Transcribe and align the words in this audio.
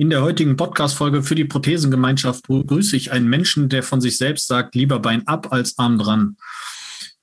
In 0.00 0.10
der 0.10 0.22
heutigen 0.22 0.54
Podcast-Folge 0.54 1.24
für 1.24 1.34
die 1.34 1.44
Prothesengemeinschaft 1.44 2.46
begrüße 2.46 2.94
ich 2.94 3.10
einen 3.10 3.28
Menschen, 3.28 3.68
der 3.68 3.82
von 3.82 4.00
sich 4.00 4.16
selbst 4.16 4.46
sagt, 4.46 4.76
lieber 4.76 5.00
Bein 5.00 5.26
ab 5.26 5.50
als 5.50 5.76
Arm 5.76 5.98
dran. 5.98 6.36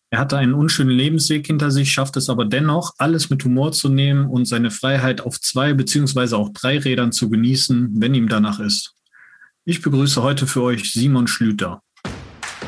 Er 0.09 0.19
hatte 0.19 0.35
einen 0.35 0.53
unschönen 0.53 0.91
Lebensweg 0.91 1.47
hinter 1.47 1.71
sich, 1.71 1.93
schafft 1.93 2.17
es 2.17 2.29
aber 2.29 2.43
dennoch, 2.43 2.93
alles 2.97 3.29
mit 3.29 3.45
Humor 3.45 3.71
zu 3.71 3.87
nehmen 3.87 4.25
und 4.25 4.43
seine 4.43 4.71
Freiheit 4.71 5.21
auf 5.21 5.39
zwei 5.39 5.73
beziehungsweise 5.73 6.35
auch 6.35 6.49
drei 6.49 6.77
Rädern 6.77 7.13
zu 7.13 7.29
genießen, 7.29 7.91
wenn 7.93 8.13
ihm 8.13 8.27
danach 8.27 8.59
ist. 8.59 8.93
Ich 9.63 9.81
begrüße 9.81 10.21
heute 10.21 10.45
für 10.45 10.61
euch 10.61 10.91
Simon 10.91 11.27
Schlüter. 11.27 11.81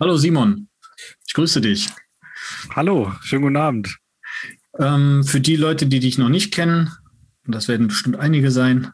Hallo 0.00 0.16
Simon, 0.16 0.68
ich 1.26 1.34
grüße 1.34 1.60
dich. 1.60 1.88
Hallo, 2.76 3.12
schönen 3.20 3.42
guten 3.42 3.56
Abend. 3.56 3.98
Ähm, 4.78 5.24
für 5.24 5.40
die 5.40 5.56
Leute, 5.56 5.86
die 5.86 5.98
dich 5.98 6.18
noch 6.18 6.28
nicht 6.28 6.54
kennen, 6.54 6.92
und 7.44 7.52
das 7.52 7.66
werden 7.66 7.88
bestimmt 7.88 8.14
einige 8.14 8.52
sein, 8.52 8.92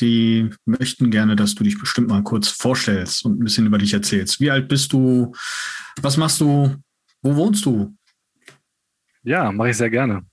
die 0.00 0.48
möchten 0.64 1.10
gerne, 1.10 1.36
dass 1.36 1.54
du 1.54 1.62
dich 1.62 1.78
bestimmt 1.78 2.08
mal 2.08 2.22
kurz 2.22 2.48
vorstellst 2.48 3.26
und 3.26 3.38
ein 3.38 3.44
bisschen 3.44 3.66
über 3.66 3.76
dich 3.76 3.92
erzählst. 3.92 4.40
Wie 4.40 4.50
alt 4.50 4.66
bist 4.66 4.94
du? 4.94 5.34
Was 6.00 6.16
machst 6.16 6.40
du? 6.40 6.74
Wo 7.20 7.36
wohnst 7.36 7.66
du? 7.66 7.94
Ja, 9.24 9.52
mache 9.52 9.70
ich 9.70 9.76
sehr 9.76 9.90
gerne. 9.90 10.24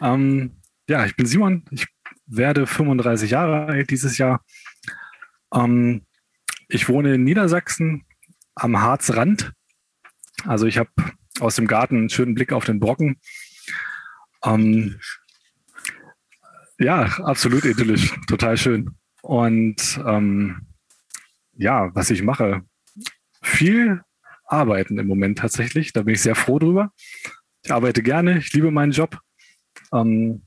Ähm, 0.00 0.60
ja, 0.88 1.06
ich 1.06 1.16
bin 1.16 1.26
Simon. 1.26 1.64
Ich 1.72 1.88
werde 2.26 2.68
35 2.68 3.32
Jahre 3.32 3.66
alt 3.66 3.90
dieses 3.90 4.16
Jahr. 4.16 4.44
Ähm, 5.52 6.06
ich 6.68 6.88
wohne 6.88 7.14
in 7.14 7.24
Niedersachsen, 7.24 8.04
am 8.60 8.80
Harzrand. 8.80 9.52
Also 10.44 10.66
ich 10.66 10.78
habe 10.78 10.90
aus 11.40 11.56
dem 11.56 11.66
Garten 11.66 11.96
einen 11.96 12.10
schönen 12.10 12.34
Blick 12.34 12.52
auf 12.52 12.64
den 12.64 12.80
Brocken. 12.80 13.18
Ähm, 14.44 15.00
ja, 16.78 17.02
absolut 17.02 17.64
idyllisch, 17.64 18.14
total 18.26 18.56
schön. 18.56 18.96
Und 19.22 20.00
ähm, 20.06 20.66
ja, 21.54 21.94
was 21.94 22.10
ich 22.10 22.22
mache, 22.22 22.62
viel 23.42 24.02
arbeiten 24.44 24.98
im 24.98 25.06
Moment 25.06 25.38
tatsächlich. 25.38 25.92
Da 25.92 26.02
bin 26.02 26.14
ich 26.14 26.22
sehr 26.22 26.34
froh 26.34 26.58
drüber. 26.58 26.92
Ich 27.62 27.72
arbeite 27.72 28.02
gerne, 28.02 28.38
ich 28.38 28.52
liebe 28.52 28.70
meinen 28.70 28.92
Job. 28.92 29.18
Ähm, 29.92 30.42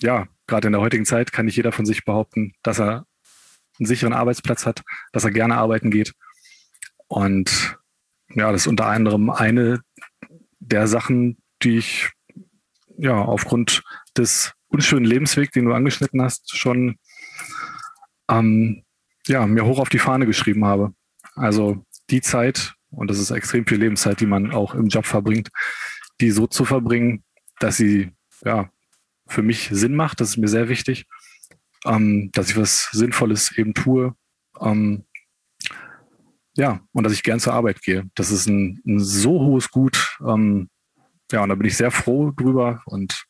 ja, 0.00 0.26
gerade 0.46 0.68
in 0.68 0.72
der 0.72 0.80
heutigen 0.80 1.04
Zeit 1.04 1.32
kann 1.32 1.46
nicht 1.46 1.56
jeder 1.56 1.72
von 1.72 1.86
sich 1.86 2.04
behaupten, 2.04 2.54
dass 2.62 2.80
er 2.80 3.06
einen 3.78 3.86
sicheren 3.86 4.12
Arbeitsplatz 4.12 4.66
hat, 4.66 4.82
dass 5.12 5.24
er 5.24 5.30
gerne 5.30 5.56
arbeiten 5.56 5.90
geht. 5.90 6.14
Und 7.10 7.76
ja, 8.36 8.52
das 8.52 8.62
ist 8.62 8.66
unter 8.68 8.86
anderem 8.86 9.30
eine 9.30 9.80
der 10.60 10.86
Sachen, 10.86 11.42
die 11.60 11.78
ich 11.78 12.08
ja 12.98 13.16
aufgrund 13.16 13.82
des 14.16 14.52
unschönen 14.68 15.04
Lebenswegs, 15.04 15.50
den 15.50 15.64
du 15.64 15.72
angeschnitten 15.72 16.22
hast, 16.22 16.56
schon 16.56 16.98
ähm, 18.30 18.84
ja, 19.26 19.44
mir 19.48 19.64
hoch 19.64 19.80
auf 19.80 19.88
die 19.88 19.98
Fahne 19.98 20.24
geschrieben 20.24 20.64
habe. 20.64 20.94
Also 21.34 21.84
die 22.10 22.20
Zeit, 22.20 22.74
und 22.90 23.10
das 23.10 23.18
ist 23.18 23.32
extrem 23.32 23.66
viel 23.66 23.78
Lebenszeit, 23.78 24.20
die 24.20 24.26
man 24.26 24.52
auch 24.52 24.76
im 24.76 24.86
Job 24.86 25.04
verbringt, 25.04 25.48
die 26.20 26.30
so 26.30 26.46
zu 26.46 26.64
verbringen, 26.64 27.24
dass 27.58 27.76
sie 27.76 28.12
ja 28.44 28.70
für 29.26 29.42
mich 29.42 29.68
Sinn 29.72 29.96
macht. 29.96 30.20
Das 30.20 30.30
ist 30.30 30.36
mir 30.36 30.48
sehr 30.48 30.68
wichtig, 30.68 31.06
ähm, 31.84 32.30
dass 32.34 32.50
ich 32.50 32.56
was 32.56 32.88
Sinnvolles 32.92 33.58
eben 33.58 33.74
tue. 33.74 34.14
Ähm, 34.60 35.06
ja, 36.56 36.80
und 36.92 37.04
dass 37.04 37.12
ich 37.12 37.22
gern 37.22 37.40
zur 37.40 37.54
Arbeit 37.54 37.82
gehe. 37.82 38.08
Das 38.14 38.30
ist 38.30 38.46
ein, 38.46 38.80
ein 38.86 38.98
so 38.98 39.40
hohes 39.40 39.70
Gut. 39.70 40.16
Ähm, 40.26 40.68
ja, 41.30 41.42
und 41.42 41.48
da 41.48 41.54
bin 41.54 41.66
ich 41.66 41.76
sehr 41.76 41.90
froh 41.90 42.32
drüber 42.32 42.82
und 42.86 43.24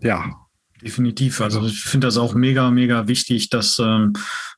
ja. 0.00 0.36
Definitiv. 0.82 1.42
Also 1.42 1.66
ich 1.66 1.82
finde 1.82 2.06
das 2.06 2.16
auch 2.16 2.34
mega, 2.34 2.70
mega 2.70 3.06
wichtig, 3.06 3.50
dass 3.50 3.78
ähm, 3.78 4.14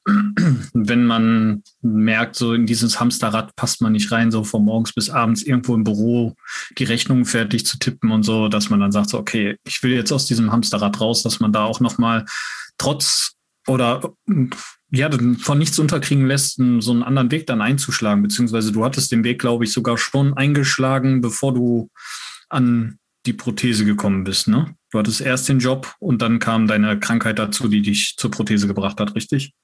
wenn 0.72 1.04
man 1.04 1.64
merkt, 1.81 2.36
so 2.36 2.54
in 2.54 2.64
dieses 2.64 3.00
Hamsterrad 3.00 3.56
passt 3.56 3.82
man 3.82 3.92
nicht 3.92 4.12
rein, 4.12 4.31
so 4.31 4.44
von 4.44 4.64
morgens 4.64 4.92
bis 4.92 5.10
abends 5.10 5.42
irgendwo 5.42 5.75
im 5.75 5.82
Büro 5.82 6.36
die 6.78 6.84
Rechnungen 6.84 7.25
fertig 7.25 7.66
zu 7.66 7.78
tippen 7.78 8.12
und 8.12 8.22
so, 8.22 8.48
dass 8.48 8.70
man 8.70 8.78
dann 8.78 8.92
sagt, 8.92 9.10
so, 9.10 9.19
okay, 9.19 9.56
ich 9.64 9.82
will 9.82 9.92
jetzt 9.92 10.12
aus 10.12 10.26
diesem 10.26 10.52
Hamsterrad 10.52 11.00
raus, 11.00 11.25
dass 11.25 11.41
man 11.41 11.52
da 11.52 11.64
auch 11.64 11.81
nochmal 11.81 12.25
trotz 12.78 13.32
oder 13.66 14.12
ja, 14.92 15.10
von 15.38 15.58
nichts 15.58 15.78
unterkriegen 15.78 16.26
lässt, 16.26 16.56
so 16.56 16.92
einen 16.92 17.03
anderen 17.03 17.30
Weg 17.30 17.47
dann 17.47 17.62
einzuschlagen, 17.62 18.22
beziehungsweise 18.22 18.72
du 18.72 18.84
hattest 18.84 19.10
den 19.10 19.25
Weg, 19.25 19.41
glaube 19.41 19.64
ich, 19.64 19.72
sogar 19.72 19.97
schon 19.97 20.34
eingeschlagen, 20.34 21.22
bevor 21.22 21.54
du 21.54 21.91
an 22.50 22.98
die 23.25 23.32
Prothese 23.32 23.84
gekommen 23.86 24.25
bist, 24.25 24.48
ne? 24.48 24.76
Du 24.91 24.98
hattest 24.98 25.22
erst 25.22 25.48
den 25.48 25.60
Job 25.60 25.94
und 25.98 26.20
dann 26.20 26.38
kam 26.38 26.66
deine 26.66 27.00
Krankheit 27.00 27.38
dazu, 27.38 27.69
die 27.69 27.81
dich 27.81 28.16
zur 28.19 28.31
Prothese 28.31 28.66
gebracht 28.66 29.00
hat, 29.00 29.14
richtig? 29.14 29.54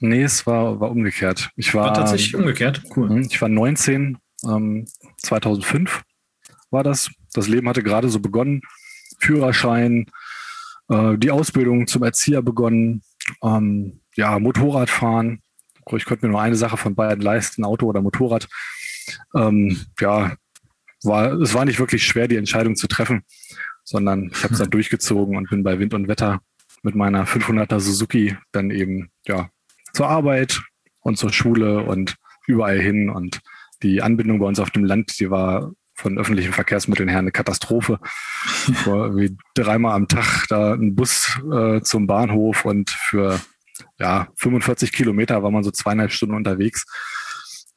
Nee, 0.00 0.22
es 0.22 0.46
war, 0.46 0.78
war 0.78 0.90
umgekehrt. 0.90 1.50
Ich 1.56 1.74
war, 1.74 1.86
war 1.86 1.94
tatsächlich 1.94 2.34
umgekehrt. 2.34 2.82
Cool. 2.94 3.08
Hm, 3.08 3.22
ich 3.22 3.40
war 3.40 3.48
19, 3.48 4.18
ähm, 4.44 4.86
2005 5.22 6.02
war 6.70 6.84
das. 6.84 7.10
Das 7.32 7.48
Leben 7.48 7.68
hatte 7.68 7.82
gerade 7.82 8.10
so 8.10 8.20
begonnen. 8.20 8.60
Führerschein, 9.18 10.06
äh, 10.88 11.16
die 11.16 11.30
Ausbildung 11.30 11.86
zum 11.86 12.02
Erzieher 12.02 12.42
begonnen. 12.42 13.02
Ähm, 13.42 14.00
ja, 14.18 14.36
Motorradfahren. 14.40 15.40
Ich 15.96 16.04
konnte 16.04 16.26
mir 16.26 16.32
nur 16.32 16.42
eine 16.42 16.56
Sache 16.56 16.76
von 16.76 16.96
beiden 16.96 17.22
leisten, 17.22 17.64
Auto 17.64 17.86
oder 17.86 18.02
Motorrad. 18.02 18.48
Ähm, 19.34 19.86
ja, 20.00 20.34
war, 21.04 21.32
es 21.34 21.54
war 21.54 21.64
nicht 21.64 21.78
wirklich 21.78 22.04
schwer, 22.04 22.26
die 22.26 22.36
Entscheidung 22.36 22.74
zu 22.74 22.88
treffen, 22.88 23.22
sondern 23.84 24.30
ich 24.32 24.42
habe 24.42 24.52
es 24.52 24.58
dann 24.58 24.70
durchgezogen 24.70 25.36
und 25.36 25.48
bin 25.48 25.62
bei 25.62 25.78
Wind 25.78 25.94
und 25.94 26.08
Wetter 26.08 26.40
mit 26.82 26.96
meiner 26.96 27.26
500er 27.26 27.78
Suzuki 27.78 28.36
dann 28.50 28.70
eben 28.70 29.10
ja 29.24 29.50
zur 29.92 30.08
Arbeit 30.08 30.60
und 31.00 31.16
zur 31.16 31.32
Schule 31.32 31.84
und 31.84 32.16
überall 32.48 32.80
hin 32.80 33.10
und 33.10 33.40
die 33.84 34.02
Anbindung 34.02 34.40
bei 34.40 34.46
uns 34.46 34.58
auf 34.58 34.70
dem 34.70 34.84
Land, 34.84 35.20
die 35.20 35.30
war 35.30 35.72
von 35.94 36.18
öffentlichen 36.18 36.52
Verkehrsmitteln 36.52 37.08
her 37.08 37.20
eine 37.20 37.32
Katastrophe. 37.32 38.00
wie 38.66 39.36
dreimal 39.54 39.94
am 39.94 40.08
Tag 40.08 40.46
da 40.48 40.74
ein 40.74 40.96
Bus 40.96 41.40
äh, 41.52 41.80
zum 41.82 42.08
Bahnhof 42.08 42.64
und 42.64 42.90
für 42.90 43.40
ja, 43.98 44.28
45 44.36 44.92
Kilometer 44.92 45.42
war 45.42 45.50
man 45.50 45.64
so 45.64 45.70
zweieinhalb 45.70 46.12
Stunden 46.12 46.34
unterwegs. 46.34 46.84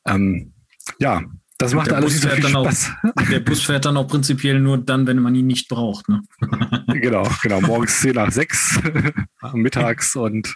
Ähm, 0.05 0.53
ja, 0.99 1.23
das 1.61 1.75
macht 1.75 1.93
alles 1.93 2.21
so 2.21 2.27
viel 2.27 2.47
Spaß. 2.47 2.91
Auch, 3.15 3.27
der 3.29 3.39
Bus 3.39 3.61
fährt 3.65 3.85
dann 3.85 3.95
auch 3.95 4.07
prinzipiell 4.07 4.59
nur 4.59 4.79
dann, 4.79 5.05
wenn 5.05 5.19
man 5.19 5.35
ihn 5.35 5.45
nicht 5.45 5.69
braucht. 5.69 6.09
Ne? 6.09 6.21
genau, 6.87 7.27
genau. 7.43 7.61
Morgens 7.61 8.01
10 8.01 8.15
nach 8.15 8.31
6, 8.31 8.79
mittags 9.53 10.15
und 10.15 10.55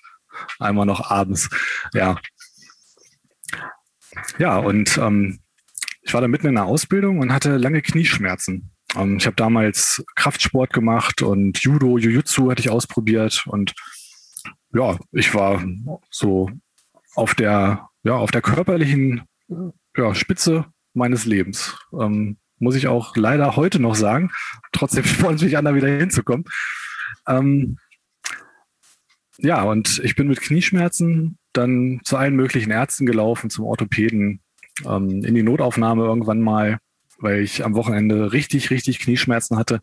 einmal 0.60 0.88
noch 0.88 1.12
abends. 1.12 1.50
Ja. 1.94 2.18
Ja, 4.40 4.58
und 4.58 4.98
ähm, 4.98 5.40
ich 6.02 6.14
war 6.14 6.22
da 6.22 6.28
mitten 6.28 6.48
in 6.48 6.56
der 6.56 6.66
Ausbildung 6.66 7.20
und 7.20 7.32
hatte 7.32 7.58
lange 7.58 7.82
Knieschmerzen. 7.84 8.72
Ähm, 8.96 9.18
ich 9.18 9.28
habe 9.28 9.36
damals 9.36 10.04
Kraftsport 10.16 10.74
gemacht 10.74 11.22
und 11.22 11.60
Judo, 11.60 11.98
Jiu-Jitsu 11.98 12.50
hatte 12.50 12.62
ich 12.62 12.70
ausprobiert 12.70 13.44
und 13.48 13.74
ja, 14.76 14.98
ich 15.12 15.34
war 15.34 15.64
so 16.10 16.50
auf 17.16 17.34
der, 17.34 17.90
ja, 18.04 18.14
auf 18.16 18.32
der 18.32 18.42
körperlichen 18.42 19.24
ja, 19.96 20.14
Spitze 20.14 20.66
meines 20.94 21.26
Lebens. 21.26 21.78
Ähm, 21.98 22.38
muss 22.60 22.76
ich 22.76 22.88
auch 22.88 23.16
leider 23.16 23.56
heute 23.56 23.80
noch 23.80 23.96
sagen. 23.96 24.32
Trotzdem 24.74 25.04
freue 25.06 25.36
ich 25.36 25.42
mich 25.42 25.58
an, 25.58 25.66
da 25.66 25.76
wieder 25.76 25.88
hinzukommen. 25.88 26.46
Ähm, 27.28 27.78
ja, 29.38 29.64
und 29.64 30.00
ich 30.04 30.16
bin 30.16 30.28
mit 30.28 30.42
Knieschmerzen 30.42 31.38
dann 31.54 32.02
zu 32.04 32.18
allen 32.18 32.36
möglichen 32.36 32.72
Ärzten 32.72 33.06
gelaufen, 33.06 33.50
zum 33.50 33.66
Orthopäden, 33.66 34.42
ähm, 34.86 35.24
in 35.24 35.36
die 35.36 35.44
Notaufnahme 35.44 36.04
irgendwann 36.04 36.42
mal, 36.42 36.80
weil 37.18 37.42
ich 37.42 37.64
am 37.64 37.76
Wochenende 37.76 38.34
richtig, 38.34 38.72
richtig 38.72 39.00
Knieschmerzen 39.00 39.58
hatte. 39.58 39.82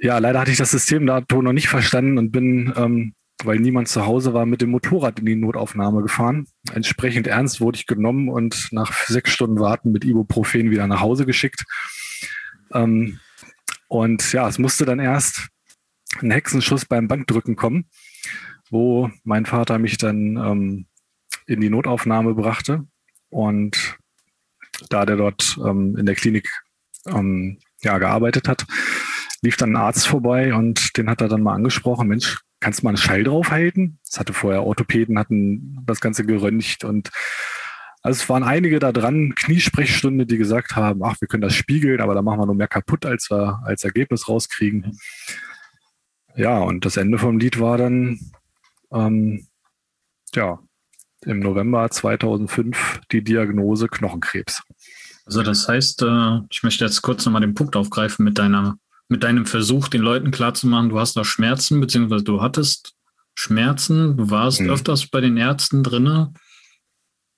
Ja, 0.00 0.18
leider 0.18 0.40
hatte 0.40 0.50
ich 0.50 0.56
das 0.56 0.70
System 0.70 1.06
dato 1.06 1.42
noch 1.42 1.52
nicht 1.52 1.68
verstanden 1.68 2.18
und 2.18 2.32
bin 2.32 2.72
ähm, 2.76 3.14
weil 3.44 3.58
niemand 3.58 3.88
zu 3.88 4.06
Hause 4.06 4.34
war, 4.34 4.46
mit 4.46 4.60
dem 4.60 4.70
Motorrad 4.70 5.18
in 5.18 5.26
die 5.26 5.36
Notaufnahme 5.36 6.02
gefahren. 6.02 6.46
Entsprechend 6.72 7.26
ernst 7.26 7.60
wurde 7.60 7.76
ich 7.76 7.86
genommen 7.86 8.28
und 8.28 8.68
nach 8.72 8.92
sechs 8.92 9.32
Stunden 9.32 9.58
Warten 9.60 9.92
mit 9.92 10.04
Ibuprofen 10.04 10.70
wieder 10.70 10.86
nach 10.86 11.00
Hause 11.00 11.26
geschickt. 11.26 11.64
Ähm, 12.72 13.18
und 13.88 14.32
ja, 14.32 14.48
es 14.48 14.58
musste 14.58 14.84
dann 14.84 15.00
erst 15.00 15.48
einen 16.18 16.30
Hexenschuss 16.30 16.84
beim 16.84 17.08
Bankdrücken 17.08 17.56
kommen, 17.56 17.86
wo 18.70 19.10
mein 19.24 19.46
Vater 19.46 19.78
mich 19.78 19.98
dann 19.98 20.36
ähm, 20.36 20.86
in 21.46 21.60
die 21.60 21.70
Notaufnahme 21.70 22.34
brachte. 22.34 22.86
Und 23.30 23.98
da 24.88 25.06
der 25.06 25.16
dort 25.16 25.58
ähm, 25.64 25.96
in 25.96 26.06
der 26.06 26.14
Klinik 26.14 26.48
ähm, 27.06 27.58
ja, 27.82 27.98
gearbeitet 27.98 28.48
hat, 28.48 28.66
lief 29.42 29.56
dann 29.56 29.72
ein 29.72 29.82
Arzt 29.82 30.06
vorbei 30.06 30.54
und 30.54 30.96
den 30.96 31.08
hat 31.08 31.20
er 31.20 31.28
dann 31.28 31.42
mal 31.42 31.54
angesprochen, 31.54 32.08
Mensch, 32.08 32.38
kannst 32.60 32.80
du 32.80 32.84
mal 32.84 32.90
einen 32.90 32.96
Schall 32.96 33.24
draufhalten? 33.24 33.98
Das 34.08 34.20
hatte 34.20 34.32
vorher 34.32 34.64
Orthopäden, 34.64 35.18
hatten 35.18 35.78
das 35.86 36.00
Ganze 36.00 36.24
geröntgt 36.24 36.84
und 36.84 37.10
also 38.02 38.22
es 38.22 38.28
waren 38.30 38.44
einige 38.44 38.78
da 38.78 38.92
dran, 38.92 39.34
Kniesprechstunde, 39.34 40.24
die 40.24 40.38
gesagt 40.38 40.74
haben, 40.74 41.02
ach, 41.04 41.20
wir 41.20 41.28
können 41.28 41.42
das 41.42 41.54
spiegeln, 41.54 42.00
aber 42.00 42.14
da 42.14 42.22
machen 42.22 42.40
wir 42.40 42.46
nur 42.46 42.54
mehr 42.54 42.68
kaputt, 42.68 43.04
als 43.04 43.30
wir 43.30 43.60
als 43.64 43.84
Ergebnis 43.84 44.26
rauskriegen. 44.26 44.98
Ja, 46.34 46.58
und 46.60 46.86
das 46.86 46.96
Ende 46.96 47.18
vom 47.18 47.38
Lied 47.38 47.60
war 47.60 47.76
dann, 47.76 48.18
ähm, 48.90 49.46
ja, 50.34 50.58
im 51.26 51.40
November 51.40 51.90
2005 51.90 53.02
die 53.12 53.22
Diagnose 53.22 53.88
Knochenkrebs. 53.88 54.62
Also 55.26 55.42
das 55.42 55.68
heißt, 55.68 56.02
äh, 56.02 56.40
ich 56.50 56.62
möchte 56.62 56.84
jetzt 56.84 57.02
kurz 57.02 57.26
nochmal 57.26 57.42
den 57.42 57.54
Punkt 57.54 57.76
aufgreifen 57.76 58.24
mit 58.24 58.38
deiner, 58.38 58.78
mit 59.10 59.24
deinem 59.24 59.44
Versuch, 59.44 59.88
den 59.88 60.02
Leuten 60.02 60.30
klarzumachen, 60.30 60.88
du 60.88 60.98
hast 60.98 61.16
da 61.16 61.24
Schmerzen, 61.24 61.80
beziehungsweise 61.80 62.24
du 62.24 62.40
hattest 62.40 62.94
Schmerzen, 63.34 64.16
du 64.16 64.30
warst 64.30 64.60
mhm. 64.60 64.70
öfters 64.70 65.08
bei 65.08 65.20
den 65.20 65.36
Ärzten 65.36 65.82
drinne, 65.82 66.32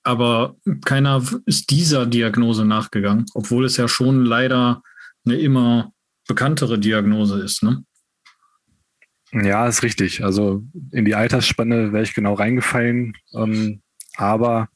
aber 0.03 0.55
keiner 0.85 1.23
ist 1.45 1.71
dieser 1.71 2.05
Diagnose 2.05 2.65
nachgegangen, 2.65 3.25
obwohl 3.33 3.65
es 3.65 3.77
ja 3.77 3.87
schon 3.87 4.23
leider 4.23 4.83
eine 5.25 5.35
immer 5.35 5.91
bekanntere 6.27 6.77
Diagnose 6.77 7.41
ist, 7.41 7.63
ne? 7.63 7.83
Ja, 9.31 9.67
ist 9.67 9.81
richtig. 9.81 10.23
Also 10.23 10.63
in 10.91 11.05
die 11.05 11.15
Altersspanne 11.15 11.91
wäre 11.91 12.03
ich 12.03 12.13
genau 12.13 12.35
reingefallen. 12.35 13.17
Ähm, 13.33 13.81
aber 14.15 14.69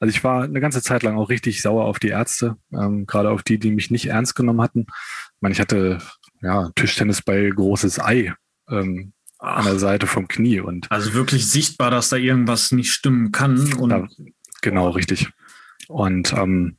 also 0.00 0.14
ich 0.14 0.22
war 0.22 0.44
eine 0.44 0.60
ganze 0.60 0.82
Zeit 0.82 1.02
lang 1.02 1.16
auch 1.16 1.30
richtig 1.30 1.62
sauer 1.62 1.84
auf 1.84 1.98
die 1.98 2.08
Ärzte, 2.08 2.56
ähm, 2.72 3.06
gerade 3.06 3.30
auf 3.30 3.42
die, 3.42 3.58
die 3.58 3.70
mich 3.70 3.90
nicht 3.90 4.06
ernst 4.06 4.34
genommen 4.34 4.60
hatten. 4.60 4.86
Ich 4.88 5.40
meine, 5.40 5.52
ich 5.54 5.60
hatte 5.60 5.98
ja 6.42 6.70
Tischtennisball 6.74 7.50
großes 7.50 8.00
Ei 8.00 8.34
ähm, 8.68 9.12
an 9.38 9.64
der 9.64 9.78
Seite 9.78 10.06
vom 10.06 10.28
Knie 10.28 10.60
und 10.60 10.90
also 10.90 11.14
wirklich 11.14 11.48
sichtbar, 11.48 11.90
dass 11.90 12.08
da 12.08 12.16
irgendwas 12.16 12.72
nicht 12.72 12.92
stimmen 12.92 13.30
kann. 13.32 13.72
Und 13.74 13.90
da, 13.90 14.08
genau 14.62 14.90
richtig. 14.90 15.30
Und 15.86 16.32
ähm, 16.32 16.76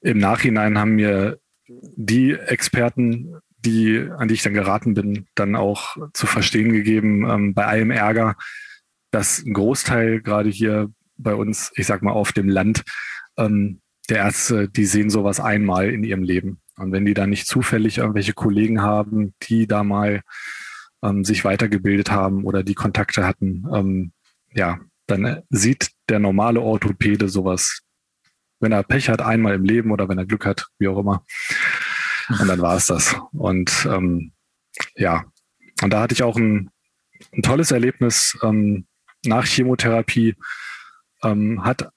im 0.00 0.18
Nachhinein 0.18 0.78
haben 0.78 0.96
mir 0.96 1.38
die 1.68 2.32
Experten 2.32 3.40
die, 3.64 4.08
an 4.16 4.28
die 4.28 4.34
ich 4.34 4.42
dann 4.42 4.54
geraten 4.54 4.94
bin, 4.94 5.26
dann 5.34 5.54
auch 5.54 5.96
zu 6.14 6.26
verstehen 6.26 6.72
gegeben, 6.72 7.28
ähm, 7.28 7.54
bei 7.54 7.66
allem 7.66 7.90
Ärger, 7.90 8.36
dass 9.10 9.44
ein 9.44 9.52
Großteil 9.52 10.22
gerade 10.22 10.48
hier 10.48 10.90
bei 11.16 11.34
uns, 11.34 11.70
ich 11.76 11.86
sag 11.86 12.02
mal, 12.02 12.12
auf 12.12 12.32
dem 12.32 12.48
Land, 12.48 12.84
ähm, 13.36 13.80
der 14.08 14.18
Ärzte, 14.18 14.68
die 14.68 14.86
sehen 14.86 15.10
sowas 15.10 15.40
einmal 15.40 15.90
in 15.90 16.02
ihrem 16.04 16.22
Leben. 16.22 16.60
Und 16.80 16.92
wenn 16.92 17.04
die 17.04 17.14
dann 17.14 17.30
nicht 17.30 17.46
zufällig 17.46 17.98
irgendwelche 17.98 18.32
Kollegen 18.32 18.80
haben, 18.80 19.34
die 19.42 19.66
da 19.66 19.84
mal 19.84 20.22
ähm, 21.02 21.24
sich 21.24 21.44
weitergebildet 21.44 22.10
haben 22.10 22.44
oder 22.44 22.62
die 22.62 22.74
Kontakte 22.74 23.26
hatten, 23.26 23.66
ähm, 23.74 24.12
ja, 24.54 24.80
dann 25.06 25.42
sieht 25.50 25.90
der 26.08 26.20
normale 26.20 26.60
Orthopäde 26.60 27.28
sowas, 27.28 27.82
wenn 28.60 28.72
er 28.72 28.82
Pech 28.82 29.10
hat, 29.10 29.20
einmal 29.20 29.54
im 29.54 29.64
Leben 29.64 29.90
oder 29.90 30.08
wenn 30.08 30.16
er 30.16 30.24
Glück 30.24 30.46
hat, 30.46 30.68
wie 30.78 30.88
auch 30.88 30.98
immer. 30.98 31.24
Und 32.28 32.48
dann 32.48 32.60
war 32.60 32.76
es 32.76 32.86
das. 32.86 33.14
Und 33.32 33.86
ähm, 33.90 34.32
ja, 34.94 35.24
und 35.82 35.92
da 35.92 36.00
hatte 36.00 36.14
ich 36.14 36.22
auch 36.22 36.36
ein, 36.36 36.70
ein 37.34 37.42
tolles 37.42 37.72
Erlebnis 37.72 38.38
ähm, 38.42 38.86
nach 39.24 39.44
Chemotherapie. 39.44 40.34
Ähm, 41.22 41.62
hat 41.62 41.90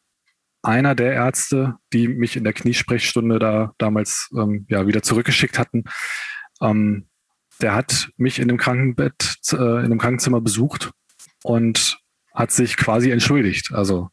einer 0.63 0.95
der 0.95 1.13
Ärzte, 1.13 1.75
die 1.91 2.07
mich 2.07 2.35
in 2.35 2.43
der 2.43 2.53
Kniesprechstunde 2.53 3.37
da 3.37 3.73
damals 3.77 4.29
ähm, 4.35 4.65
ja 4.69 4.87
wieder 4.87 5.03
zurückgeschickt 5.03 5.59
hatten, 5.59 5.83
ähm, 6.61 7.07
der 7.61 7.75
hat 7.75 8.09
mich 8.17 8.39
in 8.39 8.47
dem 8.47 8.57
Krankenbett, 8.57 9.35
äh, 9.51 9.83
in 9.83 9.89
dem 9.89 9.99
Krankenzimmer 9.99 10.41
besucht 10.41 10.91
und 11.43 11.99
hat 12.33 12.51
sich 12.51 12.77
quasi 12.77 13.11
entschuldigt. 13.11 13.73
Also 13.73 14.09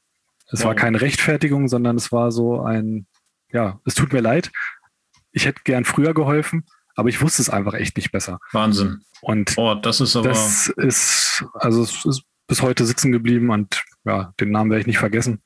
es 0.53 0.61
wow. 0.61 0.67
war 0.67 0.75
keine 0.75 1.01
Rechtfertigung, 1.01 1.69
sondern 1.69 1.97
es 1.97 2.13
war 2.13 2.33
so 2.33 2.61
ein, 2.61 3.07
ja, 3.53 3.81
es 3.87 3.95
tut 3.95 4.13
mir 4.13 4.21
leid, 4.21 4.51
ich 5.33 5.47
hätte 5.47 5.63
gern 5.65 5.85
früher 5.85 6.13
geholfen, 6.13 6.67
aber 6.97 7.09
ich 7.09 7.23
wusste 7.23 7.41
es 7.43 7.49
einfach 7.49 7.75
echt 7.75 7.97
nicht 7.97 8.13
besser. 8.13 8.41
Wahnsinn. 8.53 9.03
Und 9.23 9.57
oh, 9.57 9.75
das 9.75 10.01
ist 10.01 10.17
aber. 10.17 10.29
Das 10.29 10.69
ist, 10.77 11.45
also 11.55 11.83
es 11.83 12.05
ist 12.05 12.25
bis 12.47 12.63
heute 12.63 12.85
sitzen 12.85 13.13
geblieben 13.13 13.51
und 13.51 13.85
ja, 14.05 14.35
den 14.41 14.51
Namen 14.51 14.71
werde 14.71 14.81
ich 14.81 14.87
nicht 14.87 14.99
vergessen. 14.99 15.43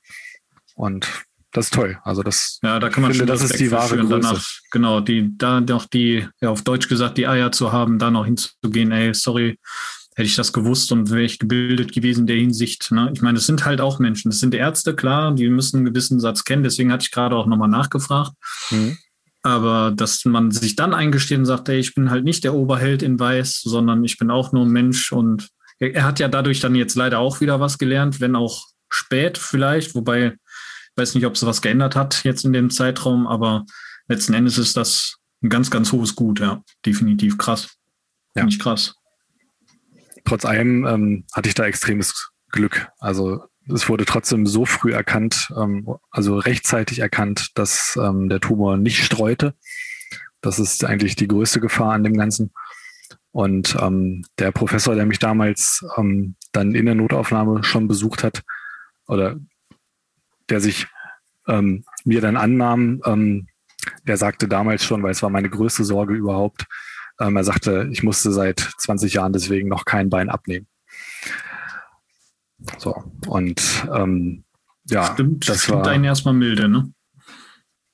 Und 0.74 1.24
das 1.52 1.66
ist 1.66 1.74
toll. 1.74 1.98
Also 2.02 2.22
das, 2.22 2.58
ja, 2.62 2.80
da 2.80 2.88
kann 2.88 3.02
man 3.02 3.12
finde, 3.12 3.26
das 3.26 3.42
ist 3.42 3.60
die 3.60 3.70
wahre 3.70 3.96
Größe. 3.96 4.08
Danach, 4.08 4.44
genau, 4.72 5.00
die, 5.00 5.30
da 5.38 5.60
noch 5.60 5.86
die, 5.86 6.26
ja, 6.40 6.50
auf 6.50 6.62
Deutsch 6.62 6.88
gesagt, 6.88 7.16
die 7.16 7.28
Eier 7.28 7.52
zu 7.52 7.70
haben, 7.70 7.98
da 7.98 8.10
noch 8.10 8.24
hinzugehen, 8.24 8.90
ey, 8.90 9.14
sorry, 9.14 9.58
hätte 10.16 10.26
ich 10.26 10.36
das 10.36 10.52
gewusst 10.52 10.90
und 10.90 11.10
wäre 11.10 11.22
ich 11.22 11.38
gebildet 11.38 11.92
gewesen 11.92 12.22
in 12.22 12.26
der 12.26 12.36
Hinsicht. 12.36 12.90
Ne? 12.90 13.10
Ich 13.14 13.22
meine, 13.22 13.38
es 13.38 13.46
sind 13.46 13.64
halt 13.64 13.80
auch 13.80 13.98
Menschen. 14.00 14.30
Das 14.30 14.40
sind 14.40 14.54
Ärzte, 14.54 14.94
klar, 14.94 15.32
die 15.34 15.48
müssen 15.48 15.78
einen 15.78 15.86
gewissen 15.86 16.20
Satz 16.20 16.44
kennen. 16.44 16.64
Deswegen 16.64 16.92
hatte 16.92 17.04
ich 17.04 17.10
gerade 17.10 17.36
auch 17.36 17.46
nochmal 17.46 17.68
nachgefragt. 17.68 18.32
Mhm. 18.70 18.96
Aber 19.42 19.92
dass 19.94 20.24
man 20.24 20.50
sich 20.50 20.74
dann 20.74 20.94
eingesteht 20.94 21.38
und 21.38 21.46
sagt, 21.46 21.68
ey, 21.68 21.78
ich 21.78 21.94
bin 21.94 22.10
halt 22.10 22.24
nicht 22.24 22.44
der 22.44 22.54
Oberheld 22.54 23.02
in 23.02 23.20
Weiß, 23.20 23.60
sondern 23.60 24.02
ich 24.04 24.16
bin 24.18 24.30
auch 24.30 24.52
nur 24.52 24.64
ein 24.64 24.72
Mensch 24.72 25.12
und 25.12 25.48
er, 25.78 25.94
er 25.94 26.04
hat 26.04 26.18
ja 26.18 26.28
dadurch 26.28 26.60
dann 26.60 26.74
jetzt 26.74 26.94
leider 26.94 27.18
auch 27.18 27.40
wieder 27.40 27.60
was 27.60 27.78
gelernt, 27.78 28.20
wenn 28.20 28.36
auch 28.36 28.64
spät 28.88 29.36
vielleicht, 29.36 29.94
wobei 29.94 30.36
weiß 30.96 31.14
nicht, 31.14 31.26
ob 31.26 31.34
es 31.34 31.44
was 31.44 31.62
geändert 31.62 31.96
hat 31.96 32.24
jetzt 32.24 32.44
in 32.44 32.52
dem 32.52 32.70
Zeitraum, 32.70 33.26
aber 33.26 33.64
letzten 34.08 34.34
Endes 34.34 34.58
ist 34.58 34.76
das 34.76 35.16
ein 35.42 35.48
ganz, 35.48 35.70
ganz 35.70 35.92
hohes 35.92 36.14
Gut, 36.14 36.40
ja, 36.40 36.62
definitiv 36.86 37.38
krass. 37.38 37.76
Ja. 38.34 38.42
Finde 38.42 38.54
ich 38.54 38.60
krass. 38.60 38.94
Trotz 40.24 40.44
allem 40.44 40.86
ähm, 40.86 41.24
hatte 41.32 41.48
ich 41.48 41.54
da 41.54 41.64
extremes 41.64 42.30
Glück. 42.50 42.88
Also 42.98 43.44
es 43.68 43.88
wurde 43.88 44.04
trotzdem 44.04 44.46
so 44.46 44.64
früh 44.64 44.92
erkannt, 44.92 45.52
ähm, 45.56 45.86
also 46.10 46.38
rechtzeitig 46.38 46.98
erkannt, 46.98 47.50
dass 47.54 47.98
ähm, 48.00 48.28
der 48.28 48.40
Tumor 48.40 48.76
nicht 48.76 49.04
streute. 49.04 49.54
Das 50.40 50.58
ist 50.58 50.84
eigentlich 50.84 51.16
die 51.16 51.28
größte 51.28 51.60
Gefahr 51.60 51.92
an 51.92 52.04
dem 52.04 52.16
Ganzen. 52.16 52.52
Und 53.32 53.76
ähm, 53.80 54.24
der 54.38 54.52
Professor, 54.52 54.94
der 54.94 55.06
mich 55.06 55.18
damals 55.18 55.84
ähm, 55.96 56.36
dann 56.52 56.74
in 56.74 56.86
der 56.86 56.94
Notaufnahme 56.94 57.64
schon 57.64 57.88
besucht 57.88 58.22
hat, 58.22 58.42
oder 59.06 59.36
der 60.48 60.60
sich 60.60 60.86
ähm, 61.46 61.84
mir 62.04 62.20
dann 62.20 62.36
annahm, 62.36 63.00
ähm, 63.04 63.48
der 64.06 64.16
sagte 64.16 64.48
damals 64.48 64.84
schon, 64.84 65.02
weil 65.02 65.12
es 65.12 65.22
war 65.22 65.30
meine 65.30 65.50
größte 65.50 65.84
Sorge 65.84 66.14
überhaupt, 66.14 66.66
ähm, 67.20 67.36
er 67.36 67.44
sagte, 67.44 67.88
ich 67.92 68.02
musste 68.02 68.32
seit 68.32 68.58
20 68.78 69.14
Jahren 69.14 69.32
deswegen 69.32 69.68
noch 69.68 69.84
kein 69.84 70.10
Bein 70.10 70.30
abnehmen. 70.30 70.66
So, 72.78 73.12
und 73.26 73.86
ähm, 73.92 74.44
ja, 74.86 75.12
stimmt, 75.12 75.48
das 75.48 75.64
stimmt 75.64 75.80
war 75.80 75.88
einen 75.88 76.04
erstmal 76.04 76.34
milde, 76.34 76.68
ne? 76.68 76.92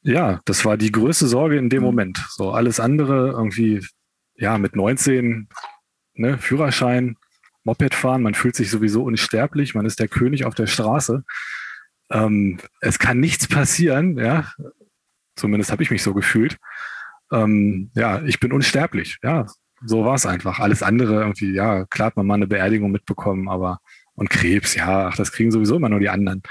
Ja, 0.02 0.40
das 0.44 0.64
war 0.64 0.76
die 0.76 0.92
größte 0.92 1.26
Sorge 1.26 1.58
in 1.58 1.68
dem 1.68 1.80
mhm. 1.80 1.86
Moment. 1.86 2.24
So, 2.30 2.52
alles 2.52 2.80
andere 2.80 3.30
irgendwie, 3.30 3.84
ja, 4.36 4.58
mit 4.58 4.74
19, 4.76 5.48
ne, 6.14 6.38
Führerschein, 6.38 7.16
Moped 7.64 7.94
fahren, 7.94 8.22
man 8.22 8.34
fühlt 8.34 8.56
sich 8.56 8.70
sowieso 8.70 9.02
unsterblich, 9.02 9.74
man 9.74 9.84
ist 9.84 10.00
der 10.00 10.08
König 10.08 10.46
auf 10.46 10.54
der 10.54 10.66
Straße. 10.66 11.24
Ähm, 12.10 12.58
es 12.80 12.98
kann 12.98 13.20
nichts 13.20 13.48
passieren, 13.48 14.18
ja. 14.18 14.52
Zumindest 15.36 15.72
habe 15.72 15.82
ich 15.82 15.90
mich 15.90 16.02
so 16.02 16.12
gefühlt. 16.12 16.58
Ähm, 17.32 17.90
ja, 17.94 18.22
ich 18.22 18.40
bin 18.40 18.52
unsterblich, 18.52 19.18
ja. 19.22 19.46
So 19.84 20.04
war 20.04 20.14
es 20.14 20.26
einfach. 20.26 20.58
Alles 20.58 20.82
andere 20.82 21.20
irgendwie, 21.20 21.52
ja, 21.52 21.86
klar 21.86 22.06
hat 22.06 22.16
man 22.16 22.26
mal 22.26 22.34
eine 22.34 22.46
Beerdigung 22.46 22.90
mitbekommen, 22.90 23.48
aber 23.48 23.80
und 24.14 24.28
Krebs, 24.28 24.74
ja, 24.74 25.08
ach, 25.08 25.16
das 25.16 25.32
kriegen 25.32 25.50
sowieso 25.50 25.76
immer 25.76 25.88
nur 25.88 26.00
die 26.00 26.10
anderen. 26.10 26.42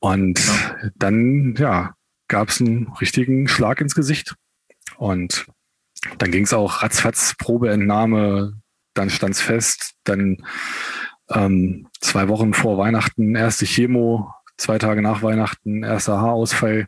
Und 0.00 0.44
ja. 0.44 0.90
dann, 0.96 1.54
ja, 1.56 1.94
gab 2.26 2.48
es 2.48 2.60
einen 2.60 2.88
richtigen 3.00 3.46
Schlag 3.46 3.80
ins 3.80 3.94
Gesicht. 3.94 4.34
Und 4.96 5.46
dann 6.18 6.32
ging 6.32 6.44
es 6.44 6.52
auch 6.52 6.82
ratzfatz, 6.82 7.34
Probeentnahme, 7.38 8.60
dann 8.94 9.10
stand 9.10 9.34
es 9.34 9.40
fest, 9.40 9.92
dann 10.04 10.44
ähm, 11.30 11.88
zwei 12.00 12.28
Wochen 12.28 12.54
vor 12.54 12.78
Weihnachten 12.78 13.34
erste 13.34 13.66
Chemo, 13.66 14.32
zwei 14.56 14.78
Tage 14.78 15.02
nach 15.02 15.22
Weihnachten 15.22 15.82
erster 15.82 16.20
Haarausfall. 16.20 16.86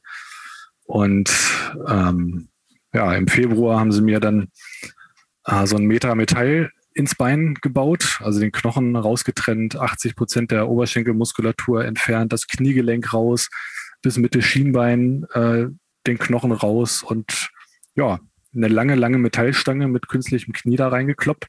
Und 0.84 1.32
ähm, 1.88 2.48
ja, 2.92 3.14
im 3.14 3.28
Februar 3.28 3.80
haben 3.80 3.92
sie 3.92 4.02
mir 4.02 4.20
dann 4.20 4.48
äh, 5.46 5.66
so 5.66 5.76
ein 5.76 5.84
Meter 5.84 6.14
Metall 6.14 6.70
ins 6.94 7.14
Bein 7.14 7.54
gebaut, 7.62 8.20
also 8.22 8.40
den 8.40 8.52
Knochen 8.52 8.96
rausgetrennt, 8.96 9.76
80 9.76 10.14
Prozent 10.14 10.50
der 10.50 10.68
Oberschenkelmuskulatur 10.68 11.84
entfernt, 11.84 12.32
das 12.32 12.46
Kniegelenk 12.46 13.14
raus, 13.14 13.48
bis 14.02 14.18
Mitte 14.18 14.42
Schienbein 14.42 15.24
äh, 15.32 15.66
den 16.06 16.18
Knochen 16.18 16.52
raus 16.52 17.02
und 17.02 17.50
ja, 17.94 18.18
eine 18.54 18.68
lange, 18.68 18.94
lange 18.94 19.18
Metallstange 19.18 19.88
mit 19.88 20.08
künstlichem 20.08 20.52
Knie 20.52 20.76
da 20.76 20.88
reingekloppt. 20.88 21.46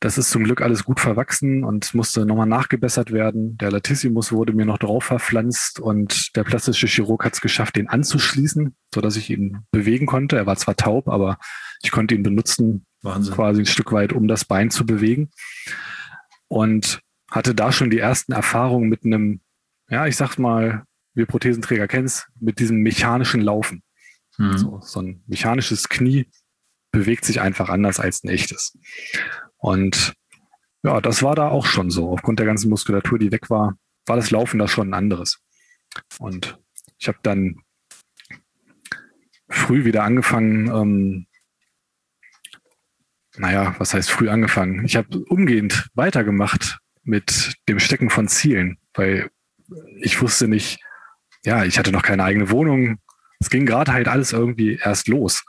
Das 0.00 0.16
ist 0.16 0.30
zum 0.30 0.44
Glück 0.44 0.62
alles 0.62 0.84
gut 0.84 1.00
verwachsen 1.00 1.64
und 1.64 1.92
musste 1.94 2.24
nochmal 2.24 2.46
nachgebessert 2.46 3.10
werden. 3.12 3.56
Der 3.58 3.70
Latissimus 3.70 4.30
wurde 4.32 4.52
mir 4.52 4.64
noch 4.64 4.78
drauf 4.78 5.04
verpflanzt 5.04 5.80
und 5.80 6.36
der 6.36 6.44
plastische 6.44 6.86
Chirurg 6.86 7.24
hat 7.24 7.34
es 7.34 7.40
geschafft, 7.40 7.76
den 7.76 7.88
anzuschließen, 7.88 8.76
so 8.94 9.00
dass 9.00 9.16
ich 9.16 9.30
ihn 9.30 9.64
bewegen 9.72 10.06
konnte. 10.06 10.36
Er 10.36 10.46
war 10.46 10.56
zwar 10.56 10.76
taub, 10.76 11.08
aber 11.08 11.38
ich 11.82 11.90
konnte 11.90 12.14
ihn 12.14 12.22
benutzen, 12.22 12.86
Wahnsinn. 13.02 13.34
quasi 13.34 13.62
ein 13.62 13.66
Stück 13.66 13.92
weit, 13.92 14.12
um 14.12 14.28
das 14.28 14.44
Bein 14.44 14.70
zu 14.70 14.86
bewegen. 14.86 15.30
Und 16.48 17.00
hatte 17.30 17.54
da 17.54 17.72
schon 17.72 17.90
die 17.90 17.98
ersten 17.98 18.32
Erfahrungen 18.32 18.88
mit 18.88 19.04
einem, 19.04 19.40
ja, 19.90 20.06
ich 20.06 20.16
sag 20.16 20.38
mal, 20.38 20.84
wir 21.14 21.26
Prothesenträger 21.26 21.88
kennen 21.88 22.06
es, 22.06 22.26
mit 22.38 22.60
diesem 22.60 22.78
mechanischen 22.78 23.40
Laufen. 23.40 23.82
Mhm. 24.38 24.56
So, 24.56 24.80
so 24.80 25.02
ein 25.02 25.22
mechanisches 25.26 25.88
Knie 25.88 26.30
bewegt 26.92 27.24
sich 27.24 27.40
einfach 27.40 27.68
anders 27.68 28.00
als 28.00 28.24
ein 28.24 28.28
echtes. 28.28 28.78
Und 29.58 30.14
ja, 30.82 31.00
das 31.00 31.22
war 31.22 31.34
da 31.34 31.48
auch 31.48 31.66
schon 31.66 31.90
so. 31.90 32.10
Aufgrund 32.10 32.38
der 32.38 32.46
ganzen 32.46 32.70
Muskulatur, 32.70 33.18
die 33.18 33.32
weg 33.32 33.50
war, 33.50 33.76
war 34.06 34.16
das 34.16 34.30
Laufen 34.30 34.58
da 34.58 34.68
schon 34.68 34.90
ein 34.90 34.94
anderes. 34.94 35.40
Und 36.18 36.58
ich 36.98 37.08
habe 37.08 37.18
dann 37.22 37.56
früh 39.48 39.84
wieder 39.84 40.04
angefangen, 40.04 40.68
ähm, 40.68 41.26
naja, 43.36 43.74
was 43.78 43.94
heißt 43.94 44.10
früh 44.10 44.28
angefangen? 44.28 44.84
Ich 44.84 44.96
habe 44.96 45.18
umgehend 45.24 45.88
weitergemacht 45.94 46.78
mit 47.02 47.54
dem 47.68 47.78
Stecken 47.78 48.10
von 48.10 48.28
Zielen, 48.28 48.78
weil 48.94 49.30
ich 50.00 50.20
wusste 50.20 50.48
nicht, 50.48 50.80
ja, 51.44 51.64
ich 51.64 51.78
hatte 51.78 51.92
noch 51.92 52.02
keine 52.02 52.24
eigene 52.24 52.50
Wohnung. 52.50 52.98
Es 53.38 53.50
ging 53.50 53.64
gerade 53.64 53.92
halt 53.92 54.08
alles 54.08 54.32
irgendwie 54.32 54.78
erst 54.82 55.08
los. 55.08 55.44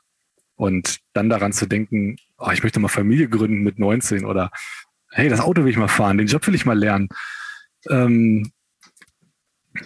Und 0.60 1.00
dann 1.14 1.30
daran 1.30 1.54
zu 1.54 1.68
denken, 1.68 2.18
oh, 2.38 2.52
ich 2.52 2.64
möchte 2.64 2.82
mal 2.82 2.90
Familie 2.90 3.30
gründen 3.30 3.64
mit 3.64 3.80
19 3.80 4.26
oder 4.26 4.52
hey, 5.10 5.30
das 5.30 5.40
Auto 5.40 5.64
will 5.64 5.72
ich 5.72 5.78
mal 5.78 5.88
fahren, 5.88 6.18
den 6.18 6.28
Job 6.28 6.46
will 6.46 6.54
ich 6.54 6.66
mal 6.66 6.78
lernen. 6.78 7.08
Ähm, 7.90 8.52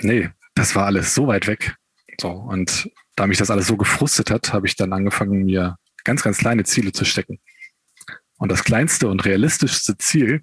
nee, 0.01 0.32
das 0.56 0.75
war 0.75 0.88
alles 0.88 1.13
so 1.13 1.27
weit 1.27 1.46
weg. 1.46 1.75
So, 2.20 2.32
und 2.32 2.89
da 3.15 3.27
mich 3.27 3.38
das 3.38 3.51
alles 3.51 3.68
so 3.68 3.77
gefrustet 3.77 4.32
hat, 4.32 4.51
habe 4.51 4.65
ich 4.65 4.75
dann 4.75 4.94
angefangen, 4.94 5.46
mir 5.46 5.77
ganz, 6.06 6.24
ganz 6.24 6.39
kleine 6.39 6.63
Ziele 6.63 6.92
zu 6.92 7.06
stecken. 7.06 7.38
Und 8.39 8.51
das 8.51 8.63
kleinste 8.63 9.10
und 9.10 9.25
realistischste 9.25 9.96
Ziel 10.00 10.42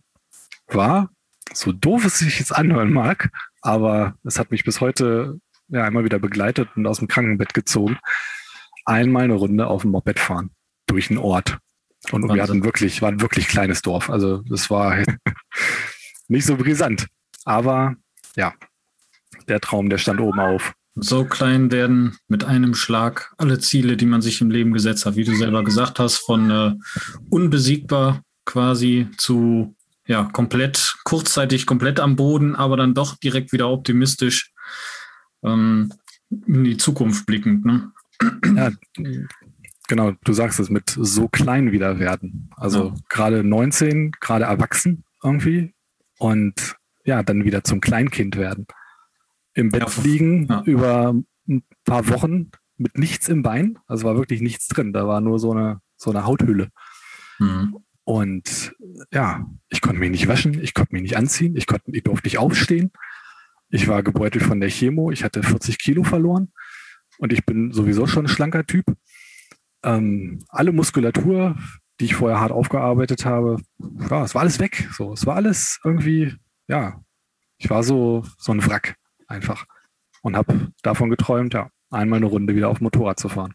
war, 0.69 1.11
so 1.53 1.73
doof 1.73 2.05
es 2.05 2.21
sich 2.21 2.39
jetzt 2.39 2.55
anhören 2.55 2.93
mag, 2.93 3.31
aber 3.63 4.15
es 4.23 4.39
hat 4.39 4.53
mich 4.53 4.63
bis 4.63 4.81
heute 4.81 5.41
ja, 5.67 5.83
einmal 5.83 6.05
wieder 6.05 6.21
begleitet 6.21 6.69
und 6.77 6.87
aus 6.87 7.01
dem 7.01 7.09
Krankenbett 7.09 7.53
gezogen, 7.53 7.99
einmal 8.85 9.25
eine 9.25 9.35
Runde 9.35 9.67
auf 9.67 9.83
dem 9.83 9.93
Moped 9.93 10.19
fahren 10.19 10.51
durch 10.87 11.11
einen 11.11 11.19
Ort. 11.19 11.59
Und 12.13 12.23
Wahnsinn. 12.23 12.37
wir 12.37 12.43
hatten 12.43 12.65
wirklich, 12.65 13.03
war 13.03 13.11
ein 13.11 13.21
wirklich 13.21 13.49
kleines 13.49 13.83
Dorf. 13.83 14.11
Also 14.11 14.43
das 14.49 14.71
war 14.71 15.05
nicht 16.29 16.47
so 16.47 16.57
brisant. 16.57 17.07
Aber 17.45 17.97
ja, 18.37 18.55
der 19.49 19.61
Traum, 19.61 19.91
der 19.91 19.99
stand 19.99 20.21
oben 20.21 20.41
auf. 20.41 20.73
So 20.95 21.25
klein 21.25 21.71
werden 21.71 22.19
mit 22.29 22.45
einem 22.45 22.75
Schlag 22.75 23.33
alle 23.39 23.59
Ziele, 23.59 23.97
die 23.97 24.07
man 24.07 24.23
sich 24.23 24.41
im 24.41 24.51
Leben 24.51 24.73
gesetzt 24.73 25.07
hat, 25.07 25.17
wie 25.17 25.25
du 25.25 25.35
selber 25.35 25.63
gesagt 25.63 25.99
hast, 25.99 26.17
von 26.17 26.51
äh, 26.51 26.73
unbesiegbar 27.31 28.23
quasi 28.45 29.09
zu 29.17 29.77
ja 30.07 30.25
komplett 30.25 30.97
kurzzeitig 31.05 31.67
komplett 31.67 32.01
am 32.01 32.17
Boden, 32.17 32.57
aber 32.57 32.77
dann 32.77 32.95
doch 32.95 33.17
direkt 33.17 33.53
wieder 33.53 33.71
optimistisch 33.71 34.53
ähm, 35.45 35.93
in 36.47 36.65
die 36.65 36.77
Zukunft 36.77 37.27
blickend. 37.27 37.65
Ne? 37.65 37.93
Ja, 38.55 38.71
genau, 39.89 40.13
du 40.25 40.33
sagst 40.33 40.61
es 40.61 40.71
mit 40.71 40.91
so 40.91 41.29
klein 41.29 41.73
wieder 41.73 41.99
werden. 41.99 42.51
Also 42.57 42.89
ja. 42.89 42.95
gerade 43.09 43.45
19, 43.45 44.13
gerade 44.21 44.45
erwachsen 44.45 45.05
irgendwie 45.23 45.75
und 46.19 46.77
ja, 47.05 47.23
dann 47.23 47.45
wieder 47.45 47.65
zum 47.65 47.81
Kleinkind 47.81 48.37
werden. 48.37 48.67
Im 49.55 49.71
Bett 49.71 49.97
ja. 49.97 50.03
liegen 50.03 50.47
ja. 50.47 50.63
über 50.65 51.15
ein 51.49 51.65
paar 51.85 52.09
Wochen 52.09 52.51
mit 52.77 52.99
nichts 52.99 53.29
im 53.29 53.43
Bein. 53.43 53.79
Also 53.87 54.05
war 54.05 54.17
wirklich 54.17 54.41
nichts 54.41 54.69
drin. 54.69 54.93
Da 54.93 55.07
war 55.07 55.21
nur 55.21 55.39
so 55.39 55.53
eine, 55.53 55.81
so 55.97 56.11
eine 56.11 56.25
Hauthülle. 56.25 56.69
Mhm. 57.39 57.79
Und 58.05 58.75
ja, 59.13 59.47
ich 59.69 59.81
konnte 59.81 60.01
mich 60.01 60.11
nicht 60.11 60.29
waschen, 60.29 60.61
ich 60.63 60.75
konnte 60.75 60.93
mich 60.93 61.03
nicht 61.03 61.17
anziehen, 61.17 61.57
ich, 61.57 61.67
konnte, 61.67 61.91
ich 61.93 62.03
durfte 62.03 62.27
nicht 62.27 62.39
aufstehen. 62.39 62.91
Ich 63.69 63.87
war 63.87 64.03
gebeutelt 64.03 64.45
von 64.45 64.61
der 64.61 64.69
Chemo, 64.69 65.11
ich 65.11 65.23
hatte 65.23 65.43
40 65.43 65.79
Kilo 65.79 66.03
verloren 66.03 66.53
und 67.21 67.33
ich 67.33 67.45
bin 67.45 67.73
sowieso 67.73 68.07
schon 68.07 68.25
ein 68.25 68.29
schlanker 68.29 68.67
Typ. 68.67 68.87
Ähm, 69.83 70.43
alle 70.49 70.73
Muskulatur, 70.73 71.57
die 72.01 72.07
ich 72.07 72.15
vorher 72.15 72.41
hart 72.41 72.51
aufgearbeitet 72.51 73.27
habe, 73.27 73.59
ja, 73.79 74.25
es 74.25 74.35
war 74.35 74.41
alles 74.41 74.59
weg. 74.59 74.89
So, 74.97 75.13
es 75.13 75.27
war 75.27 75.37
alles 75.37 75.79
irgendwie, 75.85 76.35
ja, 76.67 77.01
ich 77.59 77.69
war 77.69 77.83
so, 77.83 78.25
so 78.39 78.53
ein 78.53 78.67
Wrack 78.67 78.97
einfach 79.27 79.67
und 80.23 80.35
habe 80.35 80.73
davon 80.83 81.11
geträumt, 81.11 81.53
ja, 81.53 81.69
einmal 81.91 82.17
eine 82.17 82.27
Runde 82.27 82.55
wieder 82.55 82.69
auf 82.69 82.81
Motorrad 82.81 83.21
zu 83.21 83.29
fahren. 83.29 83.53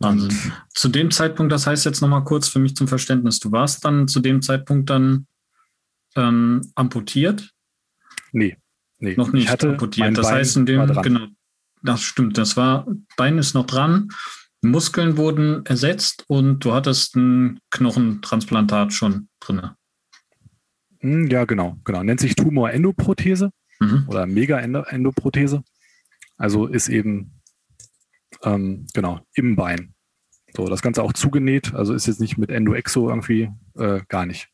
Wahnsinn. 0.00 0.30
Und 0.30 0.52
zu 0.74 0.88
dem 0.88 1.12
Zeitpunkt, 1.12 1.52
das 1.52 1.66
heißt 1.68 1.84
jetzt 1.84 2.00
nochmal 2.00 2.24
kurz 2.24 2.48
für 2.48 2.58
mich 2.58 2.74
zum 2.74 2.88
Verständnis, 2.88 3.38
du 3.38 3.52
warst 3.52 3.84
dann 3.84 4.08
zu 4.08 4.18
dem 4.18 4.42
Zeitpunkt 4.42 4.90
dann 4.90 5.28
ähm, 6.16 6.72
amputiert? 6.74 7.52
Nee, 8.32 8.56
nee. 8.98 9.14
Noch 9.16 9.32
nicht 9.32 9.48
amputiert. 9.64 10.18
Das 10.18 10.26
Bein 10.26 10.36
heißt, 10.36 10.56
in 10.56 10.66
dem, 10.66 10.86
genau, 11.02 11.28
das 11.82 12.02
stimmt, 12.02 12.38
das 12.38 12.56
war, 12.56 12.86
Bein 13.16 13.38
ist 13.38 13.54
noch 13.54 13.66
dran, 13.66 14.08
Muskeln 14.62 15.16
wurden 15.16 15.64
ersetzt 15.66 16.24
und 16.26 16.64
du 16.64 16.72
hattest 16.72 17.16
ein 17.16 17.60
Knochentransplantat 17.70 18.92
schon 18.92 19.28
drin. 19.40 19.70
Hm, 21.00 21.28
ja, 21.28 21.44
genau, 21.44 21.76
genau. 21.84 22.02
Nennt 22.02 22.20
sich 22.20 22.34
Tumor-Endoprothese 22.34 23.50
mhm. 23.78 24.04
oder 24.08 24.26
Mega-Endoprothese. 24.26 25.62
Also 26.36 26.66
ist 26.66 26.88
eben, 26.88 27.40
ähm, 28.42 28.86
genau, 28.94 29.20
im 29.34 29.54
Bein. 29.56 29.94
So, 30.56 30.66
das 30.66 30.82
Ganze 30.82 31.02
auch 31.02 31.12
zugenäht, 31.12 31.74
also 31.74 31.94
ist 31.94 32.06
jetzt 32.06 32.20
nicht 32.20 32.38
mit 32.38 32.50
Endo-Exo 32.50 33.08
irgendwie, 33.08 33.50
äh, 33.76 34.00
gar 34.08 34.26
nicht. 34.26 34.48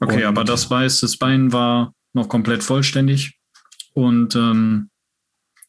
Okay, 0.00 0.22
und, 0.22 0.24
aber 0.24 0.44
das 0.44 0.70
weiß, 0.70 1.00
das 1.00 1.18
Bein 1.18 1.52
war 1.52 1.94
noch 2.14 2.28
komplett 2.28 2.64
vollständig 2.64 3.38
und 3.94 4.34
ähm, 4.34 4.90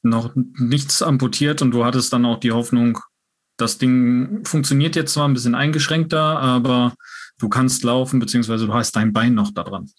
noch 0.03 0.33
nichts 0.35 1.01
amputiert 1.01 1.61
und 1.61 1.71
du 1.71 1.85
hattest 1.85 2.13
dann 2.13 2.25
auch 2.25 2.39
die 2.39 2.51
Hoffnung, 2.51 2.99
das 3.57 3.77
Ding 3.77 4.43
funktioniert 4.45 4.95
jetzt 4.95 5.13
zwar 5.13 5.27
ein 5.27 5.33
bisschen 5.33 5.55
eingeschränkter, 5.55 6.39
aber 6.39 6.95
du 7.39 7.49
kannst 7.49 7.83
laufen, 7.83 8.19
beziehungsweise 8.19 8.67
du 8.67 8.73
hast 8.73 8.95
dein 8.95 9.13
Bein 9.13 9.33
noch 9.33 9.51
da 9.51 9.63
dran. 9.63 9.89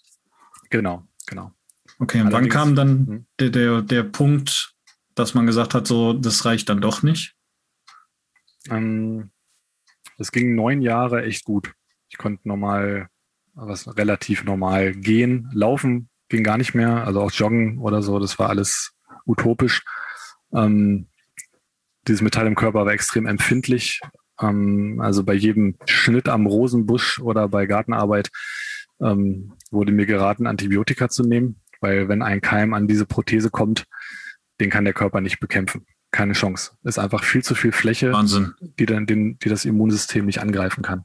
Genau, 0.70 1.06
genau. 1.26 1.52
Okay, 1.98 2.20
und 2.20 2.32
wann 2.32 2.48
kam 2.48 2.74
dann 2.74 3.06
hm. 3.06 3.26
der, 3.38 3.50
der, 3.50 3.82
der 3.82 4.02
Punkt, 4.02 4.74
dass 5.14 5.34
man 5.34 5.46
gesagt 5.46 5.74
hat, 5.74 5.86
so, 5.86 6.12
das 6.12 6.44
reicht 6.44 6.68
dann 6.68 6.80
doch 6.80 7.02
nicht? 7.02 7.34
Ähm, 8.68 9.30
es 10.18 10.32
ging 10.32 10.54
neun 10.54 10.82
Jahre 10.82 11.24
echt 11.24 11.44
gut. 11.44 11.72
Ich 12.08 12.18
konnte 12.18 12.46
normal, 12.48 13.08
was 13.54 13.96
relativ 13.96 14.44
normal 14.44 14.92
gehen, 14.94 15.48
laufen 15.52 16.08
ging 16.28 16.44
gar 16.44 16.58
nicht 16.58 16.74
mehr, 16.74 17.06
also 17.06 17.20
auch 17.20 17.32
joggen 17.32 17.78
oder 17.78 18.02
so, 18.02 18.18
das 18.18 18.38
war 18.38 18.48
alles 18.48 18.93
utopisch. 19.26 19.82
Ähm, 20.52 21.08
dieses 22.06 22.22
Metall 22.22 22.46
im 22.46 22.54
Körper 22.54 22.84
war 22.84 22.92
extrem 22.92 23.26
empfindlich. 23.26 24.00
Ähm, 24.40 25.00
also 25.00 25.24
bei 25.24 25.34
jedem 25.34 25.76
Schnitt 25.86 26.28
am 26.28 26.46
Rosenbusch 26.46 27.20
oder 27.20 27.48
bei 27.48 27.66
Gartenarbeit 27.66 28.30
ähm, 29.00 29.54
wurde 29.70 29.92
mir 29.92 30.06
geraten, 30.06 30.46
Antibiotika 30.46 31.08
zu 31.08 31.22
nehmen, 31.24 31.60
weil 31.80 32.08
wenn 32.08 32.22
ein 32.22 32.40
Keim 32.40 32.74
an 32.74 32.88
diese 32.88 33.06
Prothese 33.06 33.50
kommt, 33.50 33.84
den 34.60 34.70
kann 34.70 34.84
der 34.84 34.94
Körper 34.94 35.20
nicht 35.20 35.40
bekämpfen. 35.40 35.86
Keine 36.10 36.34
Chance. 36.34 36.72
Ist 36.84 36.98
einfach 36.98 37.24
viel 37.24 37.42
zu 37.42 37.56
viel 37.56 37.72
Fläche, 37.72 38.12
Wahnsinn. 38.12 38.54
Die, 38.60 38.86
dann 38.86 39.06
den, 39.06 39.38
die 39.40 39.48
das 39.48 39.64
Immunsystem 39.64 40.26
nicht 40.26 40.40
angreifen 40.40 40.82
kann. 40.82 41.02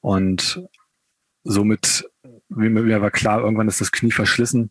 Und 0.00 0.62
somit, 1.42 2.04
mir 2.48 3.00
war 3.00 3.10
klar, 3.10 3.40
irgendwann 3.40 3.68
ist 3.68 3.80
das 3.80 3.92
Knie 3.92 4.10
verschlissen 4.10 4.70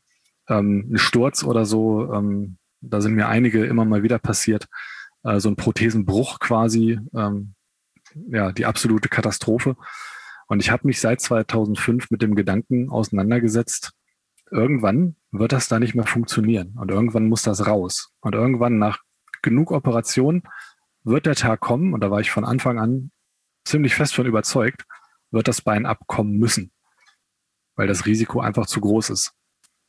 ähm, 0.49 0.89
ein 0.91 0.97
Sturz 0.97 1.43
oder 1.43 1.65
so, 1.65 2.13
ähm, 2.13 2.57
da 2.81 3.01
sind 3.01 3.15
mir 3.15 3.27
einige 3.27 3.65
immer 3.65 3.85
mal 3.85 4.03
wieder 4.03 4.19
passiert. 4.19 4.67
Äh, 5.23 5.39
so 5.39 5.49
ein 5.49 5.55
Prothesenbruch 5.55 6.39
quasi, 6.39 6.99
ähm, 7.15 7.55
ja, 8.13 8.51
die 8.51 8.65
absolute 8.65 9.09
Katastrophe. 9.09 9.75
Und 10.47 10.59
ich 10.59 10.69
habe 10.69 10.85
mich 10.87 10.99
seit 10.99 11.21
2005 11.21 12.11
mit 12.11 12.21
dem 12.21 12.35
Gedanken 12.35 12.89
auseinandergesetzt, 12.89 13.93
irgendwann 14.51 15.15
wird 15.31 15.51
das 15.51 15.67
da 15.67 15.79
nicht 15.79 15.95
mehr 15.95 16.05
funktionieren 16.05 16.75
und 16.77 16.91
irgendwann 16.91 17.27
muss 17.27 17.41
das 17.41 17.65
raus. 17.65 18.11
Und 18.19 18.35
irgendwann 18.35 18.77
nach 18.77 18.99
genug 19.41 19.71
Operationen 19.71 20.43
wird 21.03 21.25
der 21.25 21.35
Tag 21.35 21.59
kommen, 21.59 21.93
und 21.93 22.01
da 22.01 22.11
war 22.11 22.21
ich 22.21 22.31
von 22.31 22.45
Anfang 22.45 22.79
an 22.79 23.11
ziemlich 23.65 23.95
fest 23.95 24.15
von 24.15 24.25
überzeugt, 24.25 24.85
wird 25.31 25.47
das 25.47 25.61
Bein 25.61 25.85
abkommen 25.85 26.37
müssen, 26.37 26.71
weil 27.75 27.87
das 27.87 28.05
Risiko 28.05 28.41
einfach 28.41 28.67
zu 28.67 28.79
groß 28.79 29.09
ist. 29.09 29.33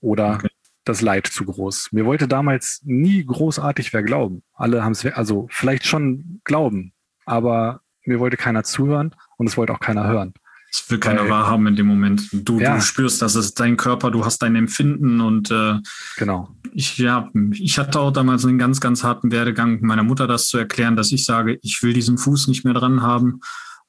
Oder 0.05 0.35
okay. 0.35 0.49
das 0.85 1.01
Leid 1.01 1.27
zu 1.27 1.45
groß. 1.45 1.89
Mir 1.93 2.05
wollte 2.05 2.29
damals 2.29 2.83
nie 2.85 3.25
großartig 3.25 3.93
wer 3.93 4.03
glauben. 4.03 4.43
Alle 4.53 4.85
haben 4.85 4.93
es, 4.93 5.05
also 5.07 5.49
vielleicht 5.51 5.87
schon 5.87 6.41
glauben, 6.45 6.93
aber 7.25 7.81
mir 8.05 8.21
wollte 8.21 8.37
keiner 8.37 8.65
zuhören 8.65 9.15
und 9.39 9.49
es 9.49 9.57
wollte 9.57 9.73
auch 9.73 9.81
keiner 9.81 10.07
hören. 10.07 10.35
Das 10.71 10.91
will 10.91 10.99
keiner 10.99 11.23
Weil, 11.23 11.31
wahrhaben 11.31 11.69
in 11.69 11.77
dem 11.77 11.87
Moment. 11.87 12.29
Du, 12.33 12.59
ja. 12.59 12.75
du 12.75 12.81
spürst, 12.83 13.23
dass 13.23 13.35
es 13.37 13.55
dein 13.55 13.77
Körper, 13.77 14.11
du 14.11 14.25
hast 14.25 14.43
dein 14.43 14.57
Empfinden 14.57 15.21
und 15.21 15.51
äh, 15.51 15.77
genau. 16.17 16.49
Ich, 16.73 16.99
ja, 16.99 17.31
ich 17.53 17.79
hatte 17.79 18.01
auch 18.01 18.11
damals 18.11 18.45
einen 18.45 18.59
ganz, 18.59 18.81
ganz 18.81 19.05
harten 19.05 19.31
Werdegang, 19.31 19.79
meiner 19.83 20.03
Mutter 20.03 20.27
das 20.27 20.49
zu 20.49 20.59
erklären, 20.59 20.97
dass 20.97 21.13
ich 21.13 21.25
sage, 21.25 21.59
ich 21.63 21.83
will 21.83 21.93
diesen 21.93 22.19
Fuß 22.19 22.49
nicht 22.49 22.65
mehr 22.65 22.75
dran 22.75 23.03
haben. 23.03 23.41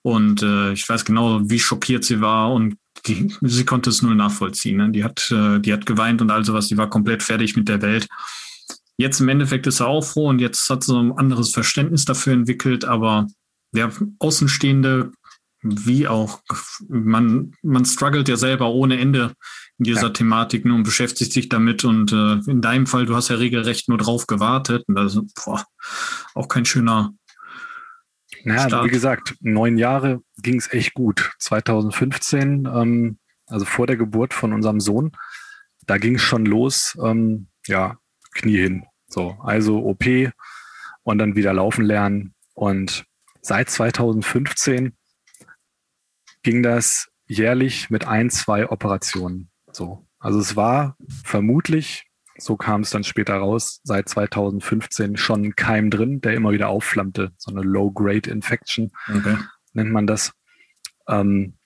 Und 0.03 0.43
äh, 0.43 0.73
ich 0.73 0.87
weiß 0.87 1.03
genau, 1.03 1.41
wie 1.49 1.59
schockiert 1.59 2.05
sie 2.05 2.21
war 2.21 2.53
und 2.53 2.75
die, 3.07 3.33
sie 3.41 3.65
konnte 3.65 3.89
es 3.89 4.01
null 4.01 4.15
nachvollziehen. 4.15 4.77
Ne? 4.77 4.91
Die 4.91 5.03
hat, 5.03 5.31
äh, 5.31 5.59
die 5.59 5.73
hat 5.73 5.85
geweint 5.85 6.21
und 6.21 6.31
all 6.31 6.45
sowas, 6.45 6.67
die 6.67 6.77
war 6.77 6.89
komplett 6.89 7.23
fertig 7.23 7.55
mit 7.55 7.67
der 7.67 7.81
Welt. 7.81 8.07
Jetzt 8.97 9.19
im 9.19 9.29
Endeffekt 9.29 9.67
ist 9.67 9.77
sie 9.77 9.87
auch 9.87 10.03
froh 10.03 10.29
und 10.29 10.39
jetzt 10.39 10.69
hat 10.69 10.83
sie 10.83 10.97
ein 10.97 11.11
anderes 11.11 11.51
Verständnis 11.51 12.05
dafür 12.05 12.33
entwickelt, 12.33 12.85
aber 12.85 13.27
der 13.73 13.91
Außenstehende 14.19 15.11
wie 15.65 16.07
auch, 16.07 16.41
man, 16.87 17.53
man 17.63 17.85
struggelt 17.85 18.29
ja 18.29 18.35
selber 18.37 18.69
ohne 18.69 18.99
Ende 18.99 19.33
in 19.79 19.85
dieser 19.85 20.03
ja. 20.03 20.09
Thematik 20.09 20.63
und 20.65 20.83
beschäftigt 20.83 21.33
sich 21.33 21.49
damit. 21.49 21.83
Und 21.83 22.11
äh, 22.11 22.35
in 22.49 22.61
deinem 22.61 22.85
Fall, 22.85 23.05
du 23.05 23.15
hast 23.15 23.29
ja 23.29 23.37
regelrecht 23.37 23.89
nur 23.89 23.97
drauf 23.97 24.27
gewartet. 24.27 24.83
Und 24.87 24.95
das 24.95 25.15
ist 25.15 25.23
boah, 25.43 25.65
auch 26.35 26.47
kein 26.47 26.65
schöner. 26.65 27.13
Naja, 28.45 28.67
Start. 28.67 28.85
wie 28.85 28.91
gesagt, 28.91 29.35
neun 29.41 29.77
Jahre 29.77 30.21
ging 30.37 30.57
es 30.57 30.71
echt 30.71 30.93
gut. 30.93 31.33
2015, 31.39 32.69
ähm, 32.71 33.17
also 33.47 33.65
vor 33.65 33.87
der 33.87 33.97
Geburt 33.97 34.33
von 34.35 34.53
unserem 34.53 34.79
Sohn, 34.79 35.11
da 35.87 35.97
ging 35.97 36.15
es 36.15 36.21
schon 36.21 36.45
los, 36.45 36.95
ähm, 37.03 37.47
ja, 37.65 37.97
Knie 38.35 38.57
hin. 38.57 38.85
So, 39.07 39.37
also 39.41 39.83
OP 39.83 40.05
und 41.03 41.17
dann 41.17 41.35
wieder 41.35 41.53
laufen 41.53 41.85
lernen. 41.85 42.35
Und 42.53 43.05
seit 43.41 43.69
2015 43.69 44.93
ging 46.43 46.61
das 46.61 47.09
jährlich 47.25 47.89
mit 47.89 48.07
ein, 48.07 48.29
zwei 48.29 48.69
Operationen. 48.69 49.49
So. 49.71 50.07
Also 50.19 50.39
es 50.39 50.55
war 50.55 50.97
vermutlich, 51.23 52.05
so 52.37 52.57
kam 52.57 52.81
es 52.81 52.89
dann 52.89 53.03
später 53.03 53.35
raus, 53.35 53.79
seit 53.83 54.09
2015 54.09 55.17
schon 55.17 55.43
ein 55.43 55.55
Keim 55.55 55.89
drin, 55.89 56.21
der 56.21 56.33
immer 56.33 56.51
wieder 56.51 56.69
aufflammte. 56.69 57.31
So 57.37 57.51
eine 57.51 57.61
Low-Grade-Infection 57.61 58.91
okay. 59.09 59.37
nennt 59.73 59.91
man 59.91 60.07
das. 60.07 60.33
Ähm, 61.07 61.57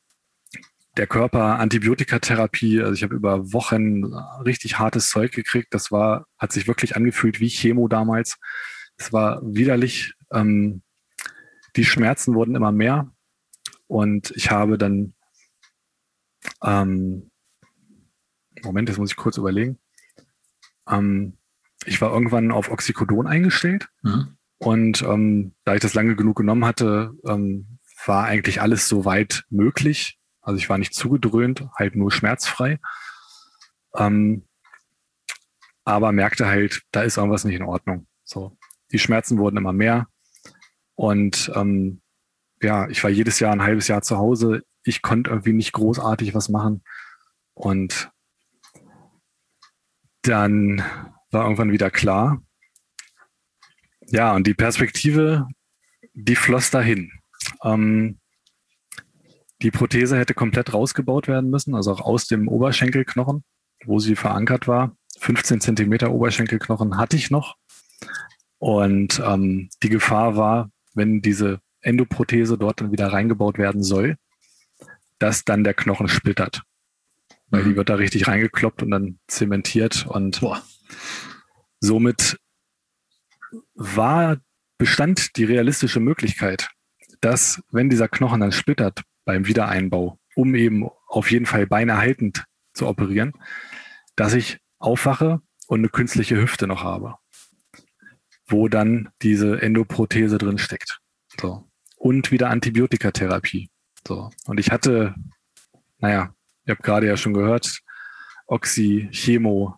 der 0.98 1.08
Körper 1.08 1.60
Antibiotikatherapie, 1.60 2.82
also 2.82 2.94
ich 2.94 3.04
habe 3.04 3.16
über 3.16 3.54
Wochen 3.54 4.14
richtig 4.46 4.80
hartes 4.80 5.10
Zeug 5.10 5.32
gekriegt. 5.32 5.74
Das 5.74 5.92
war, 5.92 6.26
hat 6.38 6.52
sich 6.52 6.68
wirklich 6.68 6.96
angefühlt 6.96 7.40
wie 7.40 7.50
Chemo 7.50 7.88
damals. 7.88 8.38
Es 8.98 9.14
war 9.14 9.42
widerlich. 9.44 10.14
Ähm, 10.32 10.82
die 11.76 11.86
Schmerzen 11.86 12.36
wurden 12.36 12.56
immer 12.56 12.72
mehr. 12.72 13.12
Und 13.88 14.32
ich 14.36 14.52
habe 14.52 14.78
dann, 14.78 15.14
ähm, 16.64 17.32
Moment, 18.62 18.90
jetzt 18.90 18.98
muss 18.98 19.12
ich 19.12 19.16
kurz 19.16 19.38
überlegen. 19.38 19.80
Ähm, 20.90 21.38
ich 21.86 22.02
war 22.02 22.12
irgendwann 22.12 22.52
auf 22.52 22.70
Oxycodon 22.70 23.28
eingestellt. 23.28 23.90
Mhm. 24.02 24.38
Und 24.58 25.02
ähm, 25.04 25.56
da 25.64 25.76
ich 25.76 25.82
das 25.82 25.94
lange 25.94 26.16
genug 26.16 26.38
genommen 26.38 26.66
hatte, 26.66 27.14
ähm, 27.26 27.80
war 28.06 28.26
eigentlich 28.26 28.62
alles 28.62 28.88
soweit 28.88 29.46
möglich. 29.50 30.20
Also 30.42 30.58
ich 30.58 30.70
war 30.70 30.78
nicht 30.78 30.94
zugedröhnt, 30.94 31.66
halt 31.78 31.96
nur 31.96 32.12
schmerzfrei. 32.12 32.80
Ähm, 33.96 34.46
aber 35.86 36.12
merkte 36.12 36.48
halt, 36.48 36.84
da 36.92 37.02
ist 37.02 37.18
irgendwas 37.18 37.46
nicht 37.46 37.56
in 37.56 37.64
Ordnung. 37.64 38.08
So, 38.24 38.58
die 38.92 39.00
Schmerzen 39.00 39.38
wurden 39.38 39.58
immer 39.58 39.74
mehr. 39.74 40.08
Und 40.96 41.52
ähm, 41.56 42.02
ja, 42.62 42.88
ich 42.90 43.04
war 43.04 43.10
jedes 43.10 43.40
Jahr 43.40 43.54
ein 43.54 43.64
halbes 43.64 43.88
Jahr 43.88 44.02
zu 44.02 44.18
Hause. 44.18 44.64
Ich 44.84 45.02
konnte 45.02 45.30
irgendwie 45.30 45.54
nicht 45.54 45.72
großartig 45.72 46.36
was 46.36 46.50
machen. 46.50 46.84
Und 47.54 48.12
dann 50.22 50.84
war 51.32 51.44
irgendwann 51.44 51.72
wieder 51.72 51.92
klar. 51.92 52.42
Ja, 54.08 54.34
und 54.34 54.48
die 54.48 54.54
Perspektive, 54.54 55.48
die 56.14 56.36
floss 56.36 56.72
dahin. 56.72 57.12
Ähm, 57.64 58.20
die 59.62 59.72
Prothese 59.72 60.18
hätte 60.18 60.34
komplett 60.34 60.74
rausgebaut 60.74 61.28
werden 61.28 61.50
müssen, 61.50 61.76
also 61.76 61.92
auch 61.92 62.02
aus 62.02 62.28
dem 62.28 62.48
Oberschenkelknochen, 62.48 63.44
wo 63.86 64.00
sie 64.00 64.16
verankert 64.16 64.68
war. 64.68 64.96
15 65.20 65.60
Zentimeter 65.60 66.12
Oberschenkelknochen 66.12 66.98
hatte 66.98 67.18
ich 67.18 67.30
noch. 67.30 67.58
Und 68.58 69.22
ähm, 69.26 69.70
die 69.84 69.90
Gefahr 69.90 70.36
war, 70.38 70.70
wenn 70.94 71.22
diese 71.22 71.60
Endoprothese 71.82 72.58
dort 72.58 72.82
dann 72.82 72.92
wieder 72.92 73.08
reingebaut 73.12 73.58
werden 73.58 73.84
soll, 73.84 74.16
dass 75.18 75.44
dann 75.44 75.64
der 75.64 75.74
Knochen 75.74 76.08
splittert. 76.08 76.64
Weil 77.50 77.64
die 77.64 77.76
wird 77.76 77.90
da 77.90 77.96
richtig 77.96 78.28
reingekloppt 78.28 78.84
und 78.84 78.92
dann 78.92 79.20
zementiert 79.28 80.06
und 80.08 80.42
Boah. 80.42 80.62
somit 81.80 82.40
war, 83.74 84.38
bestand 84.78 85.36
die 85.36 85.46
realistische 85.46 86.00
Möglichkeit, 86.00 86.70
dass 87.22 87.62
wenn 87.72 87.90
dieser 87.90 88.08
Knochen 88.08 88.42
dann 88.42 88.52
splittert 88.52 89.02
beim 89.26 89.48
Wiedereinbau, 89.48 90.20
um 90.36 90.54
eben 90.56 90.88
auf 91.08 91.32
jeden 91.32 91.46
Fall 91.46 91.66
beinehaltend 91.66 92.46
zu 92.74 92.88
operieren, 92.88 93.34
dass 94.16 94.34
ich 94.34 94.60
aufwache 94.78 95.42
und 95.68 95.80
eine 95.80 95.90
künstliche 95.90 96.40
Hüfte 96.40 96.68
noch 96.68 96.84
habe, 96.84 97.16
wo 98.48 98.68
dann 98.68 99.10
diese 99.22 99.62
Endoprothese 99.62 100.38
drin 100.38 100.60
steckt. 100.60 101.00
So 101.40 101.70
und 102.00 102.32
wieder 102.32 102.50
Antibiotikatherapie. 102.50 103.70
So. 104.08 104.32
Und 104.48 104.60
ich 104.60 104.72
hatte, 104.72 105.14
naja, 106.00 106.34
ihr 106.70 106.76
habt 106.76 106.84
gerade 106.84 107.08
ja 107.08 107.18
schon 107.18 107.34
gehört, 107.34 107.80
Oxy, 108.48 109.10
Chemo, 109.12 109.76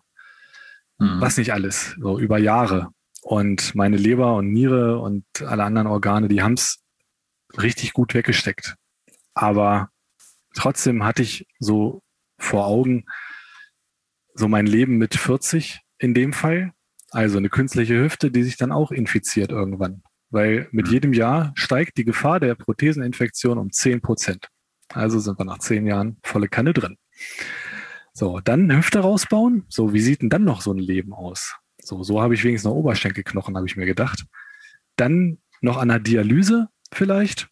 mhm. 0.98 1.20
was 1.20 1.38
nicht 1.38 1.52
alles, 1.52 1.96
so 1.98 2.18
über 2.18 2.38
Jahre. 2.38 2.90
Und 3.22 3.74
meine 3.74 3.96
Leber 3.96 4.36
und 4.36 4.52
Niere 4.52 4.98
und 4.98 5.24
alle 5.40 5.64
anderen 5.64 5.86
Organe, 5.86 6.28
die 6.28 6.42
haben 6.42 6.54
es 6.54 6.80
richtig 7.56 7.92
gut 7.92 8.14
weggesteckt. 8.14 8.76
Aber 9.34 9.88
trotzdem 10.54 11.04
hatte 11.04 11.22
ich 11.22 11.46
so 11.58 12.02
vor 12.38 12.66
Augen 12.66 13.04
so 14.34 14.48
mein 14.48 14.66
Leben 14.66 14.98
mit 14.98 15.14
40 15.14 15.80
in 15.98 16.14
dem 16.14 16.32
Fall. 16.32 16.72
Also 17.10 17.38
eine 17.38 17.48
künstliche 17.48 18.02
Hüfte, 18.02 18.30
die 18.30 18.42
sich 18.42 18.56
dann 18.56 18.72
auch 18.72 18.90
infiziert 18.90 19.50
irgendwann 19.50 20.02
weil 20.32 20.66
mit 20.72 20.86
mhm. 20.86 20.92
jedem 20.92 21.12
Jahr 21.12 21.52
steigt 21.54 21.98
die 21.98 22.04
Gefahr 22.04 22.40
der 22.40 22.54
Protheseninfektion 22.54 23.58
um 23.58 23.70
10 23.70 24.00
Prozent. 24.00 24.48
Also 24.94 25.18
sind 25.18 25.38
wir 25.38 25.44
nach 25.44 25.58
zehn 25.58 25.86
Jahren 25.86 26.18
volle 26.22 26.48
Kanne 26.48 26.72
drin. 26.72 26.96
So, 28.12 28.40
dann 28.40 28.74
Hüfte 28.74 29.00
rausbauen. 29.00 29.64
So, 29.68 29.92
wie 29.92 30.00
sieht 30.00 30.22
denn 30.22 30.30
dann 30.30 30.44
noch 30.44 30.60
so 30.60 30.72
ein 30.72 30.78
Leben 30.78 31.12
aus? 31.12 31.56
So, 31.80 32.02
so 32.02 32.20
habe 32.20 32.34
ich 32.34 32.44
wenigstens 32.44 32.70
noch 32.70 32.76
Oberschenkelknochen, 32.76 33.56
habe 33.56 33.66
ich 33.66 33.76
mir 33.76 33.86
gedacht. 33.86 34.24
Dann 34.96 35.38
noch 35.60 35.78
an 35.78 35.88
der 35.88 35.98
Dialyse 35.98 36.68
vielleicht. 36.92 37.48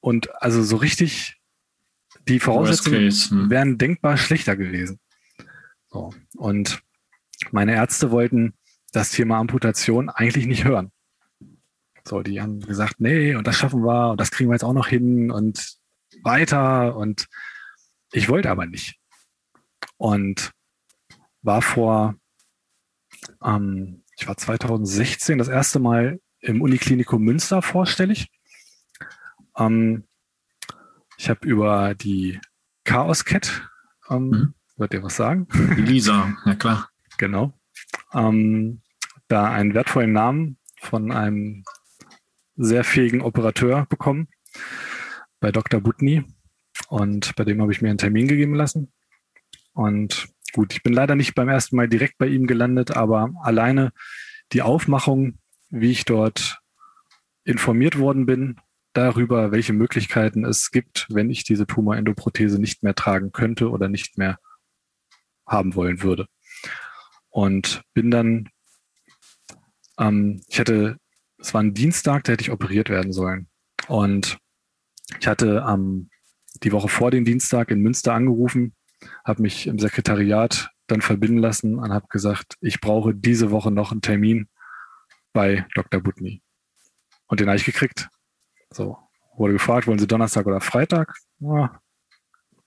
Und 0.00 0.42
also 0.42 0.62
so 0.62 0.76
richtig, 0.76 1.40
die 2.28 2.40
Voraussetzungen 2.40 3.10
hm. 3.10 3.50
wären 3.50 3.78
denkbar 3.78 4.16
schlechter 4.16 4.56
gewesen. 4.56 4.98
So, 5.88 6.12
und 6.36 6.82
meine 7.50 7.74
Ärzte 7.74 8.10
wollten 8.10 8.54
das 8.92 9.10
Thema 9.10 9.38
Amputation 9.38 10.08
eigentlich 10.08 10.46
nicht 10.46 10.64
hören. 10.64 10.90
So, 12.06 12.22
die 12.22 12.40
haben 12.40 12.60
gesagt, 12.60 12.96
nee, 12.98 13.34
und 13.34 13.46
das 13.46 13.56
schaffen 13.56 13.82
wir 13.84 14.10
und 14.10 14.20
das 14.20 14.30
kriegen 14.30 14.50
wir 14.50 14.54
jetzt 14.54 14.64
auch 14.64 14.72
noch 14.72 14.88
hin 14.88 15.30
und 15.30 15.79
weiter. 16.22 16.96
Und 16.96 17.26
ich 18.12 18.28
wollte 18.28 18.50
aber 18.50 18.66
nicht. 18.66 18.98
Und 19.96 20.52
war 21.42 21.62
vor, 21.62 22.14
ähm, 23.42 24.04
ich 24.16 24.26
war 24.26 24.36
2016 24.36 25.38
das 25.38 25.48
erste 25.48 25.78
Mal 25.78 26.20
im 26.40 26.62
Uniklinikum 26.62 27.22
Münster 27.22 27.62
vorstellig. 27.62 28.28
Ähm, 29.56 30.04
ich 31.16 31.28
habe 31.28 31.46
über 31.46 31.94
die 31.94 32.40
Chaos 32.84 33.24
Cat, 33.24 33.68
ähm, 34.08 34.28
mhm. 34.28 34.54
wird 34.76 34.94
ihr 34.94 35.02
was 35.02 35.16
sagen? 35.16 35.46
Lisa, 35.76 36.34
ja 36.46 36.54
klar. 36.54 36.88
Genau. 37.18 37.52
Ähm, 38.12 38.80
da 39.28 39.50
einen 39.52 39.74
wertvollen 39.74 40.12
Namen 40.12 40.58
von 40.80 41.12
einem 41.12 41.64
sehr 42.56 42.84
fähigen 42.84 43.22
Operateur 43.22 43.86
bekommen 43.86 44.28
bei 45.40 45.50
Dr. 45.50 45.80
Butni 45.80 46.24
und 46.88 47.34
bei 47.36 47.44
dem 47.44 47.60
habe 47.60 47.72
ich 47.72 47.82
mir 47.82 47.88
einen 47.88 47.98
Termin 47.98 48.28
gegeben 48.28 48.54
lassen. 48.54 48.92
Und 49.72 50.28
gut, 50.52 50.72
ich 50.72 50.82
bin 50.82 50.92
leider 50.92 51.14
nicht 51.14 51.34
beim 51.34 51.48
ersten 51.48 51.76
Mal 51.76 51.88
direkt 51.88 52.18
bei 52.18 52.26
ihm 52.26 52.46
gelandet, 52.46 52.96
aber 52.96 53.32
alleine 53.42 53.92
die 54.52 54.62
Aufmachung, 54.62 55.38
wie 55.70 55.90
ich 55.90 56.04
dort 56.04 56.60
informiert 57.44 57.98
worden 57.98 58.26
bin, 58.26 58.60
darüber, 58.92 59.52
welche 59.52 59.72
Möglichkeiten 59.72 60.44
es 60.44 60.70
gibt, 60.70 61.06
wenn 61.10 61.30
ich 61.30 61.44
diese 61.44 61.66
Tumorendoprothese 61.66 62.60
nicht 62.60 62.82
mehr 62.82 62.94
tragen 62.94 63.32
könnte 63.32 63.70
oder 63.70 63.88
nicht 63.88 64.18
mehr 64.18 64.38
haben 65.46 65.74
wollen 65.74 66.02
würde. 66.02 66.26
und 67.32 67.82
bin 67.94 68.10
dann, 68.10 68.48
ähm, 69.98 70.42
ich 70.48 70.58
hatte, 70.58 70.98
es 71.38 71.54
war 71.54 71.62
ein 71.62 71.74
Dienstag, 71.74 72.24
da 72.24 72.32
hätte 72.32 72.42
ich 72.42 72.50
operiert 72.50 72.88
werden 72.88 73.12
sollen. 73.12 73.48
Und 73.86 74.38
ich 75.18 75.26
hatte 75.26 75.62
am, 75.64 76.10
die 76.62 76.72
Woche 76.72 76.88
vor 76.88 77.10
dem 77.10 77.24
Dienstag 77.24 77.70
in 77.70 77.80
Münster 77.80 78.14
angerufen, 78.14 78.74
habe 79.24 79.42
mich 79.42 79.66
im 79.66 79.78
Sekretariat 79.78 80.70
dann 80.86 81.00
verbinden 81.00 81.38
lassen 81.38 81.78
und 81.78 81.92
habe 81.92 82.06
gesagt, 82.08 82.56
ich 82.60 82.80
brauche 82.80 83.14
diese 83.14 83.50
Woche 83.50 83.70
noch 83.70 83.92
einen 83.92 84.02
Termin 84.02 84.48
bei 85.32 85.66
Dr. 85.74 86.00
Butni. 86.00 86.42
Und 87.26 87.40
den 87.40 87.48
habe 87.48 87.56
ich 87.56 87.64
gekriegt. 87.64 88.08
So, 88.72 88.98
wurde 89.36 89.52
gefragt, 89.52 89.86
wollen 89.86 89.98
Sie 89.98 90.06
Donnerstag 90.06 90.46
oder 90.46 90.60
Freitag? 90.60 91.16
Ja, 91.38 91.80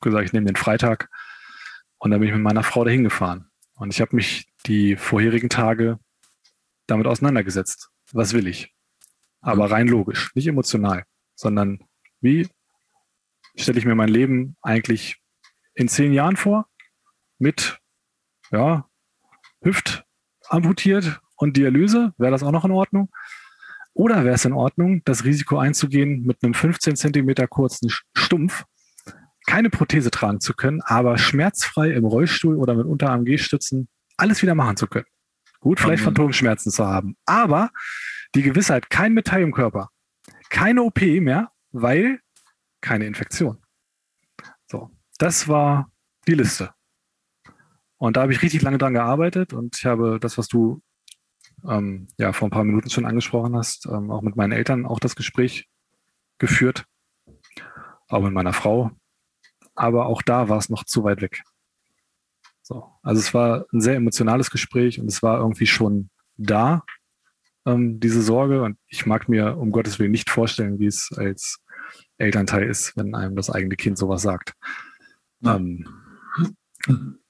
gesagt, 0.01 0.25
ich 0.25 0.33
nehme 0.33 0.45
den 0.45 0.55
Freitag. 0.55 1.09
Und 1.97 2.11
dann 2.11 2.19
bin 2.19 2.29
ich 2.29 2.35
mit 2.35 2.43
meiner 2.43 2.63
Frau 2.63 2.83
dahin 2.83 3.03
gefahren. 3.03 3.49
Und 3.75 3.93
ich 3.93 4.01
habe 4.01 4.15
mich 4.15 4.47
die 4.65 4.95
vorherigen 4.95 5.49
Tage 5.49 5.99
damit 6.87 7.07
auseinandergesetzt. 7.07 7.89
Was 8.11 8.33
will 8.33 8.47
ich? 8.47 8.73
Aber 9.41 9.71
rein 9.71 9.87
logisch, 9.87 10.31
nicht 10.35 10.47
emotional, 10.47 11.03
sondern 11.35 11.83
wie 12.23 12.47
stelle 13.55 13.77
ich 13.77 13.85
mir 13.85 13.95
mein 13.95 14.09
Leben 14.09 14.55
eigentlich 14.61 15.17
in 15.75 15.87
zehn 15.87 16.13
Jahren 16.13 16.37
vor? 16.37 16.67
Mit, 17.37 17.79
ja, 18.51 18.89
Hüft 19.61 20.05
amputiert 20.47 21.19
und 21.35 21.57
Dialyse? 21.57 22.13
Wäre 22.17 22.31
das 22.31 22.43
auch 22.43 22.51
noch 22.51 22.65
in 22.65 22.71
Ordnung? 22.71 23.09
Oder 23.93 24.23
wäre 24.23 24.35
es 24.35 24.45
in 24.45 24.53
Ordnung, 24.53 25.03
das 25.05 25.23
Risiko 25.23 25.57
einzugehen, 25.57 26.23
mit 26.23 26.43
einem 26.43 26.53
15 26.53 26.95
Zentimeter 26.95 27.47
kurzen 27.47 27.89
Stumpf 28.15 28.65
keine 29.45 29.69
Prothese 29.69 30.09
tragen 30.09 30.39
zu 30.39 30.53
können, 30.53 30.81
aber 30.81 31.17
schmerzfrei 31.17 31.91
im 31.91 32.05
Rollstuhl 32.05 32.55
oder 32.55 32.75
mit 32.75 32.85
Unterarm-G-Stützen 32.85 33.89
alles 34.15 34.41
wieder 34.41 34.55
machen 34.55 34.77
zu 34.77 34.87
können. 34.87 35.05
Gut, 35.59 35.79
vielleicht 35.79 36.01
okay. 36.01 36.15
Phantomschmerzen 36.15 36.71
zu 36.71 36.85
haben, 36.85 37.17
aber 37.25 37.71
die 38.35 38.41
Gewissheit, 38.41 38.89
kein 38.89 39.13
Metall 39.13 39.41
im 39.41 39.51
Körper, 39.51 39.89
keine 40.49 40.83
OP 40.83 41.01
mehr, 41.01 41.52
weil 41.73 42.19
keine 42.81 43.05
Infektion. 43.05 43.61
So, 44.67 44.91
das 45.17 45.47
war 45.47 45.91
die 46.27 46.35
Liste. 46.35 46.73
Und 47.97 48.17
da 48.17 48.21
habe 48.21 48.33
ich 48.33 48.41
richtig 48.41 48.61
lange 48.61 48.77
dran 48.77 48.93
gearbeitet 48.93 49.53
und 49.53 49.77
ich 49.77 49.85
habe 49.85 50.19
das, 50.19 50.37
was 50.37 50.47
du 50.47 50.81
ähm, 51.67 52.07
ja 52.17 52.33
vor 52.33 52.47
ein 52.47 52.51
paar 52.51 52.63
Minuten 52.63 52.89
schon 52.89 53.05
angesprochen 53.05 53.55
hast, 53.55 53.85
ähm, 53.85 54.11
auch 54.11 54.21
mit 54.21 54.35
meinen 54.35 54.51
Eltern 54.51 54.85
auch 54.85 54.99
das 54.99 55.15
Gespräch 55.15 55.67
geführt, 56.37 56.85
auch 58.09 58.21
mit 58.21 58.33
meiner 58.33 58.53
Frau. 58.53 58.91
Aber 59.75 60.05
auch 60.07 60.21
da 60.21 60.49
war 60.49 60.57
es 60.57 60.69
noch 60.69 60.83
zu 60.83 61.03
weit 61.03 61.21
weg. 61.21 61.43
So, 62.61 62.89
also 63.01 63.19
es 63.19 63.33
war 63.33 63.65
ein 63.73 63.81
sehr 63.81 63.95
emotionales 63.95 64.49
Gespräch 64.51 64.99
und 64.99 65.07
es 65.07 65.23
war 65.23 65.39
irgendwie 65.39 65.67
schon 65.67 66.09
da, 66.37 66.83
ähm, 67.65 67.99
diese 67.99 68.21
Sorge. 68.21 68.63
Und 68.63 68.77
ich 68.87 69.05
mag 69.05 69.29
mir 69.29 69.57
um 69.57 69.71
Gottes 69.71 69.99
Willen 69.99 70.11
nicht 70.11 70.29
vorstellen, 70.29 70.79
wie 70.79 70.87
es 70.87 71.11
als 71.15 71.62
Elternteil 72.23 72.63
ist, 72.63 72.95
wenn 72.97 73.15
einem 73.15 73.35
das 73.35 73.49
eigene 73.49 73.75
Kind 73.75 73.97
sowas 73.97 74.21
sagt. 74.21 74.53
Ähm, 75.45 75.87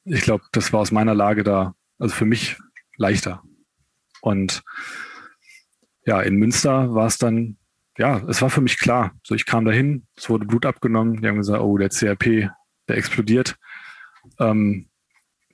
ich 0.06 0.22
glaube, 0.22 0.44
das 0.52 0.74
war 0.74 0.80
aus 0.80 0.92
meiner 0.92 1.16
Lage 1.16 1.44
da, 1.44 1.76
also 2.00 2.14
für 2.14 2.26
mich 2.26 2.58
leichter. 2.98 3.44
Und 4.22 4.64
ja, 6.06 6.22
in 6.22 6.36
Münster 6.36 6.94
war 6.94 7.08
es 7.08 7.18
dann, 7.18 7.58
ja, 7.98 8.24
es 8.28 8.42
war 8.42 8.50
für 8.50 8.62
mich 8.62 8.80
klar. 8.80 9.14
So, 9.24 9.36
ich 9.36 9.46
kam 9.46 9.66
dahin, 9.66 10.08
es 10.16 10.30
wurde 10.30 10.46
Blut 10.46 10.66
abgenommen, 10.66 11.22
die 11.22 11.28
haben 11.28 11.38
gesagt, 11.38 11.62
oh, 11.62 11.78
der 11.78 11.90
CRP, 11.90 12.50
der 12.88 12.98
explodiert. 12.98 13.58
Ähm, 14.40 14.90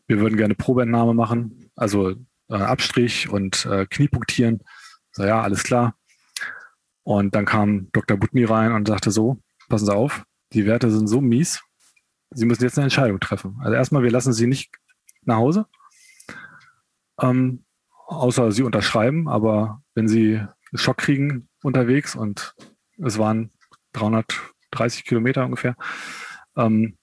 wir 0.08 0.19
würden 0.19 0.38
gerne 0.38 0.56
Probeentnahme 0.56 1.13
machen, 1.13 1.71
also 1.75 2.15
äh, 2.49 2.56
Abstrich 2.56 3.30
und 3.30 3.65
äh, 3.65 3.86
Kniepunktieren. 3.86 4.62
So, 5.12 5.23
ja, 5.23 5.41
alles 5.41 5.63
klar. 5.63 5.95
Und 7.09 7.33
dann 7.33 7.45
kam 7.45 7.91
Dr. 7.91 8.17
Butni 8.17 8.43
rein 8.43 8.71
und 8.71 8.87
sagte 8.87 9.09
so, 9.09 9.41
passen 9.67 9.87
Sie 9.87 9.95
auf, 9.95 10.25
die 10.53 10.67
Werte 10.67 10.91
sind 10.91 11.07
so 11.07 11.21
mies, 11.21 11.59
Sie 12.29 12.45
müssen 12.45 12.61
jetzt 12.61 12.77
eine 12.77 12.83
Entscheidung 12.83 13.19
treffen. 13.19 13.57
Also 13.61 13.73
erstmal, 13.73 14.03
wir 14.03 14.11
lassen 14.11 14.31
Sie 14.31 14.45
nicht 14.45 14.71
nach 15.23 15.37
Hause. 15.37 15.65
Ähm, 17.19 17.65
außer 18.05 18.51
sie 18.51 18.61
unterschreiben, 18.61 19.27
aber 19.27 19.81
wenn 19.95 20.07
sie 20.07 20.45
Schock 20.75 20.97
kriegen 20.97 21.49
unterwegs 21.63 22.15
und 22.15 22.53
es 22.99 23.17
waren 23.17 23.49
330 23.93 25.03
Kilometer 25.03 25.45
ungefähr, 25.45 25.75
ähm, 26.57 26.95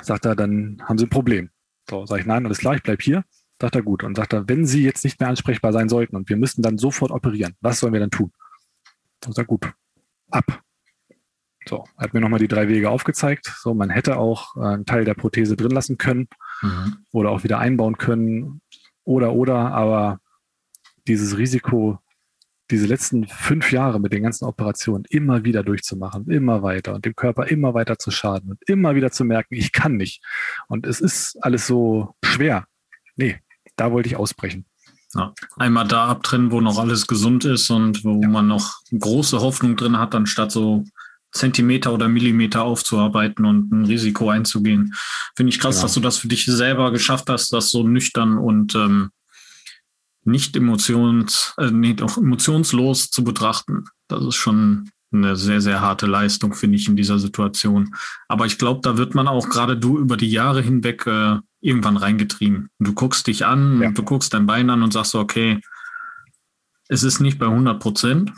sagt 0.00 0.26
er, 0.26 0.36
dann 0.36 0.80
haben 0.84 0.96
sie 0.96 1.06
ein 1.06 1.10
Problem. 1.10 1.50
So, 1.90 2.06
sage 2.06 2.20
ich, 2.20 2.26
nein, 2.28 2.46
alles 2.46 2.58
klar, 2.58 2.76
ich 2.76 2.84
bleib 2.84 3.02
hier. 3.02 3.24
Sagt 3.60 3.74
er, 3.74 3.82
gut. 3.82 4.04
Und 4.04 4.16
sagt 4.16 4.32
er, 4.32 4.48
wenn 4.48 4.64
Sie 4.64 4.84
jetzt 4.84 5.02
nicht 5.02 5.18
mehr 5.18 5.28
ansprechbar 5.28 5.72
sein 5.72 5.88
sollten 5.88 6.14
und 6.14 6.28
wir 6.28 6.36
müssten 6.36 6.62
dann 6.62 6.78
sofort 6.78 7.10
operieren, 7.10 7.56
was 7.60 7.80
sollen 7.80 7.92
wir 7.92 8.00
dann 8.00 8.10
tun? 8.10 8.30
Und 9.26 9.34
sagt, 9.34 9.48
gut, 9.48 9.72
ab. 10.30 10.62
So, 11.66 11.84
er 11.96 12.04
hat 12.04 12.14
mir 12.14 12.20
nochmal 12.20 12.40
die 12.40 12.48
drei 12.48 12.68
Wege 12.68 12.90
aufgezeigt. 12.90 13.52
So, 13.58 13.74
man 13.74 13.90
hätte 13.90 14.18
auch 14.18 14.56
äh, 14.56 14.60
einen 14.60 14.86
Teil 14.86 15.04
der 15.04 15.14
Prothese 15.14 15.56
drin 15.56 15.70
lassen 15.70 15.96
können 15.96 16.28
mhm. 16.60 16.98
oder 17.12 17.30
auch 17.30 17.42
wieder 17.42 17.58
einbauen 17.58 17.96
können 17.96 18.60
oder, 19.04 19.32
oder, 19.32 19.72
aber 19.72 20.20
dieses 21.06 21.38
Risiko, 21.38 21.98
diese 22.70 22.86
letzten 22.86 23.26
fünf 23.26 23.72
Jahre 23.72 24.00
mit 24.00 24.12
den 24.12 24.22
ganzen 24.22 24.46
Operationen 24.46 25.04
immer 25.08 25.44
wieder 25.44 25.62
durchzumachen, 25.62 26.30
immer 26.30 26.62
weiter 26.62 26.94
und 26.94 27.04
dem 27.04 27.14
Körper 27.14 27.46
immer 27.46 27.74
weiter 27.74 27.98
zu 27.98 28.10
schaden 28.10 28.50
und 28.50 28.68
immer 28.68 28.94
wieder 28.94 29.10
zu 29.10 29.24
merken, 29.24 29.54
ich 29.54 29.72
kann 29.72 29.96
nicht. 29.96 30.22
Und 30.68 30.86
es 30.86 31.00
ist 31.00 31.36
alles 31.42 31.66
so 31.66 32.14
schwer. 32.24 32.66
Nee, 33.16 33.38
da 33.76 33.92
wollte 33.92 34.08
ich 34.08 34.16
ausbrechen. 34.16 34.66
Ja. 35.14 35.32
Einmal 35.56 35.86
da 35.86 36.06
abtrennen, 36.06 36.50
wo 36.50 36.60
noch 36.60 36.78
alles 36.78 37.06
gesund 37.06 37.44
ist 37.44 37.70
und 37.70 38.04
wo 38.04 38.20
ja. 38.20 38.28
man 38.28 38.46
noch 38.46 38.80
große 38.90 39.40
Hoffnung 39.40 39.76
drin 39.76 39.98
hat, 39.98 40.14
anstatt 40.14 40.52
so 40.52 40.84
Zentimeter 41.32 41.92
oder 41.92 42.08
Millimeter 42.08 42.62
aufzuarbeiten 42.62 43.44
und 43.44 43.72
ein 43.72 43.84
Risiko 43.84 44.30
einzugehen. 44.30 44.94
Finde 45.36 45.50
ich 45.50 45.58
krass, 45.58 45.76
genau. 45.76 45.82
dass 45.84 45.94
du 45.94 46.00
das 46.00 46.16
für 46.16 46.28
dich 46.28 46.44
selber 46.46 46.92
geschafft 46.92 47.28
hast, 47.28 47.52
das 47.52 47.70
so 47.70 47.82
nüchtern 47.82 48.38
und 48.38 48.74
ähm, 48.74 49.10
nicht 50.24 50.56
emotions, 50.56 51.54
äh, 51.58 51.70
nee, 51.70 51.96
auch 52.00 52.16
emotionslos 52.16 53.10
zu 53.10 53.24
betrachten. 53.24 53.84
Das 54.08 54.24
ist 54.24 54.36
schon 54.36 54.90
eine 55.12 55.36
sehr, 55.36 55.60
sehr 55.60 55.80
harte 55.80 56.06
Leistung, 56.06 56.54
finde 56.54 56.76
ich, 56.76 56.88
in 56.88 56.96
dieser 56.96 57.18
Situation. 57.18 57.94
Aber 58.28 58.46
ich 58.46 58.58
glaube, 58.58 58.80
da 58.82 58.96
wird 58.96 59.14
man 59.14 59.28
auch 59.28 59.48
gerade 59.48 59.76
du 59.76 59.98
über 59.98 60.16
die 60.16 60.30
Jahre 60.30 60.62
hinweg 60.62 61.06
äh, 61.06 61.36
irgendwann 61.64 61.96
reingetrieben. 61.96 62.68
Du 62.78 62.92
guckst 62.92 63.26
dich 63.26 63.46
an, 63.46 63.80
ja. 63.80 63.90
du 63.90 64.02
guckst 64.02 64.34
dein 64.34 64.46
Bein 64.46 64.68
an 64.68 64.82
und 64.82 64.92
sagst 64.92 65.12
so, 65.12 65.20
okay, 65.20 65.60
es 66.88 67.02
ist 67.02 67.20
nicht 67.20 67.38
bei 67.38 67.46
100 67.46 67.80
Prozent. 67.80 68.32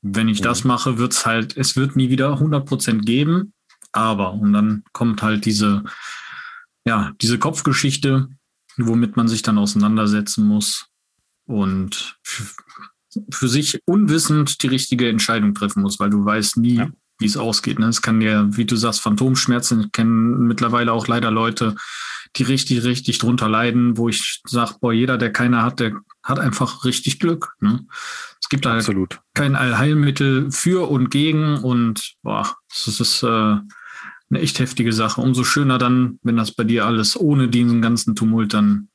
Wenn 0.00 0.28
ich 0.28 0.38
ja. 0.38 0.44
das 0.44 0.64
mache, 0.64 0.96
wird 0.96 1.12
es 1.12 1.26
halt, 1.26 1.56
es 1.56 1.76
wird 1.76 1.94
nie 1.94 2.08
wieder 2.08 2.32
100 2.32 2.66
Prozent 2.66 3.04
geben. 3.04 3.52
Aber, 3.92 4.32
und 4.32 4.52
dann 4.52 4.82
kommt 4.92 5.22
halt 5.22 5.44
diese, 5.44 5.84
ja, 6.86 7.12
diese 7.20 7.38
Kopfgeschichte, 7.38 8.28
womit 8.78 9.16
man 9.16 9.28
sich 9.28 9.42
dann 9.42 9.58
auseinandersetzen 9.58 10.46
muss 10.46 10.86
und 11.46 12.18
für 13.30 13.48
sich 13.48 13.82
unwissend 13.86 14.62
die 14.62 14.68
richtige 14.68 15.08
Entscheidung 15.08 15.54
treffen 15.54 15.82
muss, 15.82 15.98
weil 16.00 16.10
du 16.10 16.24
weißt 16.24 16.58
nie, 16.58 16.76
ja. 16.76 16.90
Wie 17.18 17.26
es 17.26 17.36
ausgeht. 17.36 17.78
Ne? 17.78 17.86
Es 17.86 18.02
kann 18.02 18.20
ja, 18.20 18.56
wie 18.56 18.64
du 18.64 18.76
sagst, 18.76 19.00
Phantomschmerzen. 19.00 19.80
Ich 19.80 19.92
kenne 19.92 20.10
mittlerweile 20.10 20.92
auch 20.92 21.06
leider 21.08 21.30
Leute, 21.30 21.74
die 22.36 22.42
richtig, 22.42 22.84
richtig 22.84 23.18
drunter 23.18 23.48
leiden, 23.48 23.96
wo 23.96 24.08
ich 24.08 24.40
sage, 24.46 24.74
boah, 24.80 24.92
jeder, 24.92 25.18
der 25.18 25.32
keine 25.32 25.62
hat, 25.62 25.80
der 25.80 25.94
hat 26.22 26.38
einfach 26.38 26.84
richtig 26.84 27.18
Glück. 27.20 27.54
Ne? 27.60 27.86
Es 28.40 28.48
gibt 28.48 28.66
da 28.66 28.76
Absolut. 28.76 29.20
kein 29.34 29.56
Allheilmittel 29.56 30.50
für 30.50 30.88
und 30.90 31.10
gegen 31.10 31.56
und 31.58 32.14
boah, 32.22 32.56
das 32.68 33.00
ist 33.00 33.22
äh, 33.22 33.26
eine 33.26 34.40
echt 34.40 34.58
heftige 34.58 34.92
Sache. 34.92 35.20
Umso 35.20 35.44
schöner 35.44 35.78
dann, 35.78 36.18
wenn 36.22 36.36
das 36.36 36.52
bei 36.52 36.64
dir 36.64 36.86
alles 36.86 37.18
ohne 37.18 37.48
diesen 37.48 37.82
ganzen 37.82 38.14
Tumult 38.14 38.54
dann 38.54 38.88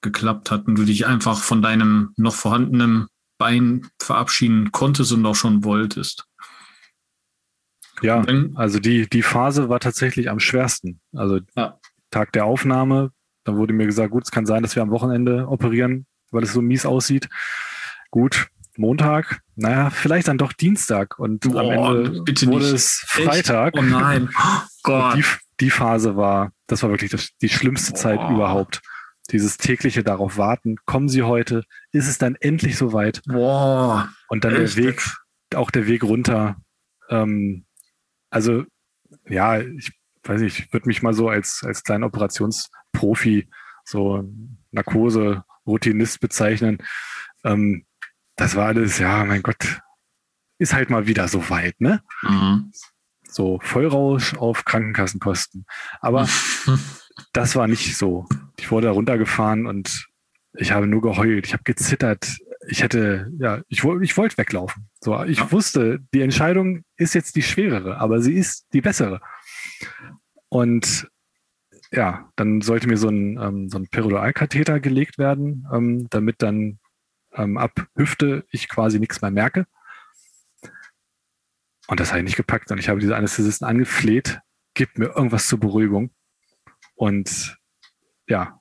geklappt 0.00 0.50
hat 0.50 0.66
und 0.66 0.74
du 0.74 0.84
dich 0.84 1.06
einfach 1.06 1.38
von 1.38 1.62
deinem 1.62 2.12
noch 2.16 2.34
vorhandenen 2.34 3.06
Bein 3.38 3.88
verabschieden 4.00 4.72
konntest 4.72 5.12
und 5.12 5.24
auch 5.26 5.34
schon 5.34 5.64
wolltest. 5.64 6.26
Ja, 8.02 8.24
also 8.54 8.78
die, 8.78 9.08
die 9.08 9.22
Phase 9.22 9.68
war 9.68 9.80
tatsächlich 9.80 10.30
am 10.30 10.40
schwersten. 10.40 11.00
Also 11.14 11.40
ja. 11.56 11.78
Tag 12.10 12.32
der 12.32 12.44
Aufnahme, 12.44 13.10
dann 13.44 13.56
wurde 13.56 13.72
mir 13.72 13.86
gesagt, 13.86 14.10
gut, 14.10 14.24
es 14.24 14.30
kann 14.30 14.46
sein, 14.46 14.62
dass 14.62 14.76
wir 14.76 14.82
am 14.82 14.90
Wochenende 14.90 15.48
operieren, 15.48 16.06
weil 16.30 16.42
es 16.42 16.52
so 16.52 16.62
mies 16.62 16.86
aussieht. 16.86 17.28
Gut, 18.10 18.48
Montag, 18.76 19.40
naja, 19.54 19.90
vielleicht 19.90 20.28
dann 20.28 20.38
doch 20.38 20.52
Dienstag 20.52 21.18
und 21.18 21.40
Boah, 21.40 21.60
am 21.60 21.70
Ende 21.70 22.26
wurde 22.46 22.64
nicht. 22.64 22.74
es 22.74 23.04
Freitag. 23.06 23.74
Echt? 23.74 23.84
Oh 23.84 23.86
nein, 23.86 24.28
oh 24.38 24.60
Gott. 24.82 25.16
Die, 25.16 25.24
die, 25.60 25.70
Phase 25.70 26.16
war, 26.16 26.52
das 26.66 26.82
war 26.82 26.90
wirklich 26.90 27.10
das, 27.10 27.30
die 27.40 27.48
schlimmste 27.48 27.92
Boah. 27.92 27.98
Zeit 27.98 28.30
überhaupt 28.30 28.80
dieses 29.30 29.56
tägliche 29.56 30.02
darauf 30.02 30.36
warten, 30.36 30.76
kommen 30.84 31.08
sie 31.08 31.22
heute, 31.22 31.64
ist 31.92 32.08
es 32.08 32.18
dann 32.18 32.34
endlich 32.36 32.76
soweit? 32.76 33.22
Boah, 33.26 34.08
und 34.28 34.44
dann 34.44 34.54
echt? 34.56 34.76
der 34.76 34.84
Weg, 34.84 35.02
auch 35.54 35.70
der 35.70 35.86
Weg 35.86 36.02
runter. 36.02 36.56
Ähm, 37.08 37.64
also 38.32 38.64
ja, 39.28 39.60
ich 39.60 39.92
weiß 40.24 40.40
nicht, 40.40 40.58
ich 40.58 40.72
würde 40.72 40.88
mich 40.88 41.02
mal 41.02 41.14
so 41.14 41.28
als, 41.28 41.62
als 41.64 41.84
kleinen 41.84 42.04
Operationsprofi 42.04 43.48
so 43.84 44.24
Narkose-Routinist 44.70 46.18
bezeichnen. 46.20 46.78
Ähm, 47.44 47.84
das 48.36 48.56
war 48.56 48.68
alles, 48.68 48.98
ja, 48.98 49.24
mein 49.24 49.42
Gott, 49.42 49.80
ist 50.58 50.72
halt 50.72 50.90
mal 50.90 51.06
wieder 51.06 51.28
so 51.28 51.50
weit, 51.50 51.80
ne? 51.80 52.02
Mhm. 52.22 52.72
So 53.28 53.58
Vollrausch 53.62 54.34
auf 54.34 54.64
Krankenkassenkosten. 54.64 55.66
Aber 56.00 56.28
das 57.32 57.54
war 57.54 57.66
nicht 57.66 57.96
so. 57.96 58.26
Ich 58.58 58.70
wurde 58.70 58.86
da 58.86 58.92
runtergefahren 58.92 59.66
und 59.66 60.08
ich 60.54 60.72
habe 60.72 60.86
nur 60.86 61.02
geheult. 61.02 61.46
Ich 61.46 61.52
habe 61.52 61.64
gezittert. 61.64 62.38
Ich 62.68 62.82
hätte, 62.82 63.30
ja, 63.38 63.62
ich, 63.68 63.82
ich 63.82 64.16
wollte 64.16 64.38
weglaufen. 64.38 64.88
So, 65.00 65.22
ich 65.24 65.38
ja. 65.38 65.52
wusste, 65.52 66.00
die 66.14 66.22
Entscheidung 66.22 66.84
ist 66.96 67.14
jetzt 67.14 67.34
die 67.34 67.42
schwerere, 67.42 67.98
aber 67.98 68.20
sie 68.20 68.34
ist 68.34 68.66
die 68.72 68.80
bessere. 68.80 69.20
Und 70.48 71.08
ja, 71.90 72.30
dann 72.36 72.60
sollte 72.60 72.88
mir 72.88 72.96
so 72.96 73.08
ein, 73.08 73.38
ähm, 73.38 73.68
so 73.68 73.78
ein 73.78 73.88
Periduralkatheter 73.88 74.80
gelegt 74.80 75.18
werden, 75.18 75.66
ähm, 75.72 76.08
damit 76.10 76.40
dann 76.40 76.78
ähm, 77.34 77.58
ab 77.58 77.86
Hüfte 77.96 78.44
ich 78.50 78.68
quasi 78.68 78.98
nichts 78.98 79.20
mehr 79.20 79.30
merke. 79.30 79.66
Und 81.88 82.00
das 82.00 82.10
habe 82.10 82.20
ich 82.20 82.24
nicht 82.24 82.36
gepackt. 82.36 82.70
Und 82.70 82.78
ich 82.78 82.88
habe 82.88 83.00
diese 83.00 83.16
Anästhesisten 83.16 83.66
angefleht, 83.66 84.40
gib 84.74 84.98
mir 84.98 85.06
irgendwas 85.16 85.48
zur 85.48 85.60
Beruhigung. 85.60 86.14
Und 86.94 87.58
ja, 88.26 88.60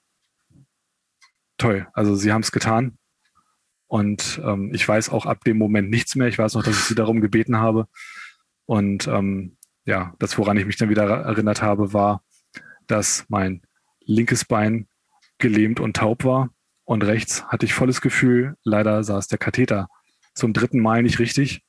toll. 1.57 1.87
Also 1.93 2.15
sie 2.15 2.33
haben 2.33 2.41
es 2.41 2.51
getan. 2.51 2.97
Und 3.91 4.39
ähm, 4.45 4.71
ich 4.73 4.87
weiß 4.87 5.09
auch 5.09 5.25
ab 5.25 5.43
dem 5.43 5.57
Moment 5.57 5.89
nichts 5.89 6.15
mehr. 6.15 6.29
Ich 6.29 6.37
weiß 6.37 6.53
noch, 6.53 6.63
dass 6.63 6.77
ich 6.77 6.85
sie 6.85 6.95
darum 6.95 7.19
gebeten 7.19 7.57
habe. 7.57 7.89
Und 8.65 9.05
ähm, 9.09 9.57
ja, 9.83 10.15
das, 10.17 10.37
woran 10.37 10.55
ich 10.55 10.65
mich 10.65 10.77
dann 10.77 10.87
wieder 10.87 11.03
erinnert 11.03 11.61
habe, 11.61 11.91
war, 11.91 12.23
dass 12.87 13.25
mein 13.27 13.63
linkes 13.99 14.45
Bein 14.45 14.87
gelähmt 15.39 15.81
und 15.81 15.97
taub 15.97 16.23
war. 16.23 16.51
Und 16.85 17.03
rechts 17.03 17.43
hatte 17.47 17.65
ich 17.65 17.73
volles 17.73 17.99
Gefühl. 17.99 18.55
Leider 18.63 19.03
saß 19.03 19.27
der 19.27 19.39
Katheter 19.39 19.89
zum 20.35 20.53
dritten 20.53 20.79
Mal 20.79 21.03
nicht 21.03 21.19
richtig. 21.19 21.61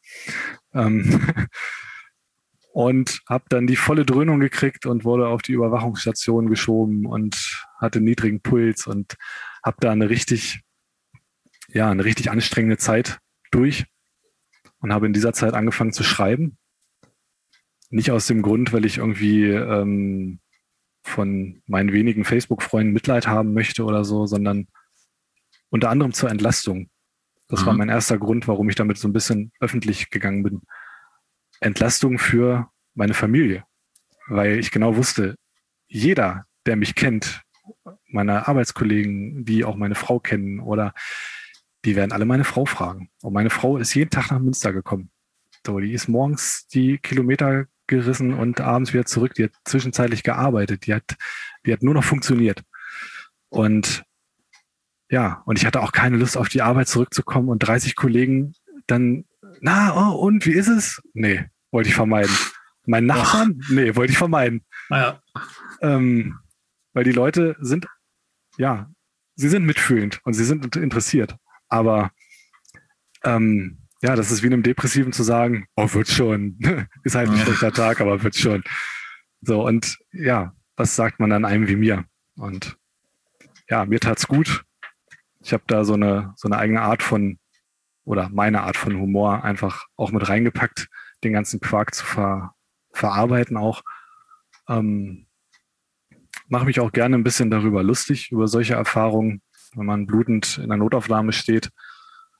Ähm 0.75 1.27
und 2.73 3.21
habe 3.29 3.47
dann 3.49 3.67
die 3.67 3.75
volle 3.75 4.07
Dröhnung 4.07 4.39
gekriegt 4.39 4.87
und 4.87 5.05
wurde 5.05 5.27
auf 5.27 5.43
die 5.43 5.55
Überwachungsstation 5.55 6.49
geschoben 6.49 7.05
und 7.05 7.67
hatte 7.81 8.01
niedrigen 8.01 8.43
Puls 8.43 8.87
und 8.87 9.17
habe 9.65 9.79
da 9.81 9.91
eine 9.91 10.09
richtig, 10.09 10.63
ja, 11.73 11.91
eine 11.91 12.05
richtig 12.05 12.31
anstrengende 12.31 12.77
Zeit 12.77 13.19
durch 13.51 13.87
und 14.81 14.93
habe 14.93 15.07
in 15.07 15.13
dieser 15.13 15.33
Zeit 15.33 15.55
angefangen 15.55 15.93
zu 15.93 16.03
schreiben. 16.03 16.59
Nicht 17.91 18.11
aus 18.11 18.27
dem 18.27 18.43
Grund, 18.43 18.73
weil 18.73 18.85
ich 18.85 18.99
irgendwie 18.99 19.45
ähm, 19.51 20.41
von 21.03 21.63
meinen 21.67 21.93
wenigen 21.93 22.25
Facebook-Freunden 22.25 22.93
Mitleid 22.93 23.27
haben 23.27 23.55
möchte 23.55 23.85
oder 23.85 24.05
so, 24.05 24.27
sondern 24.27 24.67
unter 25.71 25.91
anderem 25.91 26.13
zur 26.13 26.31
Entlastung. 26.31 26.91
Das 27.49 27.63
mhm. 27.63 27.67
war 27.67 27.75
mein 27.75 27.89
erster 27.89 28.19
Grund, 28.19 28.49
warum 28.49 28.69
ich 28.69 28.77
damit 28.77 28.99
so 28.99 29.09
ein 29.09 29.13
bisschen 29.13 29.53
öffentlich 29.61 30.11
gegangen 30.11 30.43
bin. 30.43 30.63
Entlastung 31.61 32.19
für 32.19 32.71
meine 32.95 33.15
Familie, 33.15 33.65
weil 34.27 34.59
ich 34.59 34.71
genau 34.71 34.97
wusste, 34.97 35.37
jeder, 35.87 36.45
der 36.67 36.77
mich 36.77 36.95
kennt, 36.95 37.43
meine 38.09 38.49
Arbeitskollegen, 38.49 39.45
die 39.45 39.65
auch 39.65 39.77
meine 39.77 39.95
Frau 39.95 40.19
kennen 40.19 40.61
oder 40.61 40.95
die 41.85 41.97
werden 41.97 42.13
alle 42.13 42.25
meine 42.25 42.45
Frau 42.45 42.65
fragen. 42.65 43.11
Und 43.23 43.33
meine 43.33 43.51
Frau 43.51 43.77
ist 43.77 43.95
jeden 43.95 44.11
Tag 44.11 44.31
nach 44.31 44.39
Münster 44.39 44.73
gekommen. 44.73 45.11
So, 45.67 45.79
die 45.79 45.93
ist 45.93 46.09
morgens 46.09 46.67
die 46.69 46.99
Kilometer 46.99 47.67
gerissen 47.87 48.35
und 48.35 48.61
abends 48.61 48.93
wieder 48.93 49.05
zurück. 49.05 49.35
Die 49.35 49.45
hat 49.45 49.53
zwischenzeitlich 49.65 50.23
gearbeitet. 50.23 50.87
Die 50.87 50.95
hat, 50.95 51.17
die 51.67 51.73
hat 51.73 51.83
nur 51.83 51.95
noch 51.95 52.05
funktioniert. 52.05 52.63
Und 53.49 54.05
ja, 55.11 55.43
und 55.45 55.59
ich 55.59 55.67
hatte 55.67 55.83
auch 55.83 55.93
keine 55.93 56.17
Lust, 56.17 56.37
auf 56.37 56.49
die 56.49 56.63
Arbeit 56.63 56.89
zurückzukommen 56.89 57.51
und 57.51 57.59
30 57.59 57.97
Kollegen 57.97 58.55
dann, 58.87 59.25
na, 59.61 59.95
oh, 59.95 60.17
und 60.17 60.47
wie 60.47 60.53
ist 60.53 60.69
es? 60.69 61.03
Nee, 61.13 61.45
wollte 61.71 61.91
ich 61.91 61.95
vermeiden. 61.95 62.35
Mein 62.87 63.07
Nachbarn? 63.07 63.61
Ach. 63.63 63.71
Nee, 63.71 63.95
wollte 63.95 64.13
ich 64.13 64.19
vermeiden. 64.19 64.65
Ja. 64.91 65.21
Ähm, 65.83 66.39
weil 66.95 67.05
die 67.05 67.13
Leute 67.13 67.57
sind, 67.61 67.87
ja, 68.57 68.91
sie 69.37 69.49
sind 69.49 69.65
mitfühlend 69.65 70.21
und 70.25 70.33
sie 70.33 70.45
sind 70.45 70.77
interessiert. 70.77 71.37
Aber 71.73 72.11
ähm, 73.25 73.79
ja, 74.03 74.15
das 74.15 74.31
ist 74.31 74.43
wie 74.43 74.49
einem 74.49 74.63
Depressiven 74.63 75.15
zu 75.15 75.23
sagen, 75.23 75.67
oh, 75.75 75.89
wird 75.95 76.09
schon. 76.09 76.59
ist 77.03 77.15
halt 77.15 77.31
ein 77.31 77.39
schlechter 77.39 77.73
Tag, 77.73 78.03
aber 78.03 78.23
wird 78.23 78.37
schon. 78.37 78.63
So, 79.41 79.67
und 79.67 79.97
ja, 80.13 80.55
was 80.77 80.95
sagt 80.97 81.19
man 81.19 81.31
dann 81.31 81.47
einem 81.47 81.69
wie 81.69 81.77
mir? 81.77 82.05
Und 82.37 82.77
ja, 83.71 83.87
mir 83.87 84.01
tat's 84.01 84.29
gut. 84.29 84.67
Ich 85.41 85.55
habe 85.55 85.65
da 85.67 85.85
so 85.85 85.95
eine, 85.95 86.35
so 86.37 86.47
eine 86.47 86.59
eigene 86.59 86.83
Art 86.83 87.03
von, 87.03 87.39
oder 88.05 88.29
meine 88.29 88.65
Art 88.65 88.77
von 88.77 89.01
Humor 89.01 89.43
einfach 89.43 89.87
auch 89.97 90.13
mit 90.13 90.29
reingepackt, 90.29 90.89
den 91.25 91.33
ganzen 91.33 91.61
Quark 91.61 91.95
zu 91.95 92.05
ver, 92.05 92.55
verarbeiten 92.93 93.57
auch. 93.57 93.83
Ähm, 94.69 95.27
Mache 96.49 96.67
mich 96.67 96.81
auch 96.81 96.93
gerne 96.93 97.17
ein 97.17 97.25
bisschen 97.25 97.51
darüber 97.51 97.83
lustig, 97.83 98.31
über 98.31 98.47
solche 98.47 98.75
Erfahrungen, 98.75 99.41
wenn 99.75 99.87
man 99.87 100.07
blutend 100.07 100.59
in 100.59 100.69
der 100.69 100.79
Notaufnahme 100.79 101.33
steht 101.33 101.71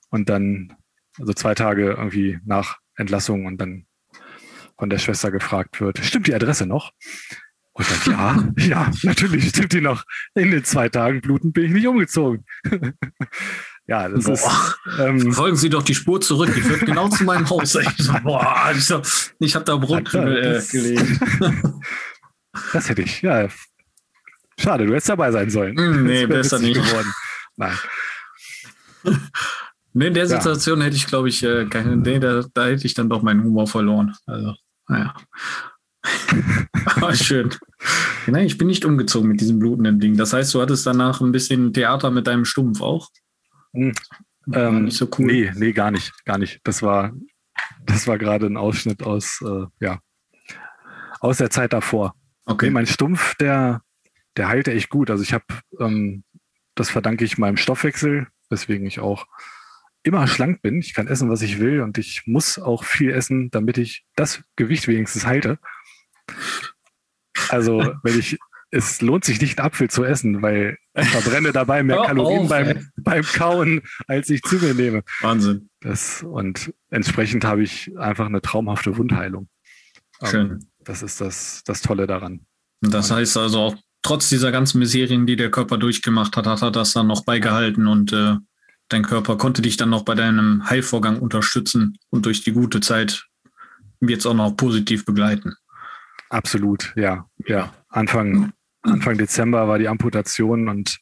und 0.09 0.29
dann, 0.29 0.75
also 1.19 1.33
zwei 1.33 1.55
Tage 1.55 1.91
irgendwie 1.91 2.39
nach 2.45 2.77
Entlassung 2.95 3.45
und 3.45 3.59
dann 3.59 3.85
von 4.77 4.89
der 4.89 4.97
Schwester 4.97 5.31
gefragt 5.31 5.81
wird, 5.81 5.99
stimmt 5.99 6.27
die 6.27 6.35
Adresse 6.35 6.65
noch? 6.65 6.91
Und 7.73 7.87
dann, 8.07 8.13
ja, 8.13 8.53
ja, 8.65 8.91
natürlich 9.03 9.49
stimmt 9.49 9.73
die 9.73 9.81
noch. 9.81 10.03
In 10.35 10.51
den 10.51 10.63
zwei 10.63 10.89
Tagen 10.89 11.21
blutend 11.21 11.53
bin 11.53 11.65
ich 11.65 11.71
nicht 11.71 11.87
umgezogen. 11.87 12.45
Ja, 13.85 14.07
das 14.07 14.23
boah. 14.23 14.33
ist. 14.33 14.99
Ähm, 14.99 15.33
Folgen 15.33 15.57
Sie 15.57 15.69
doch 15.69 15.83
die 15.83 15.93
Spur 15.93 16.21
zurück. 16.21 16.53
Die 16.55 16.61
führt 16.61 16.85
genau 16.85 17.09
zu 17.09 17.25
meinem 17.25 17.49
Haus. 17.49 17.75
Ich, 17.81 17.97
so, 17.97 18.13
boah, 18.23 18.71
ich, 18.73 18.85
so, 18.85 19.01
ich 19.39 19.55
habe 19.55 19.65
da 19.65 19.75
Brotkrümel 19.75 20.37
äh, 20.37 20.71
gelegt. 20.71 21.19
das 22.71 22.87
hätte 22.87 23.01
ich, 23.01 23.21
ja. 23.21 23.49
Schade, 24.57 24.85
du 24.85 24.93
hättest 24.93 25.09
dabei 25.09 25.31
sein 25.31 25.49
sollen. 25.49 25.75
Mm, 25.75 26.05
nee, 26.05 26.25
besser 26.25 26.59
nicht. 26.59 26.75
Geworden. 26.75 27.11
Nein. 27.55 27.77
Nee, 29.95 30.07
in 30.07 30.15
der 30.15 30.27
Situation 30.27 30.79
ja. 30.79 30.85
hätte 30.85 30.95
ich, 30.95 31.05
glaube 31.05 31.29
ich, 31.29 31.43
äh, 31.43 31.67
keine, 31.67 31.95
nee, 31.95 32.17
da, 32.17 32.43
da 32.53 32.65
hätte 32.65 32.87
ich 32.87 32.95
dann 32.95 33.09
doch 33.09 33.21
meinen 33.21 33.43
Humor 33.43 33.67
verloren. 33.67 34.15
Also, 34.25 34.55
naja. 34.87 35.13
schön. 37.13 37.53
Nein, 38.25 38.47
ich 38.47 38.57
bin 38.57 38.67
nicht 38.67 38.85
umgezogen 38.85 39.29
mit 39.29 39.39
diesem 39.39 39.59
blutenden 39.59 39.99
Ding. 39.99 40.17
Das 40.17 40.33
heißt, 40.33 40.53
du 40.53 40.61
hattest 40.61 40.87
danach 40.87 41.21
ein 41.21 41.31
bisschen 41.31 41.73
Theater 41.73 42.09
mit 42.09 42.25
deinem 42.25 42.45
Stumpf 42.45 42.81
auch? 42.81 43.09
Hm. 43.73 43.93
Ähm, 44.51 44.85
nicht 44.85 44.97
so 44.97 45.07
cool. 45.17 45.27
Nee, 45.27 45.51
nee, 45.55 45.73
gar 45.73 45.91
nicht, 45.91 46.11
gar 46.25 46.37
nicht. 46.37 46.59
Das 46.63 46.81
war, 46.81 47.13
das 47.85 48.07
war 48.07 48.17
gerade 48.17 48.47
ein 48.47 48.57
Ausschnitt 48.57 49.03
aus, 49.03 49.41
äh, 49.45 49.65
ja, 49.79 49.99
aus 51.19 51.37
der 51.37 51.49
Zeit 51.49 51.71
davor. 51.71 52.15
Okay. 52.45 52.65
Nee, 52.65 52.71
mein 52.71 52.87
Stumpf, 52.87 53.35
der, 53.35 53.81
der 54.35 54.47
heilte 54.49 54.73
echt 54.73 54.89
gut. 54.89 55.09
Also 55.09 55.23
ich 55.23 55.33
habe, 55.33 55.45
ähm, 55.79 56.23
das 56.75 56.89
verdanke 56.89 57.25
ich 57.25 57.37
meinem 57.37 57.57
Stoffwechsel, 57.57 58.27
weswegen 58.49 58.85
ich 58.85 58.99
auch 58.99 59.27
immer 60.03 60.27
schlank 60.27 60.61
bin. 60.61 60.79
Ich 60.79 60.93
kann 60.93 61.07
essen, 61.07 61.29
was 61.29 61.41
ich 61.41 61.59
will 61.59 61.81
und 61.81 61.97
ich 61.97 62.23
muss 62.25 62.59
auch 62.59 62.83
viel 62.83 63.11
essen, 63.11 63.49
damit 63.51 63.77
ich 63.77 64.05
das 64.15 64.43
Gewicht 64.55 64.87
wenigstens 64.87 65.25
halte. 65.25 65.59
Also 67.49 67.79
wenn 68.03 68.19
ich 68.19 68.37
es 68.73 69.01
lohnt 69.01 69.23
sich 69.23 69.39
nicht, 69.39 69.59
Apfel 69.59 69.87
zu 69.87 70.03
essen, 70.03 70.41
weil 70.41 70.77
ich 70.95 71.07
verbrenne 71.07 71.51
dabei 71.51 71.83
mehr 71.83 72.01
Kalorien 72.05 72.47
beim, 72.47 72.89
beim 72.97 73.23
Kauen, 73.23 73.81
als 74.07 74.31
ich 74.31 74.41
zu 74.41 74.55
mir 74.55 74.73
nehme. 74.73 75.03
Wahnsinn. 75.21 75.69
Das, 75.81 76.23
und 76.23 76.73
entsprechend 76.89 77.45
habe 77.45 77.61
ich 77.61 77.95
einfach 77.99 78.25
eine 78.25 78.41
traumhafte 78.41 78.97
Wundheilung. 78.97 79.47
Ähm, 80.21 80.27
Schön. 80.27 80.51
Um, 80.53 80.59
das 80.79 81.03
ist 81.03 81.21
das, 81.21 81.63
das 81.63 81.81
Tolle 81.81 82.07
daran. 82.07 82.47
Das 82.81 83.11
heißt 83.11 83.37
also 83.37 83.59
auch, 83.59 83.75
trotz 84.03 84.29
dieser 84.29 84.51
ganzen 84.51 84.79
Miserien, 84.79 85.25
die 85.25 85.35
der 85.35 85.49
Körper 85.49 85.77
durchgemacht 85.77 86.37
hat, 86.37 86.45
hat 86.45 86.61
er 86.61 86.71
das 86.71 86.93
dann 86.93 87.07
noch 87.07 87.23
beigehalten 87.23 87.87
und 87.87 88.13
äh, 88.13 88.35
dein 88.89 89.03
Körper 89.03 89.37
konnte 89.37 89.61
dich 89.61 89.77
dann 89.77 89.89
noch 89.89 90.03
bei 90.03 90.13
deinem 90.13 90.69
Heilvorgang 90.69 91.19
unterstützen 91.19 91.97
und 92.09 92.25
durch 92.25 92.43
die 92.43 92.51
gute 92.51 92.81
Zeit 92.81 93.25
jetzt 94.01 94.25
auch 94.25 94.33
noch 94.33 94.55
positiv 94.55 95.05
begleiten. 95.05 95.55
Absolut, 96.29 96.93
ja. 96.95 97.27
Ja. 97.47 97.73
Anfang, 97.89 98.51
Anfang 98.81 99.17
Dezember 99.17 99.67
war 99.67 99.79
die 99.79 99.87
Amputation 99.87 100.67
und 100.67 100.99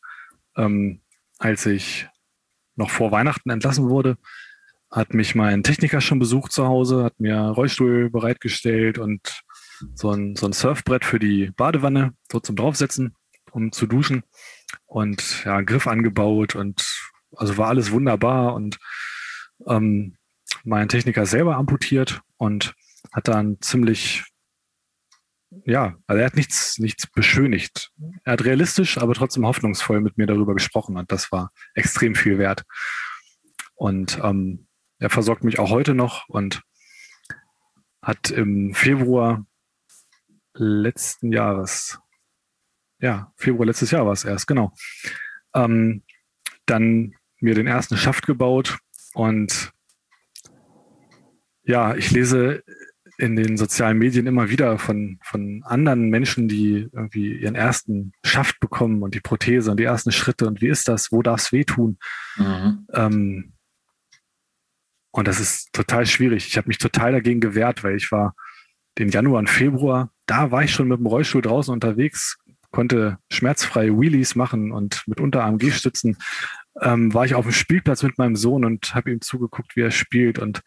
ähm, 0.56 1.02
als 1.40 1.66
ich 1.66 2.08
noch 2.76 2.90
vor 2.90 3.12
Weihnachten 3.12 3.50
entlassen 3.50 3.90
wurde, 3.90 4.18
hat 4.92 5.14
mich 5.14 5.36
mein 5.36 5.64
Techniker 5.64 6.02
schon 6.02 6.20
besucht 6.20 6.52
zu 6.52 6.68
Hause, 6.68 7.06
hat 7.06 7.20
mir 7.20 7.38
Rollstuhl 7.38 8.10
bereitgestellt 8.10 8.98
und 8.98 9.42
so 9.96 10.12
ein, 10.12 10.36
so 10.36 10.46
ein 10.46 10.54
Surfbrett 10.54 11.06
für 11.06 11.20
die 11.20 11.52
Badewanne, 11.52 12.14
so 12.32 12.40
zum 12.40 12.56
Draufsetzen, 12.56 13.16
um 13.52 13.72
zu 13.72 13.88
duschen 13.88 14.24
und 14.86 15.44
ja, 15.46 15.62
Griff 15.62 15.88
angebaut 15.88 16.56
und 16.56 16.86
also 17.36 17.58
war 17.58 17.70
alles 17.70 17.92
wunderbar 17.92 18.54
und 18.54 18.78
ähm, 19.68 20.18
mein 20.64 20.90
Techniker 20.90 21.26
selber 21.26 21.56
amputiert 21.56 22.22
und 22.38 22.74
hat 23.12 23.28
dann 23.28 23.58
ziemlich 23.62 24.26
ja, 25.66 25.98
also 26.08 26.20
er 26.20 26.26
hat 26.28 26.36
nichts, 26.36 26.78
nichts 26.80 27.08
beschönigt. 27.08 27.92
Er 28.24 28.34
hat 28.34 28.46
realistisch, 28.46 28.98
aber 28.98 29.14
trotzdem 29.14 29.46
hoffnungsvoll 29.46 30.00
mit 30.00 30.18
mir 30.18 30.26
darüber 30.26 30.54
gesprochen 30.54 30.96
und 30.98 31.12
das 31.12 31.32
war 31.32 31.52
extrem 31.76 32.16
viel 32.16 32.38
wert. 32.38 32.64
Und 33.76 34.20
ähm, 34.24 34.68
er 35.00 35.10
versorgt 35.10 35.44
mich 35.44 35.60
auch 35.60 35.70
heute 35.70 35.94
noch 35.94 36.30
und 36.30 36.62
hat 38.02 38.30
im 38.32 38.74
Februar 38.74 39.46
letzten 40.54 41.32
Jahres, 41.32 42.00
ja, 43.00 43.32
Februar 43.38 43.66
letztes 43.66 43.92
Jahr 43.92 44.06
war 44.06 44.14
es 44.14 44.26
erst, 44.26 44.48
genau, 44.48 44.74
ähm, 45.54 46.04
dann 46.66 47.14
mir 47.40 47.56
den 47.56 47.68
ersten 47.68 47.98
Schaft 47.98 48.26
gebaut 48.26 48.78
und 49.14 49.72
ja, 51.64 51.96
ich 51.96 52.12
lese 52.12 52.64
in 53.18 53.36
den 53.36 53.56
sozialen 53.56 54.00
Medien 54.00 54.26
immer 54.26 54.50
wieder 54.50 54.80
von, 54.80 55.20
von 55.24 55.62
anderen 55.64 56.10
Menschen, 56.10 56.48
die 56.48 56.90
irgendwie 56.92 57.34
ihren 57.36 57.56
ersten 57.56 58.14
Schaft 58.24 58.60
bekommen 58.60 59.04
und 59.04 59.14
die 59.14 59.20
Prothese 59.20 59.70
und 59.70 59.80
die 59.80 59.84
ersten 59.84 60.12
Schritte 60.12 60.48
und 60.48 60.62
wie 60.62 60.70
ist 60.70 60.88
das, 60.88 61.12
wo 61.12 61.22
darf 61.22 61.42
es 61.42 61.52
wehtun? 61.52 62.00
Mhm. 62.38 62.88
Ähm, 62.94 63.54
und 65.12 65.28
das 65.28 65.40
ist 65.40 65.72
total 65.74 66.06
schwierig. 66.06 66.48
Ich 66.48 66.58
habe 66.58 66.68
mich 66.68 66.78
total 66.78 67.12
dagegen 67.12 67.42
gewehrt, 67.42 67.84
weil 67.84 67.96
ich 67.96 68.12
war 68.12 68.36
den 68.98 69.10
Januar 69.10 69.40
und 69.40 69.50
Februar, 69.50 70.12
da 70.32 70.50
war 70.50 70.64
ich 70.64 70.72
schon 70.72 70.88
mit 70.88 70.98
dem 70.98 71.08
Rollstuhl 71.08 71.42
draußen 71.42 71.74
unterwegs, 71.74 72.38
konnte 72.72 73.18
schmerzfrei 73.30 73.90
Wheelies 73.90 74.36
machen 74.36 74.72
und 74.72 75.04
mit 75.06 75.20
Unterarm 75.20 75.58
G-Stützen 75.58 76.18
ähm, 76.80 77.14
war 77.14 77.26
ich 77.26 77.36
auf 77.36 77.44
dem 77.44 77.52
Spielplatz 77.52 78.02
mit 78.02 78.18
meinem 78.18 78.38
Sohn 78.38 78.64
und 78.64 78.96
habe 78.96 79.12
ihm 79.12 79.20
zugeguckt, 79.20 79.76
wie 79.76 79.82
er 79.82 79.92
spielt 79.92 80.40
und 80.40 80.62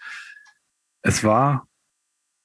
es 1.00 1.24
war 1.24 1.66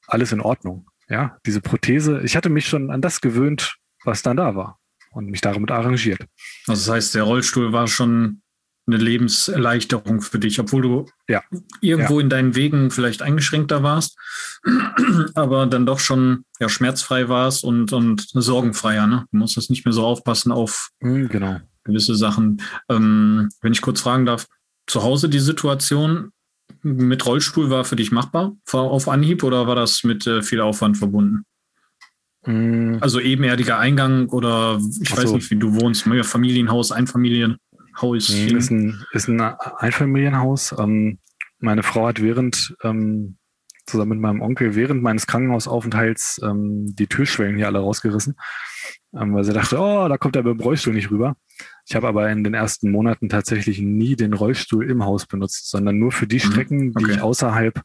alles 0.07 0.31
in 0.31 0.39
Ordnung. 0.39 0.87
Ja, 1.09 1.37
diese 1.45 1.59
Prothese, 1.59 2.21
ich 2.23 2.37
hatte 2.37 2.47
mich 2.47 2.67
schon 2.67 2.89
an 2.89 3.01
das 3.01 3.19
gewöhnt, 3.19 3.75
was 4.05 4.21
dann 4.21 4.37
da 4.37 4.55
war 4.55 4.79
und 5.11 5.25
mich 5.25 5.41
damit 5.41 5.71
arrangiert. 5.71 6.25
Also 6.67 6.89
das 6.89 6.95
heißt, 6.95 7.15
der 7.15 7.23
Rollstuhl 7.23 7.73
war 7.73 7.87
schon 7.87 8.43
eine 8.89 9.01
Lebenserleichterung 9.01 10.21
für 10.21 10.39
dich, 10.39 10.59
obwohl 10.59 10.81
du 10.81 11.05
ja. 11.27 11.43
irgendwo 11.81 12.19
ja. 12.19 12.23
in 12.23 12.29
deinen 12.29 12.55
Wegen 12.55 12.91
vielleicht 12.91 13.21
eingeschränkter 13.21 13.83
warst, 13.83 14.17
aber 15.35 15.65
dann 15.67 15.85
doch 15.85 15.99
schon 15.99 16.45
ja, 16.59 16.69
schmerzfrei 16.69 17.29
warst 17.29 17.63
und, 17.63 17.93
und 17.93 18.27
sorgenfreier. 18.33 19.07
Ne? 19.07 19.25
Du 19.31 19.37
musstest 19.37 19.69
nicht 19.69 19.85
mehr 19.85 19.93
so 19.93 20.05
aufpassen 20.05 20.51
auf 20.51 20.89
mhm, 21.01 21.29
genau. 21.29 21.59
gewisse 21.83 22.15
Sachen. 22.15 22.61
Ähm, 22.89 23.49
wenn 23.61 23.73
ich 23.73 23.81
kurz 23.81 24.01
fragen 24.01 24.25
darf, 24.25 24.47
zu 24.87 25.03
Hause 25.03 25.29
die 25.29 25.39
Situation, 25.39 26.31
mit 26.81 27.25
Rollstuhl 27.25 27.69
war 27.69 27.85
für 27.85 27.95
dich 27.95 28.11
machbar 28.11 28.55
auf 28.71 29.07
Anhieb 29.07 29.43
oder 29.43 29.67
war 29.67 29.75
das 29.75 30.03
mit 30.03 30.25
äh, 30.27 30.41
viel 30.41 30.61
Aufwand 30.61 30.97
verbunden? 30.97 31.43
Mm. 32.45 32.97
Also 33.01 33.19
ebenerdiger 33.19 33.79
Eingang 33.79 34.29
oder 34.29 34.79
ich 35.01 35.11
Ach 35.13 35.17
weiß 35.17 35.29
so. 35.29 35.35
nicht, 35.35 35.51
wie 35.51 35.57
du 35.57 35.79
wohnst, 35.79 36.03
Familienhaus, 36.23 36.91
Einfamilienhaus. 36.91 37.59
Mm, 38.51 38.57
ist 38.57 38.71
ein, 38.71 39.03
ist 39.11 39.27
ein 39.27 39.41
Einfamilienhaus. 39.41 40.75
Ähm, 40.77 41.19
meine 41.59 41.83
Frau 41.83 42.07
hat 42.07 42.21
während, 42.21 42.75
ähm, 42.83 43.37
zusammen 43.85 44.09
mit 44.09 44.19
meinem 44.19 44.41
Onkel, 44.41 44.75
während 44.75 45.01
meines 45.01 45.27
Krankenhausaufenthalts 45.27 46.39
ähm, 46.43 46.95
die 46.95 47.07
Türschwellen 47.07 47.57
hier 47.57 47.67
alle 47.67 47.79
rausgerissen, 47.79 48.35
ähm, 49.13 49.33
weil 49.33 49.43
sie 49.43 49.53
dachte, 49.53 49.79
oh, 49.79 50.07
da 50.07 50.17
kommt 50.17 50.35
der 50.35 50.43
mit 50.43 50.59
dem 50.59 50.61
Rollstuhl 50.61 50.93
nicht 50.93 51.11
rüber. 51.11 51.35
Ich 51.87 51.95
habe 51.95 52.07
aber 52.07 52.29
in 52.29 52.43
den 52.43 52.53
ersten 52.53 52.91
Monaten 52.91 53.29
tatsächlich 53.29 53.79
nie 53.79 54.15
den 54.15 54.33
Rollstuhl 54.33 54.89
im 54.89 55.03
Haus 55.03 55.25
benutzt, 55.25 55.69
sondern 55.69 55.97
nur 55.97 56.11
für 56.11 56.27
die 56.27 56.35
mhm. 56.35 56.51
Strecken, 56.51 56.93
okay. 56.95 57.05
die 57.05 57.11
ich 57.13 57.21
außerhalb 57.21 57.81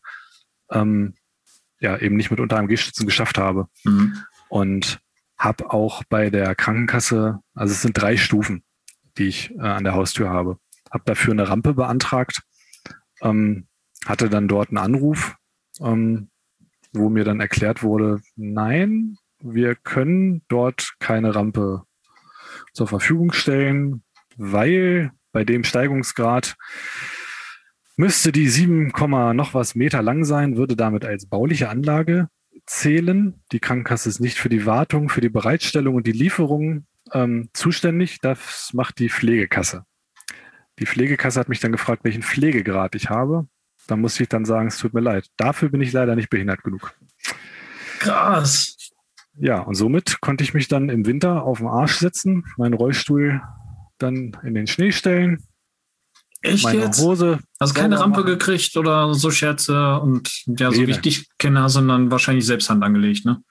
ähm, 0.70 1.14
ja 1.80 1.98
eben 1.98 2.16
nicht 2.16 2.30
mit 2.30 2.40
unter 2.40 2.58
AMG-Stützen 2.58 3.06
geschafft 3.06 3.38
habe. 3.38 3.66
Mhm. 3.84 4.16
Und 4.48 5.00
habe 5.38 5.72
auch 5.72 6.04
bei 6.08 6.30
der 6.30 6.54
Krankenkasse, 6.54 7.40
also 7.54 7.72
es 7.72 7.82
sind 7.82 7.98
drei 7.98 8.16
Stufen, 8.16 8.62
die 9.18 9.28
ich 9.28 9.54
äh, 9.54 9.60
an 9.60 9.84
der 9.84 9.94
Haustür 9.94 10.30
habe, 10.30 10.58
habe 10.90 11.04
dafür 11.06 11.32
eine 11.32 11.48
Rampe 11.48 11.74
beantragt, 11.74 12.42
ähm, 13.22 13.66
hatte 14.06 14.28
dann 14.28 14.48
dort 14.48 14.68
einen 14.68 14.78
Anruf, 14.78 15.36
ähm, 15.80 16.30
wo 16.92 17.08
mir 17.08 17.24
dann 17.24 17.40
erklärt 17.40 17.82
wurde, 17.82 18.20
nein, 18.36 19.16
wir 19.40 19.74
können 19.74 20.42
dort 20.48 20.94
keine 21.00 21.34
Rampe 21.34 21.82
zur 22.72 22.86
Verfügung 22.86 23.32
stellen, 23.32 24.02
weil 24.36 25.12
bei 25.32 25.44
dem 25.44 25.64
Steigungsgrad 25.64 26.56
müsste 27.96 28.32
die 28.32 28.48
7, 28.48 28.92
noch 29.34 29.54
was 29.54 29.74
Meter 29.74 30.02
lang 30.02 30.24
sein, 30.24 30.56
würde 30.56 30.76
damit 30.76 31.04
als 31.04 31.26
bauliche 31.26 31.68
Anlage 31.68 32.28
zählen. 32.66 33.40
Die 33.52 33.60
Krankenkasse 33.60 34.08
ist 34.08 34.20
nicht 34.20 34.38
für 34.38 34.48
die 34.48 34.66
Wartung, 34.66 35.08
für 35.08 35.20
die 35.20 35.28
Bereitstellung 35.28 35.96
und 35.96 36.06
die 36.06 36.12
Lieferung 36.12 36.86
ähm, 37.12 37.48
zuständig. 37.52 38.18
Das 38.20 38.70
macht 38.72 38.98
die 38.98 39.08
Pflegekasse. 39.08 39.84
Die 40.78 40.86
Pflegekasse 40.86 41.38
hat 41.38 41.48
mich 41.48 41.60
dann 41.60 41.72
gefragt, 41.72 42.04
welchen 42.04 42.22
Pflegegrad 42.22 42.94
ich 42.94 43.10
habe. 43.10 43.46
Da 43.86 43.96
musste 43.96 44.22
ich 44.22 44.28
dann 44.28 44.44
sagen, 44.44 44.68
es 44.68 44.78
tut 44.78 44.94
mir 44.94 45.00
leid. 45.00 45.28
Dafür 45.36 45.68
bin 45.68 45.80
ich 45.80 45.92
leider 45.92 46.16
nicht 46.16 46.30
behindert 46.30 46.62
genug. 46.62 46.94
Krass. 47.98 48.76
Ja, 49.36 49.60
und 49.60 49.74
somit 49.74 50.20
konnte 50.20 50.44
ich 50.44 50.54
mich 50.54 50.68
dann 50.68 50.88
im 50.88 51.06
Winter 51.06 51.42
auf 51.42 51.58
den 51.58 51.66
Arsch 51.66 51.98
setzen, 51.98 52.44
meinen 52.56 52.74
Rollstuhl 52.74 53.42
dann 53.98 54.36
in 54.42 54.54
den 54.54 54.66
Schnee 54.66 54.92
stellen. 54.92 55.42
Echt 56.40 56.64
meine 56.64 56.82
jetzt? 56.82 57.00
Hose. 57.00 57.38
Hast 57.58 57.74
keine 57.74 57.98
Rampe 57.98 58.20
machen. 58.20 58.32
gekriegt 58.32 58.76
oder 58.76 59.14
so 59.14 59.30
Scherze 59.30 59.98
und 60.00 60.30
ja, 60.46 60.70
so 60.70 60.80
nee, 60.80 60.86
wie 60.86 60.90
ich 60.92 61.00
dich 61.00 61.28
kenne, 61.38 61.68
sondern 61.68 62.10
wahrscheinlich 62.10 62.44
selbst 62.44 62.68
Hand 62.68 62.84
angelegt, 62.84 63.24
ne? 63.24 63.42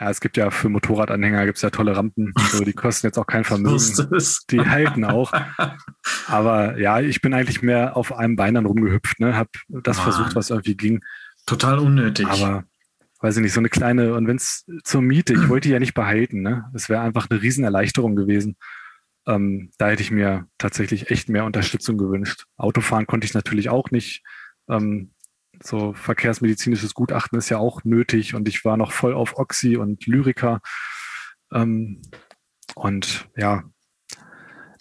Ja, 0.00 0.10
es 0.10 0.20
gibt 0.20 0.36
ja 0.36 0.50
für 0.50 0.68
Motorradanhänger 0.68 1.44
gibt's 1.46 1.62
ja 1.62 1.70
tolle 1.70 1.96
Rampen, 1.96 2.32
so, 2.50 2.62
die 2.64 2.72
kosten 2.72 3.06
jetzt 3.08 3.18
auch 3.18 3.26
kein 3.26 3.44
Vermögen. 3.44 3.78
die 4.50 4.60
halten 4.60 5.04
auch. 5.04 5.32
Aber 6.28 6.78
ja, 6.78 7.00
ich 7.00 7.20
bin 7.20 7.34
eigentlich 7.34 7.62
mehr 7.62 7.96
auf 7.96 8.12
einem 8.12 8.36
Bein 8.36 8.54
dann 8.54 8.66
rumgehüpft, 8.66 9.18
ne? 9.18 9.36
Hab 9.36 9.48
das 9.68 9.96
Mann. 9.96 10.04
versucht, 10.04 10.36
was 10.36 10.50
irgendwie 10.50 10.76
ging. 10.76 11.00
Total 11.46 11.78
unnötig. 11.78 12.28
Aber 12.28 12.64
weiß 13.20 13.36
ich 13.36 13.42
nicht, 13.42 13.52
so 13.52 13.60
eine 13.60 13.68
kleine, 13.70 14.14
und 14.14 14.28
wenn 14.28 14.36
es 14.36 14.64
zur 14.84 15.02
Miete, 15.02 15.32
ich 15.32 15.48
wollte 15.48 15.68
die 15.68 15.72
ja 15.72 15.80
nicht 15.80 15.94
behalten, 15.94 16.42
ne? 16.42 16.70
Es 16.74 16.88
wäre 16.88 17.00
einfach 17.00 17.28
eine 17.28 17.42
Riesenerleichterung 17.42 18.14
gewesen. 18.14 18.56
Ähm, 19.26 19.70
da 19.78 19.88
hätte 19.88 20.02
ich 20.02 20.12
mir 20.12 20.46
tatsächlich 20.58 21.10
echt 21.10 21.28
mehr 21.28 21.44
Unterstützung 21.44 21.98
gewünscht. 21.98 22.44
Autofahren 22.56 23.06
konnte 23.06 23.26
ich 23.26 23.34
natürlich 23.34 23.68
auch 23.68 23.90
nicht. 23.90 24.22
Ähm, 24.68 25.10
so 25.62 25.92
verkehrsmedizinisches 25.92 26.94
Gutachten 26.94 27.38
ist 27.38 27.48
ja 27.48 27.58
auch 27.58 27.84
nötig 27.84 28.34
und 28.34 28.48
ich 28.48 28.64
war 28.64 28.76
noch 28.76 28.92
voll 28.92 29.14
auf 29.14 29.36
Oxy 29.36 29.76
und 29.76 30.06
Lyrica. 30.06 30.60
Ähm, 31.52 32.02
und 32.74 33.28
ja, 33.36 33.64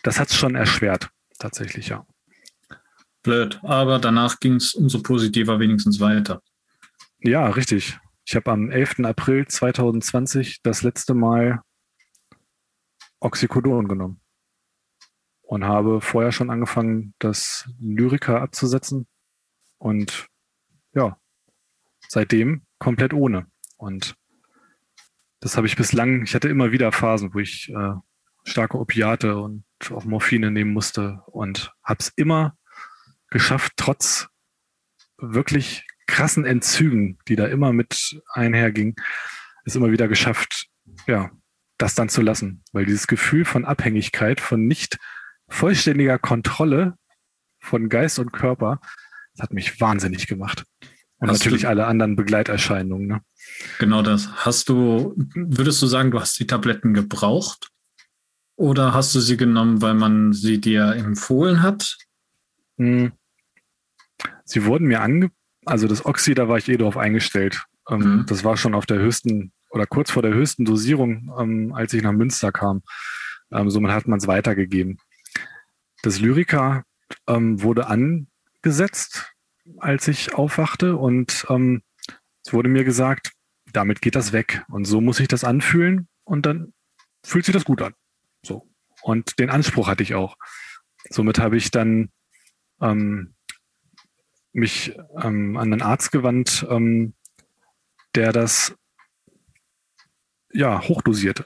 das 0.03 0.19
hat 0.19 0.29
es 0.29 0.35
schon 0.35 0.55
erschwert, 0.55 1.09
tatsächlich, 1.39 1.89
ja. 1.89 2.05
Blöd, 3.23 3.59
aber 3.63 3.99
danach 3.99 4.39
ging 4.39 4.55
es 4.55 4.73
umso 4.73 5.01
positiver 5.01 5.59
wenigstens 5.59 5.99
weiter. 5.99 6.41
Ja, 7.19 7.47
richtig. 7.47 7.99
Ich 8.25 8.35
habe 8.35 8.51
am 8.51 8.69
11. 8.69 8.99
April 9.05 9.47
2020 9.47 10.61
das 10.61 10.83
letzte 10.83 11.13
Mal 11.13 11.61
Oxycodon 13.19 13.87
genommen 13.87 14.21
und 15.41 15.63
habe 15.63 16.01
vorher 16.01 16.31
schon 16.31 16.49
angefangen, 16.49 17.13
das 17.19 17.69
Lyrica 17.79 18.41
abzusetzen 18.41 19.07
und 19.77 20.27
ja, 20.93 21.19
seitdem 22.07 22.63
komplett 22.79 23.13
ohne. 23.13 23.47
Und 23.77 24.15
das 25.39 25.57
habe 25.57 25.67
ich 25.67 25.75
bislang, 25.75 26.23
ich 26.23 26.33
hatte 26.35 26.49
immer 26.49 26.71
wieder 26.71 26.91
Phasen, 26.91 27.33
wo 27.33 27.39
ich 27.39 27.69
äh, 27.69 27.93
starke 28.43 28.77
Opiate 28.79 29.37
und 29.37 29.63
auch 29.91 30.05
Morphine 30.05 30.51
nehmen 30.51 30.73
musste 30.73 31.21
und 31.27 31.73
habe 31.83 31.99
es 31.99 32.11
immer 32.15 32.57
geschafft, 33.29 33.73
trotz 33.75 34.27
wirklich 35.17 35.85
krassen 36.07 36.45
Entzügen, 36.45 37.19
die 37.27 37.35
da 37.35 37.45
immer 37.47 37.73
mit 37.73 38.21
einhergingen, 38.31 38.95
es 39.65 39.75
immer 39.75 39.91
wieder 39.91 40.07
geschafft, 40.07 40.67
ja, 41.05 41.29
das 41.77 41.95
dann 41.95 42.09
zu 42.09 42.21
lassen. 42.21 42.63
Weil 42.71 42.85
dieses 42.85 43.07
Gefühl 43.07 43.45
von 43.45 43.65
Abhängigkeit, 43.65 44.39
von 44.39 44.65
nicht 44.65 44.97
vollständiger 45.49 46.17
Kontrolle 46.17 46.97
von 47.59 47.89
Geist 47.89 48.19
und 48.19 48.31
Körper, 48.31 48.79
das 49.37 49.43
hat 49.43 49.53
mich 49.53 49.79
wahnsinnig 49.79 50.27
gemacht. 50.27 50.65
Und 51.19 51.29
hast 51.29 51.39
natürlich 51.39 51.63
du, 51.63 51.69
alle 51.69 51.87
anderen 51.87 52.15
Begleiterscheinungen. 52.15 53.07
Ne? 53.07 53.21
Genau 53.79 54.01
das. 54.01 54.29
Hast 54.45 54.69
du, 54.69 55.15
würdest 55.35 55.81
du 55.81 55.87
sagen, 55.87 56.11
du 56.11 56.19
hast 56.19 56.39
die 56.39 56.47
Tabletten 56.47 56.93
gebraucht? 56.93 57.69
Oder 58.55 58.93
hast 58.93 59.13
du 59.15 59.19
sie 59.19 59.37
genommen, 59.37 59.81
weil 59.81 59.93
man 59.93 60.33
sie 60.33 60.59
dir 60.59 60.93
empfohlen 60.95 61.61
hat? 61.61 61.97
Hm. 62.77 63.11
Sie 64.45 64.65
wurden 64.65 64.87
mir 64.87 65.01
ange 65.01 65.31
also 65.67 65.87
das 65.87 66.05
Oxy, 66.05 66.33
da 66.33 66.47
war 66.47 66.57
ich 66.57 66.69
eh 66.69 66.77
drauf 66.77 66.97
eingestellt. 66.97 67.65
Ähm, 67.89 67.99
mhm. 67.99 68.25
Das 68.27 68.43
war 68.43 68.57
schon 68.57 68.73
auf 68.73 68.85
der 68.85 68.99
höchsten 68.99 69.51
oder 69.69 69.85
kurz 69.85 70.11
vor 70.11 70.21
der 70.21 70.33
höchsten 70.33 70.65
Dosierung, 70.65 71.31
ähm, 71.37 71.73
als 71.73 71.93
ich 71.93 72.01
nach 72.01 72.13
Münster 72.13 72.51
kam. 72.51 72.81
Ähm, 73.51 73.69
somit 73.69 73.91
hat 73.91 74.07
man 74.07 74.19
es 74.19 74.27
weitergegeben. 74.27 74.97
Das 76.03 76.19
Lyrica 76.19 76.83
ähm, 77.27 77.61
wurde 77.61 77.87
angesetzt, 78.61 79.33
als 79.77 80.07
ich 80.07 80.33
aufwachte 80.33 80.97
und 80.97 81.45
ähm, 81.49 81.83
es 82.45 82.53
wurde 82.53 82.69
mir 82.69 82.83
gesagt, 82.83 83.31
damit 83.73 84.01
geht 84.01 84.15
das 84.15 84.31
weg. 84.31 84.63
Und 84.69 84.85
so 84.85 85.01
muss 85.01 85.19
ich 85.19 85.27
das 85.27 85.43
anfühlen 85.43 86.07
und 86.23 86.45
dann 86.45 86.73
fühlt 87.23 87.45
sich 87.45 87.53
das 87.53 87.65
gut 87.65 87.81
an. 87.81 87.93
So. 88.43 88.69
Und 89.01 89.39
den 89.39 89.49
Anspruch 89.49 89.87
hatte 89.87 90.03
ich 90.03 90.15
auch. 90.15 90.37
Somit 91.09 91.39
habe 91.39 91.57
ich 91.57 91.71
dann 91.71 92.09
ähm, 92.81 93.35
mich 94.53 94.97
ähm, 95.21 95.57
an 95.57 95.73
einen 95.73 95.81
Arzt 95.81 96.11
gewandt, 96.11 96.65
ähm, 96.69 97.13
der 98.15 98.31
das 98.31 98.75
ja 100.51 100.81
hochdosierte. 100.81 101.45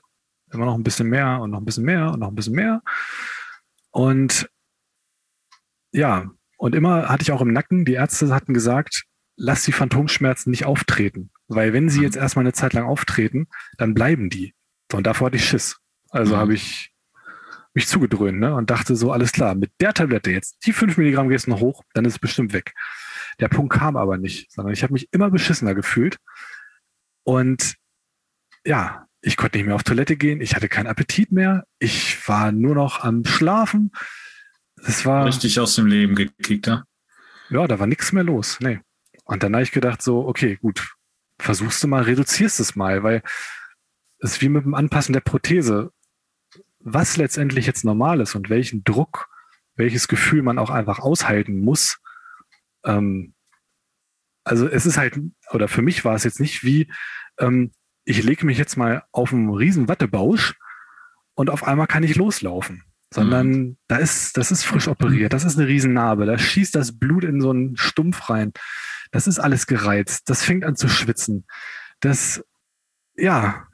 Immer 0.52 0.66
noch 0.66 0.76
ein 0.76 0.84
bisschen 0.84 1.10
mehr 1.10 1.40
und 1.42 1.52
noch 1.52 1.60
ein 1.60 1.66
bisschen 1.66 1.84
mehr 1.84 2.12
und 2.12 2.20
noch 2.20 2.28
ein 2.28 2.36
bisschen 2.36 2.56
mehr. 2.56 2.82
Und 3.90 4.50
ja, 5.92 6.32
und 6.62 6.76
immer 6.76 7.10
hatte 7.10 7.24
ich 7.24 7.32
auch 7.32 7.42
im 7.42 7.52
Nacken, 7.52 7.86
die 7.86 7.94
Ärzte 7.94 8.32
hatten 8.32 8.54
gesagt, 8.54 9.06
lass 9.36 9.64
die 9.64 9.72
Phantomschmerzen 9.72 10.52
nicht 10.52 10.66
auftreten. 10.66 11.32
Weil 11.48 11.74
wenn 11.74 11.90
sie 11.90 11.98
mhm. 11.98 12.04
jetzt 12.04 12.18
erstmal 12.18 12.44
eine 12.46 12.54
Zeit 12.54 12.74
lang 12.74 12.86
auftreten, 12.86 13.48
dann 13.80 13.96
bleiben 13.96 14.30
die. 14.30 14.54
Und 14.94 15.08
davor 15.08 15.26
hatte 15.26 15.38
ich 15.38 15.46
Schiss. 15.46 15.80
Also 16.12 16.36
mhm. 16.36 16.40
habe 16.40 16.54
ich 16.54 16.94
mich 17.74 17.88
zugedröhnt 17.88 18.40
ne? 18.40 18.54
und 18.54 18.70
dachte 18.70 18.96
so, 18.96 19.12
alles 19.12 19.32
klar, 19.32 19.56
mit 19.56 19.72
der 19.82 19.96
Tablette 19.96 20.30
jetzt, 20.30 20.64
die 20.64 20.72
fünf 20.72 20.98
Milligramm 20.98 21.30
gehst 21.30 21.48
noch 21.48 21.62
hoch, 21.62 21.84
dann 21.96 22.06
ist 22.06 22.14
es 22.14 22.20
bestimmt 22.20 22.54
weg. 22.54 22.76
Der 23.40 23.48
Punkt 23.48 23.74
kam 23.74 23.98
aber 23.98 24.20
nicht, 24.20 24.52
sondern 24.52 24.72
ich 24.72 24.84
habe 24.84 24.94
mich 24.94 25.12
immer 25.12 25.32
beschissener 25.32 25.74
gefühlt. 25.74 26.18
Und 27.24 27.74
ja, 28.64 29.08
ich 29.22 29.36
konnte 29.36 29.58
nicht 29.58 29.66
mehr 29.66 29.76
auf 29.76 29.84
Toilette 29.84 30.16
gehen, 30.16 30.42
ich 30.42 30.56
hatte 30.56 30.70
keinen 30.70 30.88
Appetit 30.88 31.32
mehr, 31.32 31.66
ich 31.80 32.28
war 32.28 32.52
nur 32.52 32.76
noch 32.76 33.04
am 33.04 33.26
Schlafen. 33.26 33.92
Das 34.86 35.06
war. 35.06 35.26
Richtig 35.26 35.60
aus 35.60 35.76
dem 35.76 35.88
Leben 35.88 36.16
gekickt, 36.16 36.68
ja? 36.68 36.84
Ja, 37.50 37.68
da 37.68 37.80
war 37.80 37.88
nichts 37.88 38.12
mehr 38.12 38.24
los. 38.24 38.60
Nee. 38.62 38.80
Und 39.26 39.44
dann 39.44 39.54
habe 39.54 39.64
ich 39.64 39.72
gedacht, 39.72 40.02
so, 40.02 40.28
okay, 40.28 40.58
gut, 40.58 40.96
versuchst 41.40 41.84
du 41.84 41.88
mal, 41.88 42.04
reduzierst 42.04 42.60
es 42.60 42.76
mal, 42.76 43.04
weil 43.04 43.22
es 44.20 44.34
ist 44.34 44.42
wie 44.42 44.50
mit 44.50 44.66
dem 44.66 44.74
Anpassen 44.74 45.14
der 45.14 45.22
Prothese. 45.22 45.92
Was 46.80 47.18
letztendlich 47.18 47.68
jetzt 47.68 47.86
normal 47.86 48.22
ist 48.22 48.36
und 48.36 48.50
welchen 48.50 48.84
Druck, 48.84 49.30
welches 49.76 50.08
Gefühl 50.08 50.42
man 50.42 50.58
auch 50.58 50.70
einfach 50.70 51.00
aushalten 51.00 51.60
muss. 51.60 52.00
Ähm, 52.84 53.34
also 54.44 54.68
es 54.68 54.86
ist 54.86 54.98
halt, 54.98 55.20
oder 55.52 55.68
für 55.68 55.82
mich 55.82 56.04
war 56.04 56.16
es 56.16 56.24
jetzt 56.24 56.40
nicht 56.40 56.64
wie, 56.64 56.92
ähm, 57.38 57.72
ich 58.04 58.24
lege 58.24 58.46
mich 58.46 58.58
jetzt 58.58 58.78
mal 58.78 59.04
auf 59.12 59.32
einen 59.32 59.50
riesen 59.50 59.88
Wattebausch 59.88 60.56
und 61.36 61.50
auf 61.50 61.64
einmal 61.64 61.88
kann 61.88 62.04
ich 62.04 62.16
loslaufen. 62.16 62.84
Sondern 63.14 63.50
mhm. 63.50 63.78
da 63.88 63.98
ist, 63.98 64.38
das 64.38 64.52
ist 64.52 64.64
frisch 64.64 64.88
operiert, 64.88 65.34
das 65.34 65.44
ist 65.44 65.58
eine 65.58 65.68
Riesennarbe, 65.68 66.26
da 66.26 66.38
schießt 66.38 66.76
das 66.76 66.98
Blut 66.98 67.24
in 67.26 67.42
so 67.42 67.50
einen 67.50 67.76
Stumpf 67.76 68.30
rein. 68.30 68.54
Das 69.12 69.28
ist 69.28 69.40
alles 69.40 69.68
gereizt, 69.68 70.30
das 70.30 70.44
fängt 70.44 70.64
an 70.64 70.78
zu 70.78 70.88
schwitzen. 70.88 71.46
Das, 72.00 72.44
ja. 73.16 73.68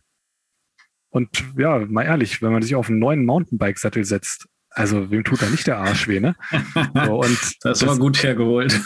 Und 1.09 1.43
ja, 1.55 1.79
mal 1.85 2.03
ehrlich, 2.03 2.41
wenn 2.41 2.51
man 2.51 2.63
sich 2.63 2.75
auf 2.75 2.89
einen 2.89 2.99
neuen 2.99 3.25
Mountainbike-Sattel 3.25 4.03
setzt, 4.03 4.47
also 4.71 5.09
wem 5.11 5.23
tut 5.23 5.41
da 5.41 5.49
nicht 5.49 5.67
der 5.67 5.77
Arsch 5.77 6.07
weh, 6.07 6.19
ne? 6.19 6.35
So, 7.05 7.21
und 7.21 7.39
das 7.61 7.81
war 7.81 7.89
das 7.89 7.99
gut 7.99 8.21
hergeholt. 8.21 8.79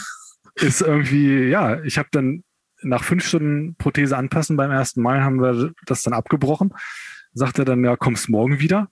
Ist 0.56 0.82
irgendwie, 0.82 1.48
ja, 1.48 1.82
ich 1.82 1.98
habe 1.98 2.08
dann 2.12 2.44
nach 2.82 3.04
fünf 3.04 3.26
Stunden 3.26 3.74
Prothese 3.76 4.16
anpassen 4.16 4.56
beim 4.56 4.70
ersten 4.70 5.02
Mal 5.02 5.22
haben 5.22 5.40
wir 5.40 5.72
das 5.86 6.02
dann 6.02 6.12
abgebrochen. 6.12 6.74
Sagt 7.32 7.58
er 7.58 7.64
dann, 7.64 7.84
ja, 7.84 7.96
kommst 7.96 8.28
morgen 8.28 8.60
wieder. 8.60 8.88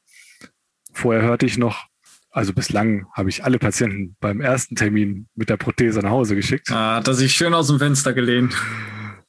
Vorher 0.93 1.23
hörte 1.23 1.47
ich 1.47 1.59
noch, 1.59 1.87
also 2.31 2.53
bislang 2.53 3.07
habe 3.15 3.29
ich 3.29 3.45
alle 3.45 3.59
Patienten 3.59 4.17
beim 4.21 4.41
ersten 4.41 4.77
Termin 4.77 5.29
mit 5.35 5.51
der 5.51 5.57
Prothese 5.57 6.01
nach 6.01 6.11
Hause 6.11 6.37
geschickt. 6.37 6.71
Ah, 6.71 6.97
hat 6.97 7.09
er 7.09 7.15
sich 7.15 7.33
schön 7.33 7.55
aus 7.55 7.69
dem 7.69 7.79
Fenster 7.79 8.13
gelehnt. 8.13 8.55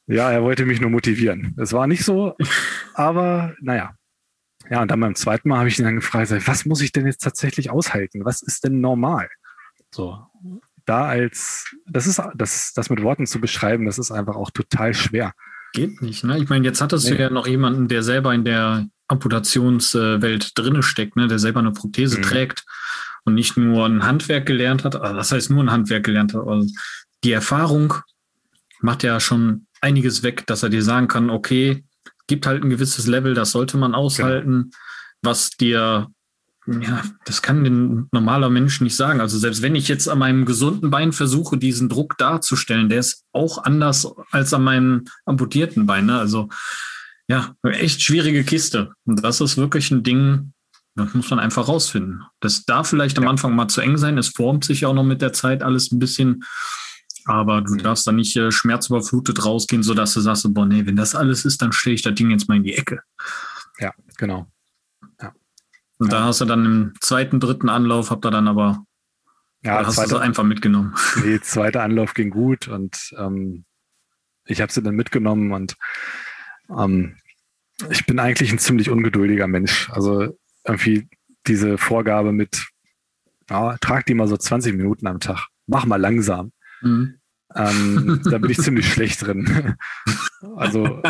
Ja, 0.06 0.30
er 0.30 0.42
wollte 0.42 0.66
mich 0.66 0.80
nur 0.80 0.90
motivieren. 0.90 1.54
Es 1.58 1.72
war 1.72 1.86
nicht 1.86 2.04
so, 2.04 2.34
aber 2.94 3.54
naja. 3.60 3.94
Ja, 4.70 4.82
und 4.82 4.90
dann 4.90 5.00
beim 5.00 5.14
zweiten 5.14 5.48
Mal 5.48 5.58
habe 5.58 5.68
ich 5.68 5.78
ihn 5.78 5.84
dann 5.84 5.96
gefragt, 5.96 6.30
was 6.46 6.64
muss 6.64 6.80
ich 6.80 6.92
denn 6.92 7.06
jetzt 7.06 7.22
tatsächlich 7.22 7.70
aushalten? 7.70 8.24
Was 8.24 8.42
ist 8.42 8.64
denn 8.64 8.80
normal? 8.80 9.28
So, 9.90 10.18
da 10.84 11.06
als, 11.06 11.74
das 11.86 12.06
ist, 12.06 12.20
das, 12.34 12.72
das 12.72 12.90
mit 12.90 13.02
Worten 13.02 13.26
zu 13.26 13.40
beschreiben, 13.40 13.86
das 13.86 13.98
ist 13.98 14.10
einfach 14.10 14.36
auch 14.36 14.50
total 14.50 14.94
schwer. 14.94 15.32
Geht 15.72 16.02
nicht, 16.02 16.24
ne? 16.24 16.38
Ich 16.38 16.48
meine, 16.48 16.64
jetzt 16.64 16.80
hattest 16.80 17.08
nee. 17.08 17.16
du 17.16 17.22
ja 17.22 17.30
noch 17.30 17.46
jemanden, 17.46 17.88
der 17.88 18.02
selber 18.02 18.34
in 18.34 18.44
der 18.44 18.86
Amputationswelt 19.12 20.58
drinne 20.58 20.82
steckt, 20.82 21.16
ne? 21.16 21.28
der 21.28 21.38
selber 21.38 21.60
eine 21.60 21.72
Prothese 21.72 22.18
mhm. 22.18 22.22
trägt 22.22 22.64
und 23.24 23.34
nicht 23.34 23.56
nur 23.56 23.86
ein 23.86 24.04
Handwerk 24.04 24.46
gelernt 24.46 24.84
hat. 24.84 24.96
Also 24.96 25.16
das 25.16 25.32
heißt 25.32 25.50
nur 25.50 25.62
ein 25.62 25.70
Handwerk 25.70 26.04
gelernt 26.04 26.34
hat. 26.34 26.46
Also 26.46 26.68
die 27.22 27.32
Erfahrung 27.32 27.94
macht 28.80 29.02
ja 29.02 29.20
schon 29.20 29.66
einiges 29.80 30.22
weg, 30.22 30.46
dass 30.46 30.62
er 30.62 30.70
dir 30.70 30.82
sagen 30.82 31.08
kann, 31.08 31.30
okay, 31.30 31.84
gibt 32.26 32.46
halt 32.46 32.64
ein 32.64 32.70
gewisses 32.70 33.06
Level, 33.06 33.34
das 33.34 33.52
sollte 33.52 33.76
man 33.76 33.94
aushalten, 33.94 34.70
genau. 34.70 34.76
was 35.22 35.50
dir 35.50 36.08
ja, 36.66 37.02
das 37.24 37.42
kann 37.42 37.64
ein 37.64 38.08
normaler 38.12 38.48
Mensch 38.48 38.80
nicht 38.80 38.94
sagen. 38.94 39.20
Also 39.20 39.36
selbst 39.36 39.62
wenn 39.62 39.74
ich 39.74 39.88
jetzt 39.88 40.08
an 40.08 40.18
meinem 40.18 40.44
gesunden 40.44 40.90
Bein 40.90 41.12
versuche, 41.12 41.58
diesen 41.58 41.88
Druck 41.88 42.16
darzustellen, 42.18 42.88
der 42.88 43.00
ist 43.00 43.24
auch 43.32 43.64
anders 43.64 44.06
als 44.30 44.54
an 44.54 44.62
meinem 44.62 45.04
amputierten 45.24 45.86
Bein. 45.86 46.06
Ne? 46.06 46.18
Also 46.18 46.48
ja, 47.32 47.54
echt 47.70 48.02
schwierige 48.02 48.44
Kiste. 48.44 48.92
Und 49.04 49.24
das 49.24 49.40
ist 49.40 49.56
wirklich 49.56 49.90
ein 49.90 50.02
Ding, 50.02 50.52
das 50.94 51.14
muss 51.14 51.30
man 51.30 51.38
einfach 51.38 51.68
rausfinden. 51.68 52.22
Das 52.40 52.64
darf 52.64 52.88
vielleicht 52.88 53.18
am 53.18 53.26
Anfang 53.26 53.54
mal 53.54 53.68
zu 53.68 53.80
eng 53.80 53.96
sein. 53.96 54.18
Es 54.18 54.28
formt 54.28 54.64
sich 54.64 54.84
auch 54.84 54.92
noch 54.92 55.04
mit 55.04 55.22
der 55.22 55.32
Zeit 55.32 55.62
alles 55.62 55.90
ein 55.92 55.98
bisschen. 55.98 56.44
Aber 57.24 57.62
du 57.62 57.74
mhm. 57.74 57.78
darfst 57.78 58.06
da 58.06 58.12
nicht 58.12 58.36
äh, 58.36 58.50
schmerzüberflutet 58.50 59.44
rausgehen, 59.44 59.82
sodass 59.82 60.12
du 60.12 60.20
sagst, 60.20 60.46
boah, 60.52 60.66
nee, 60.66 60.84
wenn 60.84 60.96
das 60.96 61.14
alles 61.14 61.44
ist, 61.44 61.62
dann 61.62 61.72
stelle 61.72 61.94
ich 61.94 62.02
das 62.02 62.14
Ding 62.14 62.30
jetzt 62.30 62.48
mal 62.48 62.56
in 62.56 62.64
die 62.64 62.74
Ecke. 62.74 63.00
Ja, 63.78 63.92
genau. 64.18 64.46
Und 65.98 66.10
ja. 66.10 66.18
da 66.18 66.24
hast 66.24 66.40
du 66.40 66.44
dann 66.44 66.64
im 66.64 66.92
zweiten, 67.00 67.38
dritten 67.38 67.68
Anlauf, 67.68 68.10
habt 68.10 68.26
ihr 68.26 68.30
dann 68.30 68.48
aber 68.48 68.84
ja, 69.62 69.86
hast 69.86 69.94
zweite, 69.94 70.10
du 70.10 70.18
einfach 70.18 70.42
mitgenommen. 70.42 70.94
Nee, 71.24 71.40
zweiter 71.40 71.82
Anlauf 71.82 72.12
ging 72.14 72.30
gut 72.30 72.66
und 72.66 73.14
ähm, 73.16 73.64
ich 74.44 74.60
habe 74.60 74.72
sie 74.72 74.82
dann 74.82 74.96
mitgenommen 74.96 75.52
und 75.52 75.76
ähm, 76.76 77.16
ich 77.90 78.06
bin 78.06 78.18
eigentlich 78.18 78.52
ein 78.52 78.58
ziemlich 78.58 78.90
ungeduldiger 78.90 79.46
Mensch. 79.46 79.90
Also 79.90 80.38
irgendwie 80.64 81.08
diese 81.46 81.78
Vorgabe 81.78 82.32
mit, 82.32 82.68
ja, 83.50 83.76
trag 83.80 84.06
die 84.06 84.14
mal 84.14 84.28
so 84.28 84.36
20 84.36 84.74
Minuten 84.76 85.06
am 85.06 85.20
Tag, 85.20 85.48
mach 85.66 85.86
mal 85.86 86.00
langsam. 86.00 86.52
Mhm. 86.80 87.18
Ähm, 87.54 88.20
da 88.24 88.38
bin 88.38 88.50
ich 88.50 88.58
ziemlich 88.58 88.90
schlecht 88.90 89.22
drin. 89.26 89.76
also 90.56 91.02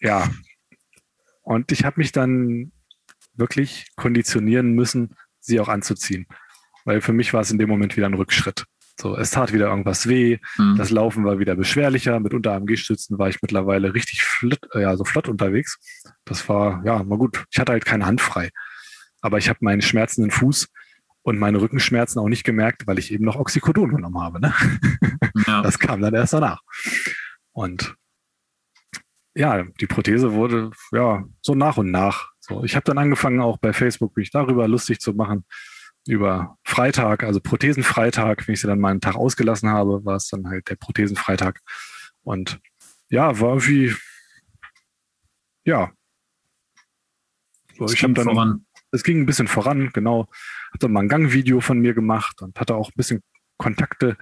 ja. 0.00 0.28
Und 1.42 1.72
ich 1.72 1.84
habe 1.84 2.00
mich 2.00 2.12
dann 2.12 2.72
wirklich 3.34 3.88
konditionieren 3.96 4.72
müssen, 4.72 5.14
sie 5.40 5.60
auch 5.60 5.68
anzuziehen. 5.68 6.26
Weil 6.84 7.00
für 7.00 7.12
mich 7.12 7.32
war 7.32 7.40
es 7.40 7.50
in 7.50 7.58
dem 7.58 7.68
Moment 7.68 7.96
wieder 7.96 8.06
ein 8.06 8.14
Rückschritt. 8.14 8.64
So, 9.00 9.16
es 9.16 9.32
tat 9.32 9.52
wieder 9.52 9.68
irgendwas 9.68 10.08
weh, 10.08 10.38
mhm. 10.56 10.76
das 10.76 10.90
Laufen 10.90 11.24
war 11.24 11.38
wieder 11.38 11.56
beschwerlicher. 11.56 12.20
Mit 12.20 12.32
Unter-AMG-Stützen 12.32 13.18
war 13.18 13.28
ich 13.28 13.42
mittlerweile 13.42 13.92
richtig 13.92 14.22
flott, 14.22 14.60
äh, 14.72 14.82
ja, 14.82 14.96
so 14.96 15.04
flott 15.04 15.28
unterwegs. 15.28 15.78
Das 16.24 16.48
war, 16.48 16.82
ja, 16.84 17.02
mal 17.02 17.18
gut. 17.18 17.44
Ich 17.50 17.58
hatte 17.58 17.72
halt 17.72 17.84
keine 17.84 18.06
Hand 18.06 18.20
frei. 18.20 18.50
Aber 19.20 19.38
ich 19.38 19.48
habe 19.48 19.58
meinen 19.62 19.82
schmerzenden 19.82 20.30
Fuß 20.30 20.68
und 21.22 21.38
meine 21.38 21.60
Rückenschmerzen 21.60 22.20
auch 22.20 22.28
nicht 22.28 22.44
gemerkt, 22.44 22.86
weil 22.86 22.98
ich 22.98 23.12
eben 23.12 23.24
noch 23.24 23.36
Oxycodon 23.36 23.90
genommen 23.90 24.20
habe. 24.20 24.40
Ne? 24.40 24.54
Ja. 25.48 25.62
Das 25.62 25.80
kam 25.80 26.00
dann 26.00 26.14
erst 26.14 26.32
danach. 26.32 26.62
Und 27.52 27.96
ja, 29.34 29.64
die 29.80 29.86
Prothese 29.86 30.32
wurde 30.32 30.70
ja 30.92 31.24
so 31.42 31.54
nach 31.54 31.76
und 31.76 31.90
nach 31.90 32.30
so, 32.46 32.62
ich 32.62 32.76
habe 32.76 32.84
dann 32.84 32.98
angefangen, 32.98 33.40
auch 33.40 33.56
bei 33.56 33.72
Facebook 33.72 34.16
mich 34.16 34.30
darüber 34.30 34.68
lustig 34.68 35.00
zu 35.00 35.14
machen. 35.14 35.44
Über 36.06 36.58
Freitag, 36.64 37.24
also 37.24 37.40
Prothesenfreitag, 37.40 38.46
wenn 38.46 38.54
ich 38.54 38.60
sie 38.60 38.66
dann 38.66 38.80
mal 38.80 38.90
einen 38.90 39.00
Tag 39.00 39.16
ausgelassen 39.16 39.70
habe, 39.70 40.04
war 40.04 40.16
es 40.16 40.28
dann 40.28 40.48
halt 40.48 40.68
der 40.68 40.76
Prothesenfreitag. 40.76 41.60
Und 42.22 42.60
ja, 43.08 43.40
war 43.40 43.50
irgendwie, 43.50 43.94
ja. 45.64 45.92
So, 47.78 47.86
ich 47.86 48.02
habe 48.02 48.12
dann, 48.12 48.24
voran. 48.24 48.66
es 48.92 49.02
ging 49.02 49.20
ein 49.20 49.26
bisschen 49.26 49.48
voran, 49.48 49.90
genau. 49.92 50.28
Habe 50.68 50.78
dann 50.80 50.92
mal 50.92 51.00
ein 51.00 51.08
Gangvideo 51.08 51.60
von 51.60 51.78
mir 51.78 51.94
gemacht 51.94 52.42
und 52.42 52.58
hatte 52.60 52.74
auch 52.74 52.90
ein 52.90 52.96
bisschen 52.96 53.22
Kontakte 53.56 54.16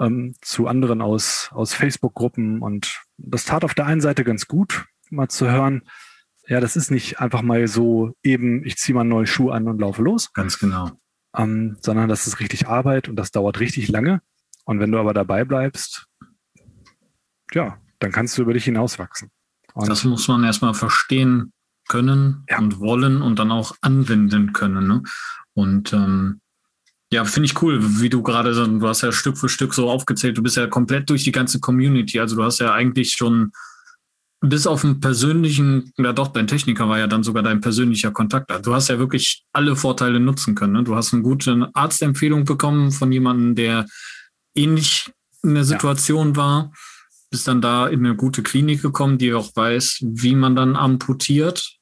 ähm, 0.00 0.34
zu 0.40 0.66
anderen 0.66 1.00
aus, 1.00 1.50
aus 1.52 1.74
Facebook-Gruppen. 1.74 2.60
Und 2.60 3.02
das 3.16 3.44
tat 3.44 3.64
auf 3.64 3.74
der 3.74 3.86
einen 3.86 4.00
Seite 4.00 4.24
ganz 4.24 4.46
gut, 4.46 4.86
mal 5.10 5.28
zu 5.28 5.50
hören, 5.50 5.82
ja, 6.46 6.60
das 6.60 6.76
ist 6.76 6.90
nicht 6.90 7.20
einfach 7.20 7.42
mal 7.42 7.66
so 7.68 8.14
eben, 8.22 8.64
ich 8.64 8.76
ziehe 8.76 8.94
mal 8.94 9.00
einen 9.02 9.10
neuen 9.10 9.26
Schuh 9.26 9.50
an 9.50 9.66
und 9.66 9.80
laufe 9.80 10.02
los. 10.02 10.32
Ganz 10.32 10.58
genau. 10.58 10.90
Ähm, 11.36 11.76
sondern 11.80 12.08
das 12.08 12.26
ist 12.26 12.40
richtig 12.40 12.68
Arbeit 12.68 13.08
und 13.08 13.16
das 13.16 13.30
dauert 13.30 13.60
richtig 13.60 13.88
lange. 13.88 14.20
Und 14.64 14.80
wenn 14.80 14.92
du 14.92 14.98
aber 14.98 15.14
dabei 15.14 15.44
bleibst, 15.44 16.06
ja, 17.52 17.78
dann 17.98 18.12
kannst 18.12 18.38
du 18.38 18.42
über 18.42 18.54
dich 18.54 18.64
hinauswachsen. 18.64 19.30
Und 19.74 19.88
das 19.88 20.04
muss 20.04 20.28
man 20.28 20.44
erstmal 20.44 20.74
verstehen 20.74 21.52
können 21.88 22.44
ja. 22.48 22.58
und 22.58 22.78
wollen 22.78 23.22
und 23.22 23.38
dann 23.38 23.50
auch 23.50 23.74
anwenden 23.80 24.52
können. 24.52 24.86
Ne? 24.86 25.02
Und 25.52 25.92
ähm, 25.92 26.40
ja, 27.12 27.24
finde 27.24 27.46
ich 27.46 27.62
cool, 27.62 27.80
wie 28.00 28.08
du 28.08 28.22
gerade, 28.22 28.54
du 28.54 28.88
hast 28.88 29.02
ja 29.02 29.12
Stück 29.12 29.38
für 29.38 29.48
Stück 29.48 29.74
so 29.74 29.90
aufgezählt, 29.90 30.38
du 30.38 30.42
bist 30.42 30.56
ja 30.56 30.66
komplett 30.66 31.10
durch 31.10 31.24
die 31.24 31.32
ganze 31.32 31.60
Community. 31.60 32.18
Also 32.18 32.36
du 32.36 32.42
hast 32.42 32.60
ja 32.60 32.72
eigentlich 32.72 33.12
schon 33.12 33.52
bis 34.48 34.66
auf 34.66 34.84
einen 34.84 35.00
persönlichen, 35.00 35.92
ja 35.96 36.12
doch, 36.12 36.28
dein 36.28 36.46
Techniker 36.46 36.88
war 36.88 36.98
ja 36.98 37.06
dann 37.06 37.22
sogar 37.22 37.42
dein 37.42 37.60
persönlicher 37.60 38.10
Kontakt. 38.10 38.50
Du 38.66 38.74
hast 38.74 38.88
ja 38.88 38.98
wirklich 38.98 39.44
alle 39.52 39.74
Vorteile 39.74 40.20
nutzen 40.20 40.54
können. 40.54 40.74
Ne? 40.74 40.84
Du 40.84 40.94
hast 40.94 41.12
eine 41.12 41.22
gute 41.22 41.70
Arztempfehlung 41.72 42.44
bekommen 42.44 42.92
von 42.92 43.10
jemandem, 43.10 43.54
der 43.54 43.86
ähnlich 44.54 45.10
in 45.42 45.54
der 45.54 45.64
Situation 45.64 46.30
ja. 46.30 46.36
war. 46.36 46.72
Bist 47.30 47.48
dann 47.48 47.62
da 47.62 47.86
in 47.86 48.04
eine 48.04 48.16
gute 48.16 48.42
Klinik 48.42 48.82
gekommen, 48.82 49.18
die 49.18 49.32
auch 49.32 49.50
weiß, 49.54 50.00
wie 50.02 50.34
man 50.34 50.54
dann 50.54 50.76
amputiert 50.76 51.76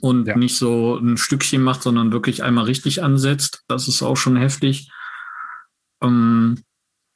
und 0.00 0.26
ja. 0.28 0.36
nicht 0.36 0.56
so 0.56 0.96
ein 0.96 1.16
Stückchen 1.16 1.62
macht, 1.62 1.82
sondern 1.82 2.12
wirklich 2.12 2.42
einmal 2.42 2.64
richtig 2.64 3.02
ansetzt. 3.02 3.64
Das 3.66 3.88
ist 3.88 4.02
auch 4.02 4.16
schon 4.16 4.36
heftig. 4.36 4.90
Ähm, 6.00 6.62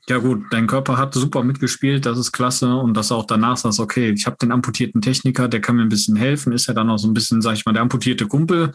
ja 0.08 0.18
gut, 0.18 0.44
dein 0.50 0.66
Körper 0.66 0.96
hat 0.96 1.14
super 1.14 1.42
mitgespielt, 1.42 2.06
das 2.06 2.18
ist 2.18 2.32
klasse. 2.32 2.74
Und 2.74 2.94
dass 2.94 3.08
du 3.08 3.14
auch 3.14 3.26
danach 3.26 3.56
sagst, 3.56 3.80
okay, 3.80 4.10
ich 4.10 4.26
habe 4.26 4.36
den 4.40 4.52
amputierten 4.52 5.02
Techniker, 5.02 5.48
der 5.48 5.60
kann 5.60 5.76
mir 5.76 5.82
ein 5.82 5.88
bisschen 5.88 6.16
helfen, 6.16 6.52
ist 6.52 6.66
ja 6.66 6.74
dann 6.74 6.90
auch 6.90 6.98
so 6.98 7.08
ein 7.08 7.14
bisschen, 7.14 7.42
sag 7.42 7.54
ich 7.54 7.66
mal, 7.66 7.72
der 7.72 7.82
amputierte 7.82 8.26
Kumpel 8.26 8.72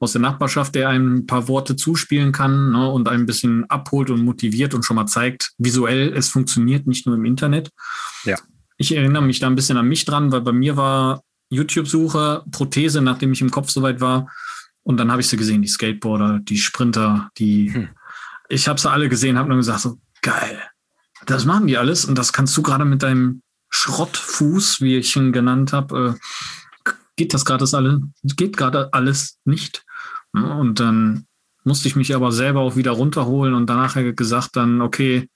aus 0.00 0.12
der 0.12 0.20
Nachbarschaft, 0.20 0.74
der 0.74 0.88
einem 0.88 1.18
ein 1.18 1.26
paar 1.26 1.48
Worte 1.48 1.76
zuspielen 1.76 2.32
kann 2.32 2.72
ne, 2.72 2.90
und 2.90 3.08
ein 3.08 3.26
bisschen 3.26 3.64
abholt 3.70 4.10
und 4.10 4.24
motiviert 4.24 4.74
und 4.74 4.84
schon 4.84 4.96
mal 4.96 5.06
zeigt, 5.06 5.52
visuell, 5.58 6.12
es 6.14 6.28
funktioniert 6.28 6.86
nicht 6.86 7.06
nur 7.06 7.14
im 7.16 7.24
Internet. 7.24 7.70
Ja. 8.24 8.36
Ich 8.76 8.94
erinnere 8.94 9.22
mich 9.22 9.38
da 9.38 9.46
ein 9.46 9.54
bisschen 9.54 9.76
an 9.76 9.88
mich 9.88 10.04
dran, 10.04 10.32
weil 10.32 10.40
bei 10.40 10.52
mir 10.52 10.76
war 10.76 11.22
YouTube-Suche, 11.50 12.44
Prothese, 12.50 13.00
nachdem 13.00 13.32
ich 13.32 13.40
im 13.40 13.50
Kopf 13.50 13.70
soweit 13.70 14.00
war. 14.00 14.28
Und 14.82 14.98
dann 14.98 15.10
habe 15.10 15.20
ich 15.22 15.28
sie 15.28 15.36
gesehen, 15.36 15.62
die 15.62 15.68
Skateboarder, 15.68 16.40
die 16.40 16.58
Sprinter, 16.58 17.30
die. 17.38 17.72
Hm. 17.72 17.88
Ich 18.50 18.68
habe 18.68 18.78
sie 18.78 18.90
alle 18.90 19.08
gesehen, 19.08 19.38
habe 19.38 19.48
nur 19.48 19.56
gesagt, 19.56 19.80
so 19.80 19.98
geil. 20.20 20.60
Das 21.26 21.44
machen 21.44 21.66
die 21.66 21.78
alles 21.78 22.04
und 22.04 22.16
das 22.16 22.32
kannst 22.32 22.56
du 22.56 22.62
gerade 22.62 22.84
mit 22.84 23.02
deinem 23.02 23.42
Schrottfuß, 23.70 24.80
wie 24.80 24.96
ich 24.96 25.16
ihn 25.16 25.32
genannt 25.32 25.72
habe, 25.72 26.16
äh, 26.16 26.90
geht 27.16 27.34
das 27.34 27.44
gerade 27.44 27.64
alles, 27.72 28.00
geht 28.22 28.56
gerade 28.56 28.92
alles 28.92 29.38
nicht. 29.44 29.84
Und 30.32 30.80
dann 30.80 31.26
musste 31.64 31.88
ich 31.88 31.96
mich 31.96 32.14
aber 32.14 32.32
selber 32.32 32.60
auch 32.60 32.76
wieder 32.76 32.90
runterholen 32.92 33.54
und 33.54 33.66
danach 33.66 33.94
gesagt 34.16 34.56
dann, 34.56 34.80
okay, 34.80 35.28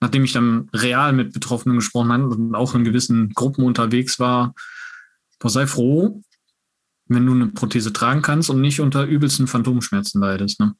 nachdem 0.00 0.24
ich 0.24 0.32
dann 0.32 0.68
real 0.72 1.12
mit 1.12 1.32
Betroffenen 1.32 1.76
gesprochen 1.76 2.12
habe 2.12 2.28
und 2.28 2.54
auch 2.54 2.74
in 2.74 2.84
gewissen 2.84 3.30
Gruppen 3.30 3.64
unterwegs 3.64 4.18
war, 4.18 4.54
sei 5.42 5.66
froh, 5.66 6.22
wenn 7.06 7.26
du 7.26 7.32
eine 7.32 7.48
Prothese 7.48 7.92
tragen 7.92 8.22
kannst 8.22 8.50
und 8.50 8.60
nicht 8.60 8.80
unter 8.80 9.04
übelsten 9.04 9.46
Phantomschmerzen 9.46 10.20
leidest. 10.20 10.60
Ne? 10.60 10.74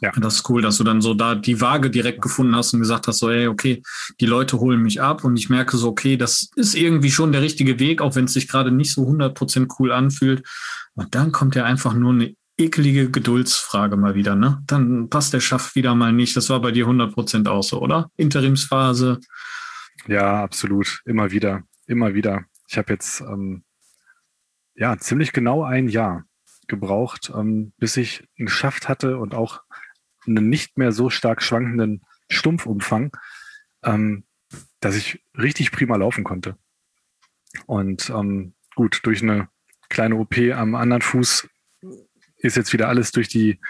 Ja. 0.00 0.12
Das 0.16 0.36
ist 0.36 0.48
cool, 0.48 0.62
dass 0.62 0.78
du 0.78 0.84
dann 0.84 1.02
so 1.02 1.12
da 1.14 1.34
die 1.34 1.60
Waage 1.60 1.90
direkt 1.90 2.22
gefunden 2.22 2.56
hast 2.56 2.72
und 2.72 2.80
gesagt 2.80 3.06
hast, 3.06 3.18
so, 3.18 3.30
ey, 3.30 3.48
okay, 3.48 3.82
die 4.20 4.26
Leute 4.26 4.58
holen 4.58 4.80
mich 4.80 5.02
ab 5.02 5.24
und 5.24 5.36
ich 5.36 5.50
merke 5.50 5.76
so, 5.76 5.88
okay, 5.88 6.16
das 6.16 6.50
ist 6.56 6.74
irgendwie 6.74 7.10
schon 7.10 7.32
der 7.32 7.42
richtige 7.42 7.78
Weg, 7.78 8.00
auch 8.00 8.14
wenn 8.14 8.24
es 8.24 8.32
sich 8.32 8.48
gerade 8.48 8.70
nicht 8.70 8.92
so 8.92 9.02
100% 9.02 9.74
cool 9.78 9.92
anfühlt. 9.92 10.46
Und 10.94 11.14
dann 11.14 11.32
kommt 11.32 11.54
ja 11.54 11.64
einfach 11.64 11.92
nur 11.92 12.12
eine 12.12 12.34
ekelige 12.56 13.10
Geduldsfrage 13.10 13.96
mal 13.96 14.14
wieder, 14.14 14.36
ne? 14.36 14.62
Dann 14.66 15.08
passt 15.08 15.32
der 15.32 15.40
Schaft 15.40 15.74
wieder 15.74 15.94
mal 15.94 16.12
nicht. 16.12 16.36
Das 16.36 16.50
war 16.50 16.60
bei 16.60 16.72
dir 16.72 16.86
100% 16.86 17.48
auch 17.48 17.62
so, 17.62 17.80
oder? 17.80 18.10
Interimsphase. 18.16 19.18
Ja, 20.06 20.42
absolut. 20.42 21.00
Immer 21.04 21.30
wieder. 21.30 21.62
Immer 21.86 22.14
wieder. 22.14 22.44
Ich 22.68 22.78
habe 22.78 22.92
jetzt, 22.92 23.20
ähm, 23.20 23.64
ja, 24.74 24.96
ziemlich 24.98 25.32
genau 25.32 25.62
ein 25.64 25.88
Jahr 25.88 26.24
gebraucht, 26.68 27.32
ähm, 27.34 27.72
bis 27.78 27.96
ich 27.96 28.28
einen 28.38 28.48
Schaft 28.48 28.88
hatte 28.88 29.18
und 29.18 29.34
auch 29.34 29.62
einen 30.36 30.48
nicht 30.48 30.78
mehr 30.78 30.92
so 30.92 31.10
stark 31.10 31.42
schwankenden 31.42 32.02
Stumpfumfang, 32.28 33.16
ähm, 33.84 34.24
dass 34.80 34.96
ich 34.96 35.24
richtig 35.36 35.72
prima 35.72 35.96
laufen 35.96 36.24
konnte. 36.24 36.56
Und 37.66 38.10
ähm, 38.10 38.54
gut, 38.74 39.00
durch 39.04 39.22
eine 39.22 39.48
kleine 39.88 40.16
OP 40.16 40.38
am 40.38 40.74
anderen 40.74 41.02
Fuß 41.02 41.48
ist 42.38 42.56
jetzt 42.56 42.72
wieder 42.72 42.88
alles 42.88 43.12
durch 43.12 43.28
die, 43.28 43.60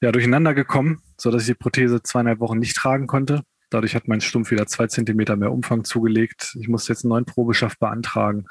ja, 0.00 0.10
durcheinander 0.10 0.54
gekommen, 0.54 1.02
sodass 1.16 1.42
ich 1.42 1.48
die 1.48 1.54
Prothese 1.54 2.02
zweieinhalb 2.02 2.40
Wochen 2.40 2.58
nicht 2.58 2.76
tragen 2.76 3.06
konnte. 3.06 3.42
Dadurch 3.70 3.94
hat 3.94 4.08
mein 4.08 4.22
Stumpf 4.22 4.50
wieder 4.50 4.66
zwei 4.66 4.86
Zentimeter 4.86 5.36
mehr 5.36 5.52
Umfang 5.52 5.84
zugelegt. 5.84 6.56
Ich 6.58 6.68
musste 6.68 6.92
jetzt 6.92 7.04
einen 7.04 7.10
neuen 7.10 7.26
Probeschaft 7.26 7.78
beantragen, 7.78 8.46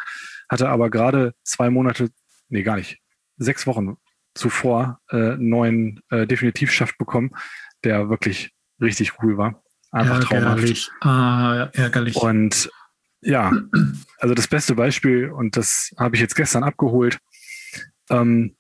hatte 0.48 0.70
aber 0.70 0.92
gerade 0.92 1.34
zwei 1.44 1.70
Monate, 1.72 2.10
nee, 2.50 2.62
gar 2.62 2.76
nicht, 2.76 3.00
sechs 3.38 3.66
Wochen 3.66 3.98
zuvor 4.38 5.00
äh, 5.10 5.16
einen 5.16 5.50
neuen 5.50 6.02
äh, 6.10 6.26
Definitivschaft 6.26 6.98
bekommen, 6.98 7.32
der 7.84 8.10
wirklich 8.10 8.52
richtig 8.82 9.22
cool 9.22 9.38
war. 9.38 9.64
Einfach 9.92 10.32
ärgerlich. 10.32 10.90
traumhaft. 11.02 11.72
Ah, 11.74 11.82
ärgerlich. 11.82 12.16
Und 12.16 12.70
ja, 13.22 13.52
also 14.20 14.36
das 14.36 14.48
beste 14.48 14.76
Beispiel, 14.76 15.32
und 15.32 15.58
das 15.58 15.94
habe 15.98 16.16
ich 16.16 16.22
jetzt 16.22 16.36
gestern 16.36 16.64
abgeholt. 16.64 17.20
Ähm, 18.10 18.56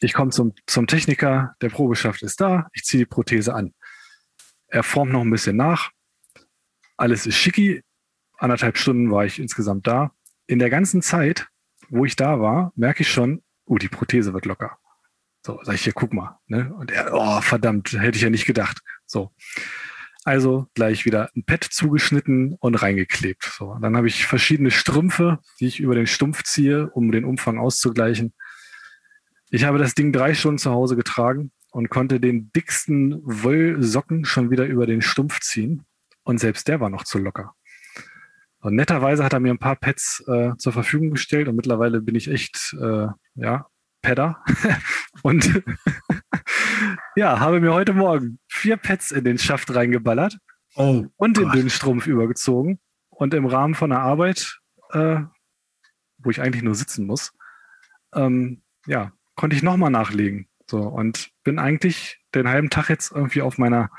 ich 0.00 0.14
komme 0.14 0.30
zum, 0.30 0.54
zum 0.66 0.86
Techniker, 0.86 1.54
der 1.60 1.68
Probeschaft 1.68 2.22
ist 2.22 2.40
da, 2.40 2.68
ich 2.72 2.84
ziehe 2.84 3.02
die 3.02 3.06
Prothese 3.06 3.54
an. 3.54 3.74
Er 4.68 4.82
formt 4.82 5.12
noch 5.12 5.20
ein 5.20 5.30
bisschen 5.30 5.56
nach. 5.56 5.90
Alles 6.96 7.26
ist 7.26 7.36
schicki. 7.36 7.82
Anderthalb 8.38 8.78
Stunden 8.78 9.10
war 9.10 9.24
ich 9.24 9.38
insgesamt 9.38 9.86
da. 9.86 10.12
In 10.46 10.58
der 10.58 10.70
ganzen 10.70 11.02
Zeit, 11.02 11.48
wo 11.88 12.04
ich 12.04 12.16
da 12.16 12.40
war, 12.40 12.72
merke 12.76 13.02
ich 13.02 13.10
schon, 13.10 13.42
oh, 13.66 13.76
die 13.76 13.88
Prothese 13.88 14.32
wird 14.32 14.46
locker. 14.46 14.78
So, 15.42 15.58
sag 15.62 15.74
ich 15.74 15.84
hier, 15.84 15.92
guck 15.92 16.12
mal. 16.12 16.38
Ne? 16.46 16.72
Und 16.74 16.90
er, 16.90 17.12
oh, 17.14 17.40
verdammt, 17.40 17.92
hätte 17.92 18.16
ich 18.16 18.22
ja 18.22 18.30
nicht 18.30 18.46
gedacht. 18.46 18.80
So. 19.06 19.32
Also 20.24 20.66
gleich 20.74 21.06
wieder 21.06 21.30
ein 21.34 21.44
Pad 21.44 21.64
zugeschnitten 21.64 22.56
und 22.60 22.74
reingeklebt. 22.74 23.42
So, 23.56 23.76
dann 23.80 23.96
habe 23.96 24.06
ich 24.06 24.26
verschiedene 24.26 24.70
Strümpfe, 24.70 25.38
die 25.58 25.66
ich 25.66 25.80
über 25.80 25.94
den 25.94 26.06
Stumpf 26.06 26.42
ziehe, 26.42 26.90
um 26.90 27.10
den 27.10 27.24
Umfang 27.24 27.58
auszugleichen. 27.58 28.34
Ich 29.50 29.64
habe 29.64 29.78
das 29.78 29.94
Ding 29.94 30.12
drei 30.12 30.34
Stunden 30.34 30.58
zu 30.58 30.70
Hause 30.70 30.94
getragen 30.94 31.52
und 31.70 31.88
konnte 31.88 32.20
den 32.20 32.52
dicksten 32.52 33.20
Wollsocken 33.24 34.26
schon 34.26 34.50
wieder 34.50 34.66
über 34.66 34.86
den 34.86 35.00
Stumpf 35.00 35.40
ziehen. 35.40 35.86
Und 36.22 36.38
selbst 36.38 36.68
der 36.68 36.80
war 36.80 36.90
noch 36.90 37.04
zu 37.04 37.18
locker. 37.18 37.54
Und 38.60 38.74
netterweise 38.74 39.24
hat 39.24 39.32
er 39.32 39.40
mir 39.40 39.52
ein 39.52 39.58
paar 39.58 39.76
Pads 39.76 40.22
äh, 40.28 40.52
zur 40.58 40.72
Verfügung 40.72 41.10
gestellt 41.12 41.48
und 41.48 41.56
mittlerweile 41.56 42.02
bin 42.02 42.14
ich 42.14 42.28
echt 42.28 42.76
äh, 42.78 43.06
ja, 43.34 43.66
Padder. 44.02 44.42
und 45.22 45.62
ja, 47.16 47.40
habe 47.40 47.60
mir 47.60 47.72
heute 47.72 47.92
Morgen 47.92 48.38
vier 48.48 48.76
Pads 48.76 49.10
in 49.10 49.24
den 49.24 49.38
Schaft 49.38 49.74
reingeballert 49.74 50.38
oh, 50.76 51.06
und 51.16 51.36
den 51.36 51.50
dünnen 51.50 51.70
Strumpf 51.70 52.06
übergezogen. 52.06 52.80
Und 53.10 53.34
im 53.34 53.46
Rahmen 53.46 53.74
von 53.74 53.90
der 53.90 54.00
Arbeit, 54.00 54.58
äh, 54.92 55.20
wo 56.18 56.30
ich 56.30 56.40
eigentlich 56.40 56.62
nur 56.62 56.74
sitzen 56.74 57.06
muss, 57.06 57.32
ähm, 58.14 58.62
ja, 58.86 59.12
konnte 59.34 59.56
ich 59.56 59.62
nochmal 59.62 59.90
nachlegen. 59.90 60.48
So, 60.70 60.78
und 60.78 61.30
bin 61.42 61.58
eigentlich 61.58 62.18
den 62.34 62.48
halben 62.48 62.70
Tag 62.70 62.88
jetzt 62.88 63.12
irgendwie 63.12 63.42
auf 63.42 63.58
meiner, 63.58 63.90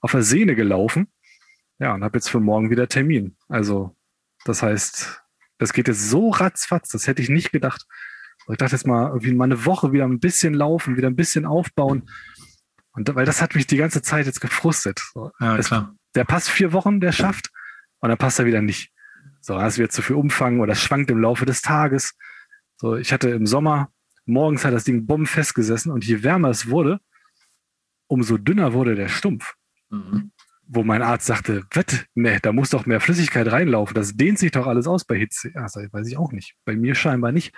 auf 0.00 0.12
der 0.12 0.22
Sehne 0.22 0.54
gelaufen. 0.54 1.08
Ja, 1.78 1.94
und 1.94 2.04
habe 2.04 2.18
jetzt 2.18 2.28
für 2.28 2.40
morgen 2.40 2.70
wieder 2.70 2.88
Termin. 2.88 3.36
Also, 3.48 3.96
das 4.44 4.62
heißt, 4.62 5.22
das 5.58 5.72
geht 5.72 5.88
jetzt 5.88 6.08
so 6.08 6.30
ratzfatz, 6.30 6.90
das 6.90 7.06
hätte 7.06 7.22
ich 7.22 7.28
nicht 7.28 7.50
gedacht. 7.50 7.86
Ich 8.52 8.58
dachte 8.58 8.74
jetzt 8.74 8.86
mal, 8.86 9.08
irgendwie 9.08 9.34
mal 9.34 9.44
eine 9.44 9.64
Woche 9.64 9.92
wieder 9.92 10.04
ein 10.04 10.20
bisschen 10.20 10.54
laufen, 10.54 10.96
wieder 10.96 11.08
ein 11.08 11.16
bisschen 11.16 11.44
aufbauen. 11.44 12.08
Und 12.92 13.14
weil 13.14 13.26
das 13.26 13.42
hat 13.42 13.54
mich 13.54 13.66
die 13.66 13.76
ganze 13.76 14.02
Zeit 14.02 14.26
jetzt 14.26 14.40
gefrustet. 14.40 15.00
So, 15.12 15.30
ja, 15.40 15.56
das, 15.56 15.66
klar. 15.68 15.94
Der 16.14 16.24
passt 16.24 16.48
vier 16.48 16.72
Wochen, 16.72 17.00
der 17.00 17.12
schafft, 17.12 17.50
und 18.00 18.08
dann 18.08 18.18
passt 18.18 18.38
er 18.38 18.46
wieder 18.46 18.62
nicht. 18.62 18.92
So, 19.40 19.54
dann 19.54 19.62
hast 19.62 19.76
du 19.76 19.82
wieder 19.82 19.90
zu 19.90 20.02
viel 20.02 20.16
Umfang 20.16 20.60
oder 20.60 20.74
schwankt 20.74 21.10
im 21.10 21.20
Laufe 21.20 21.46
des 21.46 21.62
Tages. 21.62 22.14
So, 22.76 22.96
ich 22.96 23.12
hatte 23.12 23.30
im 23.30 23.46
Sommer, 23.46 23.92
morgens 24.24 24.64
hat 24.64 24.72
das 24.72 24.84
Ding 24.84 25.06
bombenfest 25.06 25.54
gesessen 25.54 25.90
und 25.92 26.04
je 26.04 26.22
wärmer 26.22 26.50
es 26.50 26.68
wurde, 26.68 27.00
umso 28.06 28.38
dünner 28.38 28.72
wurde 28.72 28.94
der 28.94 29.08
Stumpf. 29.08 29.54
Mhm. 29.90 30.32
Wo 30.66 30.82
mein 30.82 31.02
Arzt 31.02 31.26
sagte, 31.26 31.64
wett, 31.72 32.06
ne, 32.14 32.40
da 32.42 32.52
muss 32.52 32.70
doch 32.70 32.84
mehr 32.84 33.00
Flüssigkeit 33.00 33.50
reinlaufen. 33.50 33.94
Das 33.94 34.16
dehnt 34.16 34.38
sich 34.38 34.50
doch 34.50 34.66
alles 34.66 34.86
aus 34.86 35.04
bei 35.04 35.16
Hitze. 35.16 35.50
Ja, 35.54 35.64
weiß 35.64 36.06
ich 36.06 36.18
auch 36.18 36.32
nicht. 36.32 36.56
Bei 36.64 36.76
mir 36.76 36.94
scheinbar 36.94 37.32
nicht. 37.32 37.54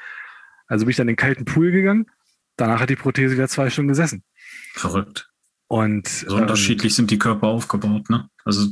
Also 0.71 0.85
bin 0.87 0.91
ich 0.91 0.97
dann 0.97 1.09
in 1.09 1.15
den 1.15 1.17
kalten 1.17 1.45
Pool 1.45 1.73
gegangen. 1.73 2.07
Danach 2.57 2.81
hat 2.81 2.91
die 2.91 2.97
Prothese 2.97 3.35
wieder 3.35 3.49
zwei 3.49 3.71
Stunden 3.71 3.89
gesessen. 3.89 4.23
Verrückt. 4.75 5.29
Und 5.67 6.09
so 6.09 6.37
ähm, 6.37 6.43
unterschiedlich 6.43 6.95
sind 6.95 7.11
die 7.11 7.19
Körper 7.19 7.49
aufgebaut. 7.49 8.09
Ne? 8.09 8.29
Also 8.45 8.69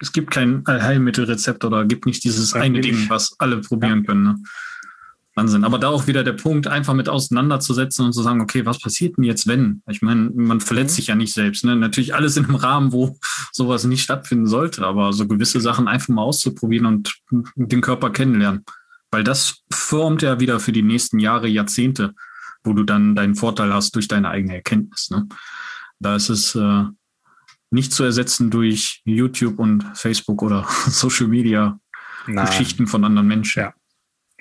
es 0.00 0.12
gibt 0.12 0.30
kein 0.30 0.64
Heilmittelrezept 0.66 1.64
oder 1.64 1.84
gibt 1.84 2.06
nicht 2.06 2.24
dieses 2.24 2.54
eine 2.54 2.80
Ding, 2.80 3.08
was 3.08 3.34
alle 3.38 3.60
probieren 3.60 4.00
ja. 4.00 4.06
können. 4.06 4.22
Ne? 4.24 4.36
Wahnsinn. 5.34 5.64
Aber 5.64 5.78
da 5.78 5.88
auch 5.88 6.06
wieder 6.06 6.22
der 6.22 6.34
Punkt, 6.34 6.68
einfach 6.68 6.94
mit 6.94 7.08
auseinanderzusetzen 7.08 8.04
und 8.04 8.12
zu 8.12 8.22
sagen, 8.22 8.40
okay, 8.40 8.66
was 8.66 8.78
passiert 8.78 9.16
denn 9.16 9.24
jetzt, 9.24 9.48
wenn? 9.48 9.82
Ich 9.88 10.02
meine, 10.02 10.30
man 10.34 10.60
verletzt 10.60 10.92
mhm. 10.92 10.96
sich 10.96 11.06
ja 11.08 11.14
nicht 11.16 11.32
selbst. 11.32 11.64
Ne? 11.64 11.74
Natürlich 11.74 12.14
alles 12.14 12.36
in 12.36 12.44
einem 12.44 12.54
Rahmen, 12.54 12.92
wo 12.92 13.18
sowas 13.52 13.84
nicht 13.84 14.02
stattfinden 14.02 14.46
sollte, 14.46 14.86
aber 14.86 15.12
so 15.12 15.26
gewisse 15.26 15.60
Sachen 15.60 15.88
einfach 15.88 16.08
mal 16.08 16.22
auszuprobieren 16.22 16.86
und 16.86 17.16
den 17.56 17.80
Körper 17.80 18.10
kennenlernen. 18.10 18.64
Weil 19.14 19.22
das 19.22 19.62
formt 19.70 20.22
ja 20.22 20.40
wieder 20.40 20.58
für 20.58 20.72
die 20.72 20.82
nächsten 20.82 21.20
Jahre, 21.20 21.46
Jahrzehnte, 21.46 22.14
wo 22.64 22.72
du 22.72 22.82
dann 22.82 23.14
deinen 23.14 23.36
Vorteil 23.36 23.72
hast 23.72 23.94
durch 23.94 24.08
deine 24.08 24.28
eigene 24.28 24.56
Erkenntnis. 24.56 25.08
Ne? 25.08 25.28
Da 26.00 26.16
ist 26.16 26.30
es 26.30 26.56
äh, 26.56 26.82
nicht 27.70 27.92
zu 27.92 28.02
ersetzen 28.02 28.50
durch 28.50 29.02
YouTube 29.04 29.60
und 29.60 29.84
Facebook 29.96 30.42
oder 30.42 30.66
Social 30.88 31.28
Media 31.28 31.78
Nein. 32.26 32.44
Geschichten 32.44 32.88
von 32.88 33.04
anderen 33.04 33.28
Menschen. 33.28 33.60
Ja, 33.60 33.74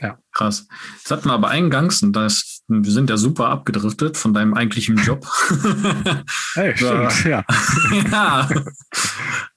Ja. 0.02 0.18
Krass. 0.32 0.68
Das 1.04 1.12
hatten 1.12 1.30
wir 1.30 1.34
aber 1.34 1.50
eingangs, 1.50 2.02
und 2.02 2.14
das, 2.14 2.64
wir 2.68 2.92
sind 2.92 3.12
ja 3.12 3.18
super 3.18 3.50
abgedriftet 3.50 4.18
von 4.18 4.34
deinem 4.34 4.56
eigentlichen 4.56 4.98
Job. 4.98 5.24
hey, 6.56 6.74
stimmt, 6.76 7.26
ja. 7.26 7.46
ja. 8.12 8.50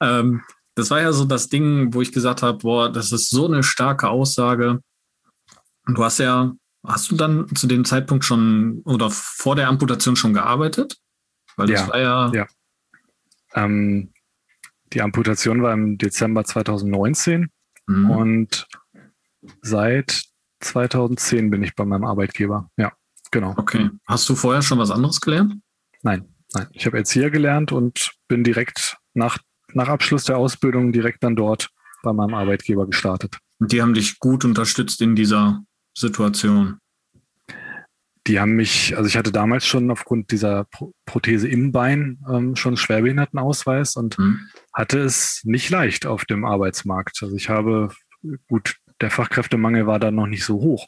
ähm, 0.02 0.42
das 0.74 0.90
war 0.90 1.00
ja 1.00 1.10
so 1.14 1.24
das 1.24 1.48
Ding, 1.48 1.94
wo 1.94 2.02
ich 2.02 2.12
gesagt 2.12 2.42
habe, 2.42 2.58
boah, 2.58 2.92
das 2.92 3.12
ist 3.12 3.30
so 3.30 3.46
eine 3.46 3.62
starke 3.62 4.10
Aussage. 4.10 4.82
Du 5.86 6.04
hast 6.04 6.18
ja, 6.18 6.52
hast 6.86 7.10
du 7.10 7.16
dann 7.16 7.48
zu 7.54 7.66
dem 7.66 7.84
Zeitpunkt 7.84 8.24
schon 8.24 8.82
oder 8.84 9.10
vor 9.10 9.56
der 9.56 9.68
Amputation 9.68 10.16
schon 10.16 10.34
gearbeitet? 10.34 10.98
Weil 11.56 11.68
das 11.68 11.80
ja, 11.80 11.88
war 11.88 11.98
ja. 12.00 12.32
ja. 12.32 12.46
Ähm, 13.54 14.12
die 14.92 15.02
Amputation 15.02 15.62
war 15.62 15.72
im 15.72 15.98
Dezember 15.98 16.44
2019 16.44 17.48
mhm. 17.86 18.10
und 18.10 18.66
seit 19.62 20.24
2010 20.60 21.50
bin 21.50 21.62
ich 21.62 21.74
bei 21.74 21.84
meinem 21.84 22.04
Arbeitgeber. 22.04 22.70
Ja, 22.76 22.92
genau. 23.30 23.54
Okay. 23.56 23.90
Hast 24.06 24.28
du 24.28 24.34
vorher 24.34 24.62
schon 24.62 24.78
was 24.78 24.90
anderes 24.90 25.20
gelernt? 25.20 25.54
Nein, 26.02 26.28
nein. 26.52 26.66
Ich 26.72 26.86
habe 26.86 26.98
Erzieher 26.98 27.30
gelernt 27.30 27.72
und 27.72 28.12
bin 28.28 28.44
direkt 28.44 28.96
nach, 29.14 29.38
nach 29.72 29.88
Abschluss 29.88 30.24
der 30.24 30.36
Ausbildung 30.38 30.92
direkt 30.92 31.22
dann 31.24 31.36
dort 31.36 31.70
bei 32.02 32.12
meinem 32.12 32.34
Arbeitgeber 32.34 32.86
gestartet. 32.86 33.38
Und 33.58 33.72
die 33.72 33.82
haben 33.82 33.94
dich 33.94 34.18
gut 34.18 34.44
unterstützt 34.44 35.00
in 35.00 35.16
dieser 35.16 35.62
Situation? 35.96 36.78
Die 38.26 38.40
haben 38.40 38.52
mich, 38.52 38.96
also 38.96 39.08
ich 39.08 39.16
hatte 39.16 39.32
damals 39.32 39.66
schon 39.66 39.90
aufgrund 39.90 40.32
dieser 40.32 40.66
Prothese 41.06 41.48
im 41.48 41.72
Bein 41.72 42.18
ähm, 42.28 42.56
schon 42.56 42.76
Schwerbehindertenausweis 42.76 43.96
und 43.96 44.18
mhm. 44.18 44.40
hatte 44.72 44.98
es 44.98 45.42
nicht 45.44 45.70
leicht 45.70 46.06
auf 46.06 46.24
dem 46.24 46.44
Arbeitsmarkt. 46.44 47.18
Also 47.22 47.36
ich 47.36 47.48
habe, 47.48 47.94
gut, 48.48 48.76
der 49.00 49.10
Fachkräftemangel 49.10 49.86
war 49.86 50.00
da 50.00 50.10
noch 50.10 50.26
nicht 50.26 50.44
so 50.44 50.56
hoch, 50.56 50.84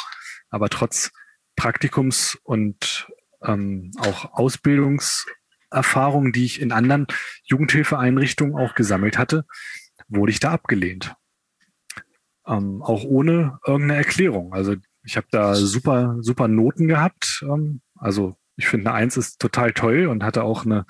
aber 0.50 0.68
trotz 0.68 1.12
Praktikums 1.54 2.36
und 2.42 3.08
ähm, 3.42 3.92
auch 3.98 4.32
Ausbildungserfahrungen, 4.32 6.32
die 6.32 6.44
ich 6.44 6.60
in 6.60 6.72
anderen 6.72 7.06
Jugendhilfeeinrichtungen 7.44 8.56
auch 8.56 8.74
gesammelt 8.74 9.16
hatte, 9.16 9.44
wurde 10.08 10.32
ich 10.32 10.40
da 10.40 10.52
abgelehnt. 10.52 11.14
Ähm, 12.46 12.82
auch 12.82 13.04
ohne 13.04 13.58
irgendeine 13.66 13.98
Erklärung. 13.98 14.54
Also 14.54 14.76
ich 15.08 15.16
habe 15.16 15.26
da 15.30 15.54
super, 15.54 16.18
super 16.20 16.48
Noten 16.48 16.86
gehabt. 16.86 17.42
Ähm, 17.42 17.80
also 17.94 18.36
ich 18.56 18.68
finde, 18.68 18.90
eine 18.90 18.98
Eins 18.98 19.16
ist 19.16 19.40
total 19.40 19.72
toll 19.72 20.06
und 20.06 20.22
hatte 20.22 20.42
auch 20.42 20.66
eine, 20.66 20.84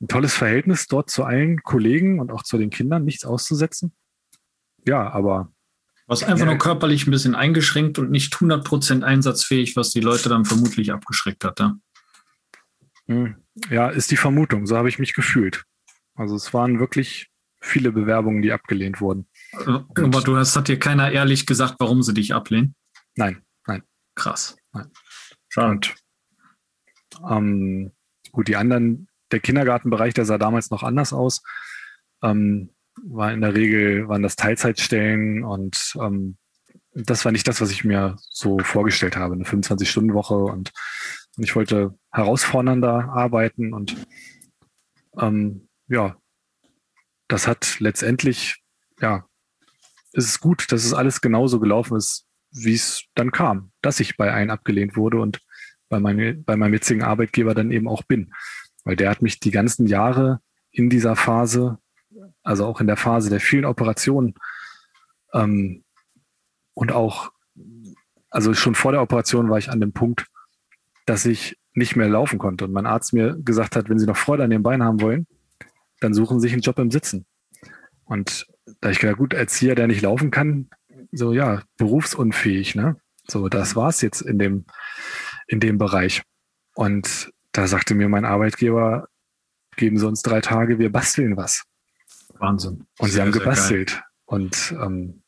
ein 0.00 0.08
tolles 0.08 0.34
Verhältnis 0.34 0.86
dort 0.86 1.10
zu 1.10 1.24
allen 1.24 1.62
Kollegen 1.62 2.20
und 2.20 2.32
auch 2.32 2.42
zu 2.42 2.56
den 2.56 2.70
Kindern, 2.70 3.04
nichts 3.04 3.26
auszusetzen. 3.26 3.94
Ja, 4.86 5.10
aber. 5.10 5.52
Was 6.06 6.22
einfach 6.22 6.46
nur 6.46 6.56
körperlich 6.56 7.06
ein 7.06 7.10
bisschen 7.10 7.34
eingeschränkt 7.34 7.98
und 7.98 8.10
nicht 8.10 8.34
100% 8.34 9.02
einsatzfähig, 9.02 9.76
was 9.76 9.90
die 9.90 10.00
Leute 10.00 10.30
dann 10.30 10.46
vermutlich 10.46 10.92
abgeschreckt 10.92 11.44
hat. 11.44 11.60
Ja, 11.60 11.76
hm, 13.06 13.36
ja 13.68 13.90
ist 13.90 14.10
die 14.10 14.16
Vermutung. 14.16 14.66
So 14.66 14.76
habe 14.76 14.88
ich 14.88 14.98
mich 14.98 15.12
gefühlt. 15.12 15.64
Also 16.14 16.34
es 16.34 16.54
waren 16.54 16.80
wirklich 16.80 17.30
viele 17.60 17.92
Bewerbungen, 17.92 18.40
die 18.40 18.52
abgelehnt 18.52 19.02
wurden. 19.02 19.26
Aber 19.66 20.22
du 20.22 20.36
hast, 20.36 20.56
hat 20.56 20.68
dir 20.68 20.78
keiner 20.78 21.12
ehrlich 21.12 21.44
gesagt, 21.44 21.76
warum 21.78 22.02
sie 22.02 22.14
dich 22.14 22.34
ablehnen? 22.34 22.74
Nein, 23.16 23.42
nein. 23.66 23.82
Krass. 24.14 24.56
Nein. 24.72 24.90
Und 25.56 25.94
ähm, 27.28 27.92
gut, 28.32 28.48
die 28.48 28.56
anderen, 28.56 29.08
der 29.30 29.40
Kindergartenbereich, 29.40 30.14
der 30.14 30.24
sah 30.24 30.38
damals 30.38 30.70
noch 30.70 30.82
anders 30.82 31.12
aus. 31.12 31.42
Ähm, 32.22 32.70
war 33.02 33.32
in 33.32 33.40
der 33.40 33.54
Regel, 33.54 34.08
waren 34.08 34.22
das 34.22 34.36
Teilzeitstellen 34.36 35.44
und 35.44 35.94
ähm, 36.00 36.38
das 36.94 37.24
war 37.24 37.32
nicht 37.32 37.48
das, 37.48 37.60
was 37.60 37.70
ich 37.70 37.84
mir 37.84 38.16
so 38.30 38.58
vorgestellt 38.60 39.16
habe, 39.16 39.34
eine 39.34 39.44
25-Stunden-Woche 39.44 40.34
und, 40.36 40.72
und, 41.36 41.44
ich 41.44 41.56
wollte 41.56 41.98
herausfordernder 42.12 43.10
arbeiten 43.12 43.74
und 43.74 43.96
ähm, 45.18 45.68
ja, 45.88 46.16
das 47.28 47.48
hat 47.48 47.80
letztendlich, 47.80 48.62
ja, 49.00 49.26
ist 50.12 50.28
es 50.28 50.40
gut, 50.40 50.70
dass 50.70 50.84
es 50.84 50.94
alles 50.94 51.20
genauso 51.20 51.58
gelaufen 51.58 51.96
ist, 51.96 52.23
wie 52.54 52.74
es 52.74 53.04
dann 53.14 53.32
kam, 53.32 53.72
dass 53.82 54.00
ich 54.00 54.16
bei 54.16 54.32
einem 54.32 54.50
abgelehnt 54.50 54.96
wurde 54.96 55.18
und 55.20 55.40
bei, 55.88 56.00
meine, 56.00 56.34
bei 56.34 56.56
meinem 56.56 56.74
jetzigen 56.74 57.02
Arbeitgeber 57.02 57.54
dann 57.54 57.70
eben 57.70 57.88
auch 57.88 58.02
bin. 58.02 58.32
Weil 58.84 58.96
der 58.96 59.10
hat 59.10 59.22
mich 59.22 59.40
die 59.40 59.50
ganzen 59.50 59.86
Jahre 59.86 60.40
in 60.70 60.88
dieser 60.88 61.16
Phase, 61.16 61.78
also 62.42 62.64
auch 62.64 62.80
in 62.80 62.86
der 62.86 62.96
Phase 62.96 63.28
der 63.28 63.40
vielen 63.40 63.64
Operationen 63.64 64.34
ähm, 65.32 65.84
und 66.74 66.92
auch, 66.92 67.32
also 68.30 68.54
schon 68.54 68.74
vor 68.74 68.92
der 68.92 69.02
Operation 69.02 69.50
war 69.50 69.58
ich 69.58 69.70
an 69.70 69.80
dem 69.80 69.92
Punkt, 69.92 70.26
dass 71.06 71.26
ich 71.26 71.58
nicht 71.74 71.96
mehr 71.96 72.08
laufen 72.08 72.38
konnte 72.38 72.64
und 72.64 72.72
mein 72.72 72.86
Arzt 72.86 73.12
mir 73.12 73.36
gesagt 73.40 73.76
hat, 73.76 73.88
wenn 73.88 73.98
Sie 73.98 74.06
noch 74.06 74.16
Freude 74.16 74.44
an 74.44 74.50
dem 74.50 74.62
Bein 74.62 74.82
haben 74.82 75.00
wollen, 75.00 75.26
dann 76.00 76.14
suchen 76.14 76.38
Sie 76.38 76.44
sich 76.46 76.52
einen 76.52 76.62
Job 76.62 76.78
im 76.78 76.90
Sitzen. 76.90 77.26
Und 78.04 78.46
da 78.80 78.90
ich 78.90 79.00
gedacht, 79.00 79.18
gut, 79.18 79.32
Erzieher, 79.32 79.74
der 79.74 79.86
nicht 79.86 80.02
laufen 80.02 80.30
kann, 80.30 80.68
so 81.16 81.32
ja, 81.32 81.62
berufsunfähig, 81.76 82.74
ne? 82.74 82.96
So, 83.26 83.48
das 83.48 83.74
war's 83.74 84.02
jetzt 84.02 84.20
in 84.20 84.38
dem, 84.38 84.66
in 85.46 85.60
dem 85.60 85.78
Bereich. 85.78 86.22
Und 86.74 87.32
da 87.52 87.66
sagte 87.66 87.94
mir 87.94 88.08
mein 88.08 88.24
Arbeitgeber, 88.24 89.08
geben 89.76 89.98
Sie 89.98 90.06
uns 90.06 90.22
drei 90.22 90.40
Tage, 90.40 90.78
wir 90.78 90.92
basteln 90.92 91.36
was. 91.36 91.64
Wahnsinn. 92.38 92.86
Und 92.98 93.08
sehr, 93.08 93.10
sie 93.10 93.20
haben 93.22 93.32
gebastelt. 93.32 94.02
Und 94.26 94.74
ähm, 94.80 95.22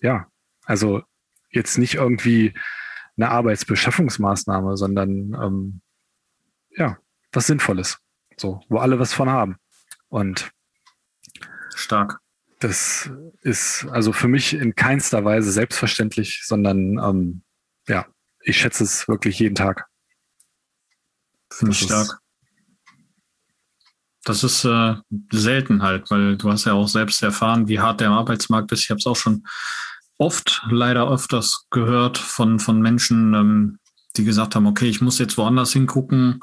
ja, 0.00 0.26
also 0.64 1.02
jetzt 1.50 1.78
nicht 1.78 1.94
irgendwie 1.94 2.54
eine 3.16 3.30
Arbeitsbeschaffungsmaßnahme, 3.30 4.76
sondern 4.76 5.34
ähm, 5.34 5.80
ja, 6.70 6.98
was 7.32 7.46
Sinnvolles. 7.46 7.98
So, 8.36 8.60
wo 8.68 8.78
alle 8.78 8.98
was 8.98 9.12
von 9.12 9.30
haben. 9.30 9.56
Und 10.08 10.50
stark 11.74 12.20
das 12.64 13.10
ist 13.42 13.86
also 13.90 14.12
für 14.12 14.26
mich 14.26 14.54
in 14.54 14.74
keinster 14.74 15.22
Weise 15.22 15.52
selbstverständlich, 15.52 16.42
sondern 16.46 16.98
ähm, 16.98 17.42
ja, 17.86 18.06
ich 18.40 18.56
schätze 18.56 18.84
es 18.84 19.06
wirklich 19.06 19.38
jeden 19.38 19.54
Tag. 19.54 19.84
Finde 21.52 21.72
ich 21.72 21.80
stark. 21.80 22.20
Das 24.24 24.42
ist 24.42 24.64
äh, 24.64 24.94
selten 25.30 25.82
halt, 25.82 26.10
weil 26.10 26.38
du 26.38 26.50
hast 26.50 26.64
ja 26.64 26.72
auch 26.72 26.88
selbst 26.88 27.22
erfahren, 27.22 27.68
wie 27.68 27.80
hart 27.80 28.00
der 28.00 28.10
Arbeitsmarkt 28.10 28.72
ist. 28.72 28.80
Ich 28.80 28.90
habe 28.90 28.98
es 28.98 29.06
auch 29.06 29.16
schon 29.16 29.46
oft, 30.16 30.62
leider 30.70 31.10
öfters 31.10 31.66
gehört 31.70 32.16
von, 32.16 32.58
von 32.58 32.80
Menschen, 32.80 33.34
ähm, 33.34 33.78
die 34.16 34.24
gesagt 34.24 34.54
haben, 34.54 34.66
okay, 34.66 34.88
ich 34.88 35.02
muss 35.02 35.18
jetzt 35.18 35.36
woanders 35.36 35.74
hingucken. 35.74 36.40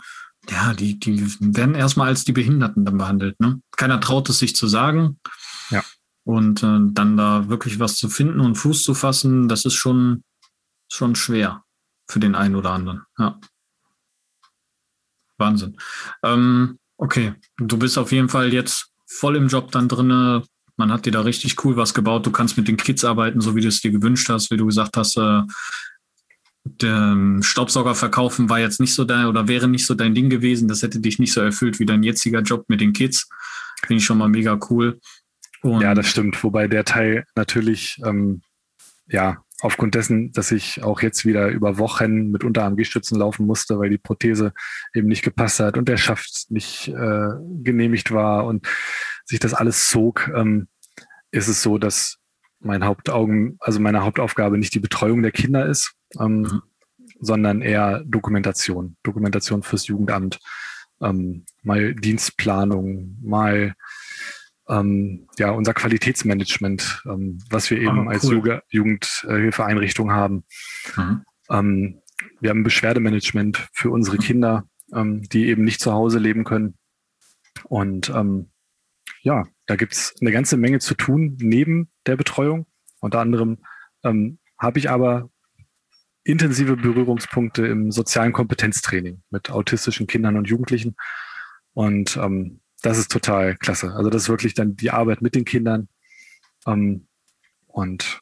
Ja, 0.51 0.75
die, 0.75 0.99
die 0.99 1.25
werden 1.39 1.73
erstmal 1.73 2.09
als 2.09 2.25
die 2.25 2.31
Behinderten 2.31 2.85
dann 2.85 2.99
behandelt. 2.99 3.39
Ne? 3.39 3.59
Keiner 3.75 3.99
traut 3.99 4.29
es 4.29 4.37
sich 4.37 4.55
zu 4.55 4.67
sagen. 4.67 5.19
Und 6.23 6.61
äh, 6.63 6.79
dann 6.91 7.17
da 7.17 7.49
wirklich 7.49 7.79
was 7.79 7.95
zu 7.95 8.09
finden 8.09 8.39
und 8.39 8.55
Fuß 8.55 8.83
zu 8.83 8.93
fassen, 8.93 9.47
das 9.47 9.65
ist 9.65 9.73
schon, 9.73 10.23
schon 10.91 11.15
schwer 11.15 11.63
für 12.07 12.19
den 12.19 12.35
einen 12.35 12.55
oder 12.55 12.71
anderen. 12.71 13.03
Ja. 13.17 13.39
Wahnsinn. 15.37 15.77
Ähm, 16.23 16.79
okay, 16.97 17.33
du 17.57 17.77
bist 17.77 17.97
auf 17.97 18.11
jeden 18.11 18.29
Fall 18.29 18.53
jetzt 18.53 18.91
voll 19.07 19.35
im 19.35 19.47
Job 19.47 19.71
dann 19.71 19.87
drinne. 19.87 20.43
Man 20.77 20.91
hat 20.91 21.05
dir 21.05 21.11
da 21.11 21.21
richtig 21.21 21.63
cool 21.65 21.75
was 21.75 21.93
gebaut. 21.93 22.25
Du 22.25 22.31
kannst 22.31 22.57
mit 22.57 22.67
den 22.67 22.77
Kids 22.77 23.03
arbeiten, 23.03 23.41
so 23.41 23.55
wie 23.55 23.61
du 23.61 23.67
es 23.67 23.81
dir 23.81 23.91
gewünscht 23.91 24.29
hast, 24.29 24.51
wie 24.51 24.57
du 24.57 24.67
gesagt 24.67 24.95
hast. 24.97 25.17
Äh, 25.17 25.41
der 26.63 26.95
ähm, 26.95 27.41
Staubsauger 27.41 27.95
verkaufen 27.95 28.49
war 28.49 28.59
jetzt 28.59 28.79
nicht 28.79 28.93
so 28.93 29.03
dein 29.03 29.25
oder 29.25 29.47
wäre 29.47 29.67
nicht 29.67 29.85
so 29.85 29.95
dein 29.95 30.13
Ding 30.13 30.29
gewesen. 30.29 30.67
Das 30.67 30.83
hätte 30.83 30.99
dich 30.99 31.17
nicht 31.17 31.33
so 31.33 31.41
erfüllt 31.41 31.79
wie 31.79 31.85
dein 31.85 32.03
jetziger 32.03 32.41
Job 32.41 32.65
mit 32.67 32.81
den 32.81 32.93
Kids. 32.93 33.27
Finde 33.85 33.99
ich 33.99 34.05
schon 34.05 34.19
mal 34.19 34.29
mega 34.29 34.59
cool. 34.69 34.99
Und 35.61 35.81
ja, 35.81 35.93
das 35.93 36.07
stimmt. 36.07 36.43
Wobei 36.43 36.67
der 36.67 36.85
Teil 36.85 37.25
natürlich, 37.35 38.01
ähm, 38.05 38.41
ja, 39.07 39.43
aufgrund 39.61 39.93
dessen, 39.95 40.31
dass 40.31 40.51
ich 40.51 40.81
auch 40.83 41.01
jetzt 41.01 41.25
wieder 41.25 41.49
über 41.49 41.77
Wochen 41.77 42.31
mit 42.31 42.43
Unterarm-Gestützen 42.43 43.17
laufen 43.17 43.45
musste, 43.45 43.77
weil 43.79 43.89
die 43.89 43.97
Prothese 43.99 44.53
eben 44.93 45.07
nicht 45.07 45.23
gepasst 45.23 45.59
hat 45.59 45.77
und 45.77 45.87
der 45.87 45.97
Schaft 45.97 46.47
nicht 46.49 46.87
äh, 46.87 47.29
genehmigt 47.61 48.11
war 48.11 48.45
und 48.45 48.67
sich 49.25 49.39
das 49.39 49.53
alles 49.53 49.87
zog, 49.87 50.31
ähm, 50.35 50.67
ist 51.31 51.47
es 51.47 51.61
so, 51.61 51.77
dass 51.77 52.17
mein 52.59 52.83
Hauptaugen, 52.83 53.57
also 53.59 53.79
meine 53.79 54.03
Hauptaufgabe 54.03 54.57
nicht 54.57 54.73
die 54.73 54.79
Betreuung 54.79 55.21
der 55.21 55.31
Kinder 55.31 55.65
ist, 55.65 55.93
ähm, 56.19 56.41
mhm. 56.41 56.61
sondern 57.19 57.61
eher 57.61 58.03
Dokumentation, 58.05 58.97
Dokumentation 59.03 59.63
fürs 59.63 59.87
Jugendamt, 59.87 60.39
ähm, 61.01 61.45
mal 61.63 61.93
Dienstplanung, 61.95 63.17
mal 63.21 63.75
ähm, 64.69 65.27
ja, 65.37 65.51
unser 65.51 65.73
Qualitätsmanagement, 65.73 67.03
ähm, 67.05 67.39
was 67.49 67.69
wir 67.69 67.79
eben 67.79 68.09
ah, 68.09 68.17
cool. 68.23 68.51
als 68.51 68.63
Jugendhilfeeinrichtung 68.69 70.11
haben. 70.11 70.43
Mhm. 70.95 71.23
Ähm, 71.49 72.01
wir 72.39 72.49
haben 72.49 72.63
Beschwerdemanagement 72.63 73.67
für 73.73 73.89
unsere 73.89 74.17
mhm. 74.17 74.21
Kinder, 74.21 74.69
ähm, 74.93 75.23
die 75.23 75.47
eben 75.47 75.63
nicht 75.63 75.81
zu 75.81 75.91
Hause 75.91 76.19
leben 76.19 76.43
können. 76.43 76.77
Und 77.65 78.09
ähm, 78.09 78.51
ja, 79.21 79.45
da 79.65 79.75
gibt's 79.75 80.15
eine 80.21 80.31
ganze 80.31 80.57
Menge 80.57 80.79
zu 80.79 80.95
tun 80.95 81.37
neben 81.39 81.89
der 82.05 82.15
Betreuung. 82.15 82.65
Unter 82.99 83.19
anderem 83.19 83.59
ähm, 84.03 84.39
habe 84.57 84.79
ich 84.79 84.89
aber 84.89 85.29
intensive 86.23 86.77
Berührungspunkte 86.77 87.65
im 87.65 87.91
sozialen 87.91 88.31
Kompetenztraining 88.31 89.23
mit 89.31 89.49
autistischen 89.49 90.07
Kindern 90.07 90.37
und 90.37 90.47
Jugendlichen. 90.47 90.95
Und 91.73 92.17
ähm, 92.17 92.60
das 92.81 92.97
ist 92.97 93.11
total 93.11 93.55
klasse. 93.57 93.93
Also 93.93 94.09
das 94.09 94.23
ist 94.23 94.29
wirklich 94.29 94.53
dann 94.53 94.75
die 94.75 94.91
Arbeit 94.91 95.21
mit 95.21 95.35
den 95.35 95.45
Kindern. 95.45 95.87
Ähm, 96.65 97.07
und 97.67 98.21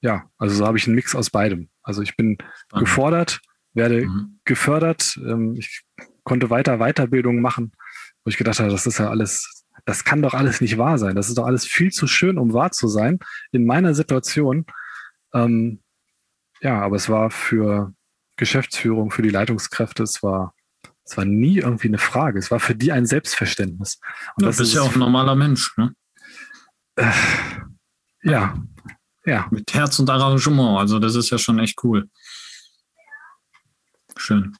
ja, 0.00 0.28
also 0.38 0.54
so 0.54 0.66
habe 0.66 0.78
ich 0.78 0.86
einen 0.86 0.96
Mix 0.96 1.14
aus 1.14 1.30
beidem. 1.30 1.68
Also 1.82 2.02
ich 2.02 2.16
bin 2.16 2.38
Spannend. 2.40 2.86
gefordert, 2.86 3.40
werde 3.74 4.06
mhm. 4.06 4.40
gefördert. 4.44 5.18
Ähm, 5.24 5.54
ich 5.56 5.82
konnte 6.24 6.50
weiter 6.50 6.78
Weiterbildung 6.78 7.40
machen, 7.40 7.72
wo 8.24 8.28
ich 8.28 8.36
gedacht 8.36 8.60
habe, 8.60 8.70
das 8.70 8.86
ist 8.86 8.98
ja 8.98 9.10
alles, 9.10 9.64
das 9.84 10.04
kann 10.04 10.22
doch 10.22 10.34
alles 10.34 10.60
nicht 10.60 10.78
wahr 10.78 10.98
sein. 10.98 11.16
Das 11.16 11.28
ist 11.28 11.38
doch 11.38 11.46
alles 11.46 11.66
viel 11.66 11.90
zu 11.90 12.06
schön, 12.06 12.38
um 12.38 12.52
wahr 12.52 12.72
zu 12.72 12.88
sein 12.88 13.18
in 13.52 13.66
meiner 13.66 13.94
Situation. 13.94 14.66
Ähm, 15.34 15.80
ja, 16.60 16.80
aber 16.80 16.96
es 16.96 17.08
war 17.08 17.30
für 17.30 17.92
Geschäftsführung, 18.36 19.10
für 19.10 19.22
die 19.22 19.30
Leitungskräfte, 19.30 20.02
es 20.02 20.22
war, 20.22 20.54
es 21.04 21.16
war 21.16 21.24
nie 21.24 21.58
irgendwie 21.58 21.88
eine 21.88 21.98
Frage. 21.98 22.38
Es 22.38 22.50
war 22.50 22.60
für 22.60 22.74
die 22.74 22.92
ein 22.92 23.06
Selbstverständnis. 23.06 23.98
Und 24.36 24.42
ja, 24.42 24.48
das 24.48 24.60
ist 24.60 24.74
ja 24.74 24.82
auch 24.82 24.92
ein 24.92 25.00
normaler 25.00 25.34
Mensch, 25.34 25.76
ne? 25.76 25.94
Äh, 26.96 27.10
ja, 28.22 28.54
ja. 29.24 29.46
Mit 29.50 29.72
Herz 29.74 29.98
und 29.98 30.10
Arrangement. 30.10 30.78
Also 30.78 30.98
das 30.98 31.14
ist 31.14 31.30
ja 31.30 31.38
schon 31.38 31.58
echt 31.58 31.82
cool. 31.84 32.08
Schön. 34.16 34.56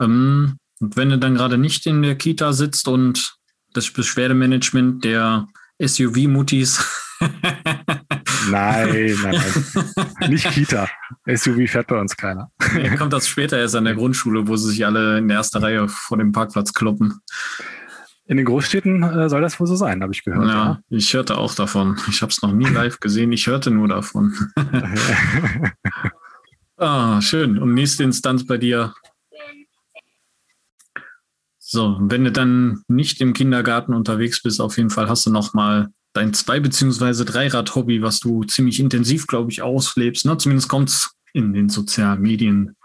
Ähm, 0.00 0.58
und 0.80 0.96
wenn 0.96 1.08
du 1.08 1.18
dann 1.18 1.34
gerade 1.34 1.56
nicht 1.58 1.86
in 1.86 2.02
der 2.02 2.16
Kita 2.16 2.52
sitzt 2.52 2.88
und 2.88 3.38
das 3.72 3.90
Beschwerdemanagement 3.90 5.04
der 5.04 5.48
SUV-Muttis. 5.80 7.02
Nein, 8.50 9.16
nein, 9.22 9.40
nein. 9.40 10.04
Nicht 10.30 10.50
Kita. 10.50 10.88
SUV 11.26 11.68
fährt 11.68 11.88
bei 11.88 12.00
uns 12.00 12.16
keiner. 12.16 12.50
Mir 12.74 12.96
kommt 12.96 13.12
das 13.12 13.28
später 13.28 13.58
erst 13.58 13.74
an 13.74 13.84
der 13.84 13.94
Grundschule, 13.94 14.46
wo 14.48 14.56
sie 14.56 14.70
sich 14.70 14.86
alle 14.86 15.18
in 15.18 15.28
der 15.28 15.38
ersten 15.38 15.58
Reihe 15.58 15.88
vor 15.88 16.18
dem 16.18 16.32
Parkplatz 16.32 16.72
kloppen. 16.72 17.20
In 18.28 18.38
den 18.38 18.46
Großstädten 18.46 19.02
äh, 19.04 19.28
soll 19.28 19.40
das 19.40 19.60
wohl 19.60 19.68
so 19.68 19.76
sein, 19.76 20.02
habe 20.02 20.12
ich 20.12 20.24
gehört. 20.24 20.46
Ja, 20.46 20.52
ja, 20.54 20.80
ich 20.88 21.14
hörte 21.14 21.38
auch 21.38 21.54
davon. 21.54 21.96
Ich 22.08 22.22
habe 22.22 22.32
es 22.32 22.42
noch 22.42 22.52
nie 22.52 22.66
live 22.66 22.98
gesehen, 22.98 23.30
ich 23.30 23.46
hörte 23.46 23.70
nur 23.70 23.86
davon. 23.86 24.34
ah, 26.76 27.20
schön. 27.20 27.58
Und 27.58 27.74
nächste 27.74 28.02
Instanz 28.02 28.44
bei 28.44 28.58
dir. 28.58 28.92
So, 31.58 31.96
wenn 32.00 32.24
du 32.24 32.32
dann 32.32 32.82
nicht 32.88 33.20
im 33.20 33.32
Kindergarten 33.32 33.94
unterwegs 33.94 34.42
bist, 34.42 34.60
auf 34.60 34.76
jeden 34.76 34.90
Fall 34.90 35.08
hast 35.08 35.26
du 35.26 35.30
noch 35.30 35.54
mal 35.54 35.88
dein 36.16 36.34
Zwei- 36.34 36.60
bzw. 36.60 37.24
Dreirad-Hobby, 37.24 38.02
was 38.02 38.20
du 38.20 38.44
ziemlich 38.44 38.80
intensiv, 38.80 39.26
glaube 39.26 39.50
ich, 39.50 39.62
auslebst. 39.62 40.26
Ne? 40.26 40.36
Zumindest 40.38 40.68
kommt 40.68 40.88
es 40.88 41.14
in 41.32 41.52
den 41.52 41.68
sozialen 41.68 42.20
Medien 42.20 42.76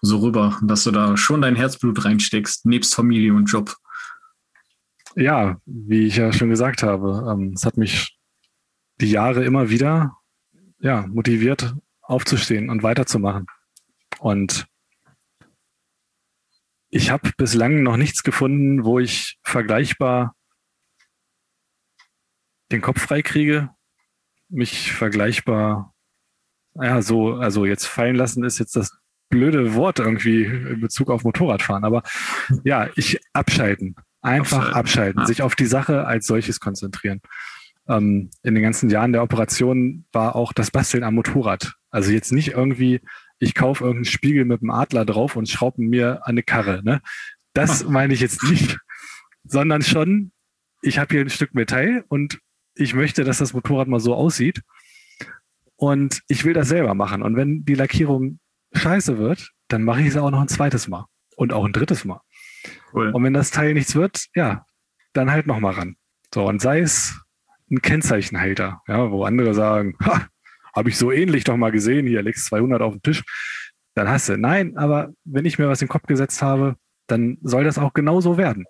so 0.00 0.18
rüber, 0.18 0.58
dass 0.62 0.84
du 0.84 0.90
da 0.90 1.16
schon 1.16 1.42
dein 1.42 1.56
Herzblut 1.56 2.04
reinsteckst, 2.04 2.64
nebst 2.66 2.94
Familie 2.94 3.34
und 3.34 3.46
Job. 3.46 3.76
Ja, 5.14 5.60
wie 5.66 6.06
ich 6.06 6.16
ja 6.16 6.32
schon 6.32 6.48
gesagt 6.48 6.82
habe, 6.82 7.26
ähm, 7.30 7.52
es 7.54 7.64
hat 7.66 7.76
mich 7.76 8.16
die 9.00 9.10
Jahre 9.10 9.44
immer 9.44 9.68
wieder 9.68 10.16
ja, 10.80 11.06
motiviert, 11.06 11.74
aufzustehen 12.00 12.70
und 12.70 12.82
weiterzumachen. 12.82 13.46
Und 14.20 14.66
ich 16.90 17.10
habe 17.10 17.30
bislang 17.36 17.82
noch 17.82 17.96
nichts 17.96 18.22
gefunden, 18.22 18.84
wo 18.84 18.98
ich 18.98 19.38
vergleichbar 19.42 20.34
den 22.70 22.80
Kopf 22.80 23.00
frei 23.00 23.22
kriege, 23.22 23.70
mich 24.48 24.92
vergleichbar, 24.92 25.94
ja, 26.74 27.02
so, 27.02 27.34
also 27.34 27.64
jetzt 27.64 27.86
fallen 27.86 28.16
lassen 28.16 28.44
ist 28.44 28.58
jetzt 28.58 28.76
das 28.76 28.98
blöde 29.30 29.74
Wort 29.74 29.98
irgendwie 29.98 30.44
in 30.44 30.80
Bezug 30.80 31.10
auf 31.10 31.24
Motorradfahren, 31.24 31.84
aber 31.84 32.02
ja, 32.64 32.88
ich 32.96 33.20
abschalten. 33.32 33.94
Einfach 34.20 34.58
abschalten, 34.58 34.78
abschalten 34.78 35.20
ja. 35.20 35.26
sich 35.26 35.42
auf 35.42 35.54
die 35.54 35.66
Sache 35.66 36.06
als 36.06 36.26
solches 36.26 36.60
konzentrieren. 36.60 37.20
Ähm, 37.88 38.30
in 38.42 38.54
den 38.54 38.62
ganzen 38.62 38.90
Jahren 38.90 39.12
der 39.12 39.22
Operation 39.22 40.06
war 40.12 40.34
auch 40.34 40.52
das 40.52 40.70
Basteln 40.70 41.04
am 41.04 41.14
Motorrad. 41.14 41.74
Also 41.90 42.10
jetzt 42.10 42.32
nicht 42.32 42.48
irgendwie, 42.48 43.00
ich 43.38 43.54
kaufe 43.54 43.84
irgendeinen 43.84 44.12
Spiegel 44.12 44.44
mit 44.44 44.60
einem 44.60 44.70
Adler 44.70 45.04
drauf 45.04 45.36
und 45.36 45.48
schraube 45.48 45.82
mir 45.82 46.26
eine 46.26 46.42
Karre. 46.42 46.82
Ne? 46.82 47.00
Das 47.52 47.84
meine 47.84 48.14
ich 48.14 48.20
jetzt 48.20 48.42
nicht, 48.44 48.78
sondern 49.44 49.82
schon, 49.82 50.32
ich 50.82 50.98
habe 50.98 51.14
hier 51.14 51.24
ein 51.24 51.30
Stück 51.30 51.54
Metall 51.54 52.04
und 52.08 52.38
ich 52.78 52.94
möchte, 52.94 53.24
dass 53.24 53.38
das 53.38 53.52
Motorrad 53.52 53.88
mal 53.88 54.00
so 54.00 54.14
aussieht. 54.14 54.62
Und 55.76 56.22
ich 56.28 56.44
will 56.44 56.54
das 56.54 56.68
selber 56.68 56.94
machen. 56.94 57.22
Und 57.22 57.36
wenn 57.36 57.64
die 57.64 57.74
Lackierung 57.74 58.40
scheiße 58.72 59.18
wird, 59.18 59.50
dann 59.68 59.84
mache 59.84 60.00
ich 60.00 60.08
es 60.08 60.16
auch 60.16 60.30
noch 60.30 60.40
ein 60.40 60.48
zweites 60.48 60.88
Mal 60.88 61.06
und 61.36 61.52
auch 61.52 61.64
ein 61.64 61.72
drittes 61.72 62.04
Mal. 62.04 62.20
Cool. 62.92 63.10
Und 63.10 63.22
wenn 63.22 63.34
das 63.34 63.50
Teil 63.50 63.74
nichts 63.74 63.94
wird, 63.94 64.26
ja, 64.34 64.64
dann 65.12 65.30
halt 65.30 65.46
nochmal 65.46 65.74
ran. 65.74 65.96
So, 66.34 66.46
und 66.46 66.60
sei 66.60 66.80
es 66.80 67.20
ein 67.70 67.80
Kennzeichenhalter, 67.80 68.82
ja, 68.88 69.10
wo 69.10 69.24
andere 69.24 69.54
sagen, 69.54 69.96
ha, 70.02 70.26
habe 70.74 70.88
ich 70.88 70.98
so 70.98 71.12
ähnlich 71.12 71.44
doch 71.44 71.56
mal 71.56 71.70
gesehen, 71.70 72.06
hier 72.06 72.22
legst 72.22 72.46
200 72.46 72.82
auf 72.82 72.94
den 72.94 73.02
Tisch, 73.02 73.22
dann 73.94 74.08
hast 74.08 74.28
du. 74.28 74.36
Nein, 74.36 74.76
aber 74.76 75.12
wenn 75.24 75.44
ich 75.44 75.58
mir 75.58 75.68
was 75.68 75.80
in 75.80 75.86
den 75.86 75.92
Kopf 75.92 76.06
gesetzt 76.06 76.42
habe, 76.42 76.76
dann 77.06 77.38
soll 77.42 77.64
das 77.64 77.78
auch 77.78 77.92
genauso 77.92 78.36
werden. 78.36 78.66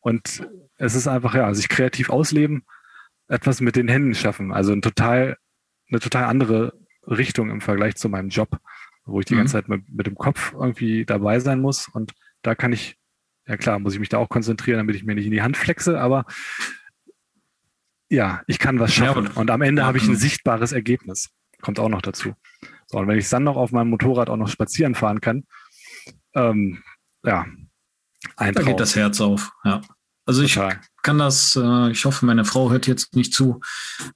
Und 0.00 0.48
es 0.76 0.94
ist 0.94 1.08
einfach, 1.08 1.34
ja, 1.34 1.52
sich 1.54 1.68
kreativ 1.68 2.10
ausleben, 2.10 2.64
etwas 3.32 3.60
mit 3.60 3.76
den 3.76 3.88
Händen 3.88 4.14
schaffen. 4.14 4.52
Also 4.52 4.72
ein 4.72 4.82
total, 4.82 5.36
eine 5.88 6.00
total 6.00 6.24
andere 6.24 6.74
Richtung 7.06 7.50
im 7.50 7.60
Vergleich 7.60 7.96
zu 7.96 8.08
meinem 8.08 8.28
Job, 8.28 8.58
wo 9.06 9.20
ich 9.20 9.26
die 9.26 9.34
mhm. 9.34 9.38
ganze 9.38 9.52
Zeit 9.52 9.68
mit, 9.68 9.88
mit 9.88 10.06
dem 10.06 10.16
Kopf 10.16 10.52
irgendwie 10.52 11.06
dabei 11.06 11.40
sein 11.40 11.60
muss. 11.60 11.88
Und 11.88 12.12
da 12.42 12.54
kann 12.54 12.72
ich 12.72 12.98
ja 13.46 13.56
klar, 13.56 13.78
muss 13.78 13.94
ich 13.94 14.00
mich 14.00 14.10
da 14.10 14.18
auch 14.18 14.28
konzentrieren, 14.28 14.78
damit 14.78 14.96
ich 14.96 15.04
mir 15.04 15.14
nicht 15.14 15.24
in 15.26 15.32
die 15.32 15.42
Hand 15.42 15.56
flexe, 15.56 15.98
aber 15.98 16.26
ja, 18.08 18.42
ich 18.46 18.58
kann 18.58 18.78
was 18.78 18.92
schaffen. 18.92 19.24
Ja, 19.24 19.40
und 19.40 19.50
am 19.50 19.62
Ende 19.62 19.82
ja, 19.82 19.86
habe 19.86 19.96
ich 19.96 20.06
ein 20.06 20.16
sichtbares 20.16 20.72
Ergebnis. 20.72 21.30
Kommt 21.62 21.78
auch 21.78 21.88
noch 21.88 22.02
dazu. 22.02 22.34
So, 22.86 22.98
und 22.98 23.08
wenn 23.08 23.18
ich 23.18 23.28
dann 23.30 23.44
noch 23.44 23.56
auf 23.56 23.72
meinem 23.72 23.88
Motorrad 23.88 24.28
auch 24.28 24.36
noch 24.36 24.48
spazieren 24.48 24.94
fahren 24.94 25.22
kann, 25.22 25.44
ähm, 26.34 26.82
ja, 27.24 27.46
ein 28.36 28.52
Da 28.52 28.62
geht 28.62 28.78
das 28.78 28.94
Herz 28.94 29.20
auf, 29.20 29.50
ja. 29.64 29.80
Also 30.24 30.42
Total. 30.46 30.80
ich 30.80 31.02
kann 31.02 31.18
das, 31.18 31.56
äh, 31.56 31.90
ich 31.90 32.04
hoffe, 32.04 32.24
meine 32.26 32.44
Frau 32.44 32.70
hört 32.70 32.86
jetzt 32.86 33.16
nicht 33.16 33.34
zu, 33.34 33.60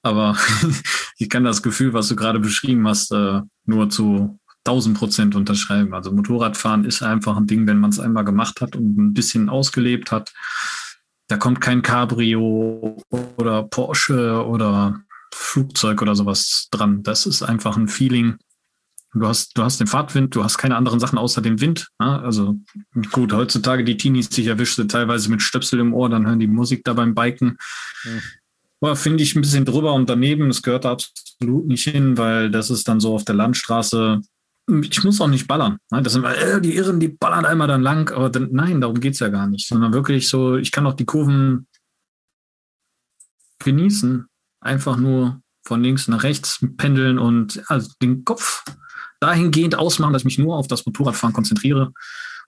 aber 0.03 0.37
ich 1.19 1.29
kann 1.29 1.45
das 1.45 1.63
Gefühl, 1.63 1.93
was 1.93 2.09
du 2.09 2.17
gerade 2.17 2.39
beschrieben 2.39 2.87
hast, 2.87 3.11
äh, 3.13 3.41
nur 3.65 3.91
zu 3.91 4.39
1000 4.67 4.99
Prozent 4.99 5.35
unterschreiben. 5.35 5.95
Also 5.95 6.13
Motorradfahren 6.13 6.85
ist 6.85 7.03
einfach 7.03 7.37
ein 7.37 7.47
Ding, 7.47 7.67
wenn 7.67 7.79
man 7.79 7.91
es 7.91 8.01
einmal 8.01 8.25
gemacht 8.25 8.61
hat 8.61 8.77
und 8.77 8.97
ein 8.97 9.15
bisschen 9.15 9.49
ausgelebt 9.49 10.13
hat. 10.13 10.33
Da 11.29 11.37
kommt 11.37 11.61
kein 11.61 11.83
Cabrio 11.83 12.99
oder 13.37 13.65
Porsche 13.65 14.45
oder 14.47 15.01
Flugzeug 15.35 16.03
oder 16.03 16.15
sowas 16.15 16.69
dran. 16.71 17.03
Das 17.03 17.27
ist 17.27 17.43
einfach 17.43 17.77
ein 17.77 17.89
Feeling. 17.89 18.37
Du 19.19 19.27
hast, 19.27 19.57
du 19.57 19.63
hast 19.63 19.81
den 19.81 19.87
Fahrtwind, 19.87 20.35
du 20.35 20.45
hast 20.45 20.59
keine 20.59 20.77
anderen 20.77 21.01
Sachen 21.01 21.19
außer 21.19 21.41
dem 21.41 21.61
Wind. 21.61 21.89
Ne? 21.99 22.21
Also 22.21 22.57
gut, 23.13 23.33
heutzutage 23.33 23.83
die 23.83 23.97
Teenies, 23.97 24.29
die 24.29 24.43
ich 24.43 24.49
erwischte, 24.49 24.87
teilweise 24.87 25.31
mit 25.31 25.43
Stöpsel 25.43 25.81
im 25.81 25.95
Ohr, 25.95 26.11
dann 26.11 26.27
hören 26.27 26.41
die 26.41 26.47
Musik 26.47 26.85
da 26.85 26.93
beim 26.93 27.15
Biken. 27.15 27.57
Ja. 28.83 28.95
Finde 28.95 29.23
ich 29.23 29.35
ein 29.35 29.41
bisschen 29.41 29.65
drüber 29.65 29.95
und 29.95 30.09
daneben. 30.11 30.49
Das 30.49 30.63
gehört 30.63 30.85
da 30.85 30.93
absolut 30.93 31.67
nicht 31.67 31.89
hin, 31.89 32.19
weil 32.19 32.51
das 32.51 32.71
ist 32.71 32.87
dann 32.87 33.01
so 33.01 33.15
auf 33.15 33.25
der 33.25 33.35
Landstraße 33.35 34.21
ich 34.69 35.05
muss 35.05 35.21
auch 35.21 35.29
nicht 35.29 35.47
ballern. 35.47 35.79
Ne? 35.91 36.03
Das 36.03 36.13
sind 36.13 36.25
äh, 36.25 36.61
die 36.61 36.75
Irren, 36.75 36.99
die 36.99 37.09
ballern 37.09 37.45
einmal 37.45 37.69
dann 37.69 37.83
lang, 37.83 38.11
aber 38.11 38.31
dann, 38.31 38.49
nein, 38.51 38.81
darum 38.81 38.99
geht 38.99 39.15
es 39.15 39.21
ja 39.21 39.29
gar 39.29 39.47
nicht, 39.47 39.69
sondern 39.69 39.93
wirklich 39.93 40.29
so, 40.29 40.57
ich 40.57 40.73
kann 40.73 40.87
auch 40.87 40.95
die 40.95 41.05
Kurven 41.05 41.69
genießen, 43.61 44.27
einfach 44.61 44.97
nur 44.97 45.41
von 45.65 45.83
links 45.83 46.09
nach 46.09 46.23
rechts 46.23 46.65
pendeln 46.77 47.19
und 47.19 47.63
also 47.69 47.91
den 48.03 48.25
Kopf 48.25 48.65
dahingehend 49.27 49.79
ausmachen, 49.79 50.13
dass 50.13 50.23
ich 50.23 50.27
mich 50.27 50.39
nur 50.39 50.57
auf 50.57 50.69
das 50.69 50.87
Motorradfahren 50.87 51.35
konzentriere 51.35 51.93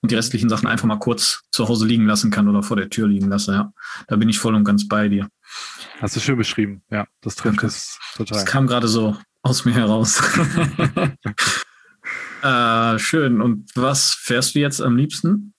und 0.01 0.11
die 0.11 0.15
restlichen 0.15 0.49
Sachen 0.49 0.67
einfach 0.67 0.87
mal 0.87 0.99
kurz 0.99 1.41
zu 1.51 1.67
Hause 1.67 1.85
liegen 1.85 2.05
lassen 2.05 2.31
kann 2.31 2.47
oder 2.47 2.63
vor 2.63 2.77
der 2.77 2.89
Tür 2.89 3.07
liegen 3.07 3.29
lasse. 3.29 3.53
Ja, 3.53 3.73
da 4.07 4.15
bin 4.15 4.29
ich 4.29 4.39
voll 4.39 4.55
und 4.55 4.63
ganz 4.63 4.87
bei 4.87 5.09
dir. 5.09 5.27
Hast 5.99 6.15
du 6.15 6.19
schön 6.19 6.37
beschrieben. 6.37 6.81
Ja, 6.89 7.05
das 7.21 7.35
trifft 7.35 7.63
es 7.63 7.99
total. 8.15 8.37
Das 8.37 8.45
kam 8.45 8.67
gerade 8.67 8.87
so 8.87 9.17
aus 9.41 9.65
mir 9.65 9.73
heraus. 9.73 10.21
Äh, 12.41 12.99
schön. 12.99 13.41
Und 13.41 13.69
was 13.75 14.13
fährst 14.13 14.55
du 14.55 14.59
jetzt 14.59 14.81
am 14.81 14.95
liebsten? 14.95 15.53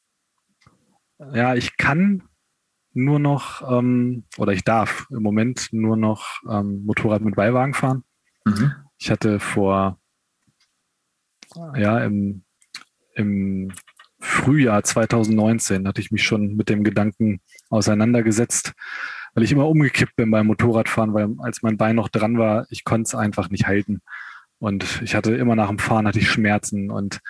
Ja, 1.34 1.54
ich 1.54 1.76
kann 1.76 2.22
nur 2.92 3.18
noch, 3.18 3.62
ähm, 3.70 4.24
oder 4.38 4.52
ich 4.52 4.64
darf 4.64 5.06
im 5.10 5.22
Moment 5.22 5.68
nur 5.72 5.98
noch 5.98 6.40
ähm, 6.48 6.84
Motorrad 6.86 7.20
mit 7.20 7.36
Beiwagen 7.36 7.74
fahren. 7.74 8.04
Mhm. 8.46 8.72
Ich 8.98 9.10
hatte 9.10 9.40
vor, 9.40 9.99
ja, 11.76 11.98
im, 12.04 12.42
im 13.14 13.72
Frühjahr 14.20 14.82
2019 14.82 15.88
hatte 15.88 16.00
ich 16.00 16.10
mich 16.10 16.22
schon 16.22 16.56
mit 16.56 16.68
dem 16.68 16.84
Gedanken 16.84 17.40
auseinandergesetzt, 17.70 18.72
weil 19.34 19.44
ich 19.44 19.52
immer 19.52 19.68
umgekippt 19.68 20.16
bin 20.16 20.30
beim 20.30 20.46
Motorradfahren, 20.46 21.14
weil 21.14 21.28
als 21.38 21.62
mein 21.62 21.76
Bein 21.76 21.96
noch 21.96 22.08
dran 22.08 22.38
war, 22.38 22.66
ich 22.70 22.84
konnte 22.84 23.08
es 23.08 23.14
einfach 23.14 23.48
nicht 23.50 23.66
halten. 23.66 24.00
Und 24.58 25.00
ich 25.02 25.14
hatte 25.14 25.34
immer 25.34 25.56
nach 25.56 25.68
dem 25.68 25.78
Fahren 25.78 26.06
hatte 26.06 26.18
ich 26.18 26.30
Schmerzen 26.30 26.90
und 26.90 27.20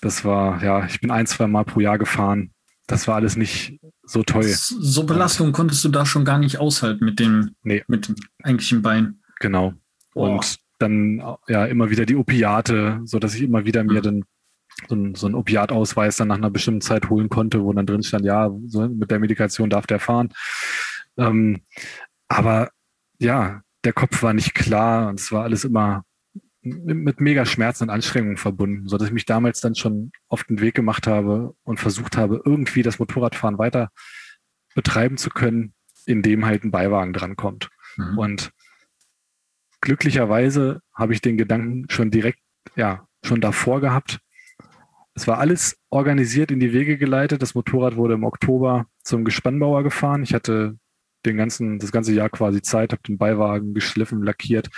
das 0.00 0.24
war, 0.24 0.62
ja, 0.62 0.86
ich 0.86 1.00
bin 1.00 1.10
ein, 1.10 1.26
zwei 1.26 1.46
Mal 1.46 1.64
pro 1.64 1.80
Jahr 1.80 1.98
gefahren. 1.98 2.52
Das 2.86 3.06
war 3.06 3.16
alles 3.16 3.36
nicht 3.36 3.78
so 4.02 4.22
toll. 4.22 4.44
So 4.44 5.04
Belastung 5.04 5.52
konntest 5.52 5.84
du 5.84 5.88
da 5.88 6.06
schon 6.06 6.24
gar 6.24 6.38
nicht 6.38 6.58
aushalten 6.58 7.04
mit 7.04 7.18
dem, 7.18 7.54
nee. 7.62 7.84
mit 7.86 8.08
dem 8.08 8.16
eigentlichen 8.42 8.82
Bein. 8.82 9.20
Genau. 9.40 9.74
Boah. 10.14 10.36
Und 10.36 10.58
dann 10.80 11.22
ja 11.48 11.66
immer 11.66 11.90
wieder 11.90 12.06
die 12.06 12.16
Opiate, 12.16 13.00
so 13.04 13.18
dass 13.18 13.34
ich 13.34 13.42
immer 13.42 13.64
wieder 13.64 13.84
mir 13.84 14.00
dann 14.00 14.24
so, 14.88 14.94
ein, 14.94 15.14
so 15.14 15.26
einen 15.26 15.34
Opiatausweis 15.34 16.16
dann 16.16 16.28
nach 16.28 16.38
einer 16.38 16.50
bestimmten 16.50 16.80
Zeit 16.80 17.10
holen 17.10 17.28
konnte, 17.28 17.62
wo 17.62 17.72
dann 17.72 17.86
drin 17.86 18.02
stand, 18.02 18.24
ja, 18.24 18.50
so 18.66 18.88
mit 18.88 19.10
der 19.10 19.18
Medikation 19.18 19.70
darf 19.70 19.86
der 19.86 20.00
fahren. 20.00 20.30
Ähm, 21.16 21.60
aber 22.28 22.70
ja, 23.18 23.62
der 23.84 23.92
Kopf 23.92 24.22
war 24.22 24.32
nicht 24.32 24.54
klar 24.54 25.08
und 25.08 25.20
es 25.20 25.32
war 25.32 25.44
alles 25.44 25.64
immer 25.64 26.04
mit 26.62 27.20
mega 27.20 27.46
Schmerzen 27.46 27.84
und 27.84 27.90
Anstrengungen 27.90 28.36
verbunden, 28.36 28.86
so 28.86 28.98
dass 28.98 29.08
ich 29.08 29.14
mich 29.14 29.24
damals 29.24 29.60
dann 29.60 29.74
schon 29.74 30.12
auf 30.28 30.44
den 30.44 30.60
Weg 30.60 30.74
gemacht 30.74 31.06
habe 31.06 31.54
und 31.62 31.80
versucht 31.80 32.16
habe, 32.16 32.42
irgendwie 32.44 32.82
das 32.82 32.98
Motorradfahren 32.98 33.58
weiter 33.58 33.90
betreiben 34.74 35.16
zu 35.16 35.30
können, 35.30 35.72
indem 36.04 36.44
halt 36.44 36.64
ein 36.64 36.70
Beiwagen 36.70 37.12
drankommt. 37.12 37.70
Mhm. 37.96 38.18
Und 38.18 38.52
glücklicherweise 39.80 40.80
habe 40.94 41.12
ich 41.12 41.20
den 41.20 41.36
Gedanken 41.36 41.86
schon 41.88 42.10
direkt, 42.10 42.40
ja, 42.76 43.06
schon 43.24 43.40
davor 43.40 43.80
gehabt. 43.80 44.20
Es 45.14 45.26
war 45.26 45.38
alles 45.38 45.76
organisiert 45.90 46.50
in 46.50 46.60
die 46.60 46.72
Wege 46.72 46.96
geleitet. 46.96 47.42
Das 47.42 47.54
Motorrad 47.54 47.96
wurde 47.96 48.14
im 48.14 48.24
Oktober 48.24 48.86
zum 49.02 49.24
Gespannbauer 49.24 49.82
gefahren. 49.82 50.22
Ich 50.22 50.34
hatte 50.34 50.78
den 51.26 51.36
ganzen, 51.36 51.78
das 51.78 51.92
ganze 51.92 52.14
Jahr 52.14 52.30
quasi 52.30 52.62
Zeit, 52.62 52.92
habe 52.92 53.02
den 53.02 53.18
Beiwagen 53.18 53.74
geschliffen, 53.74 54.22
lackiert, 54.22 54.70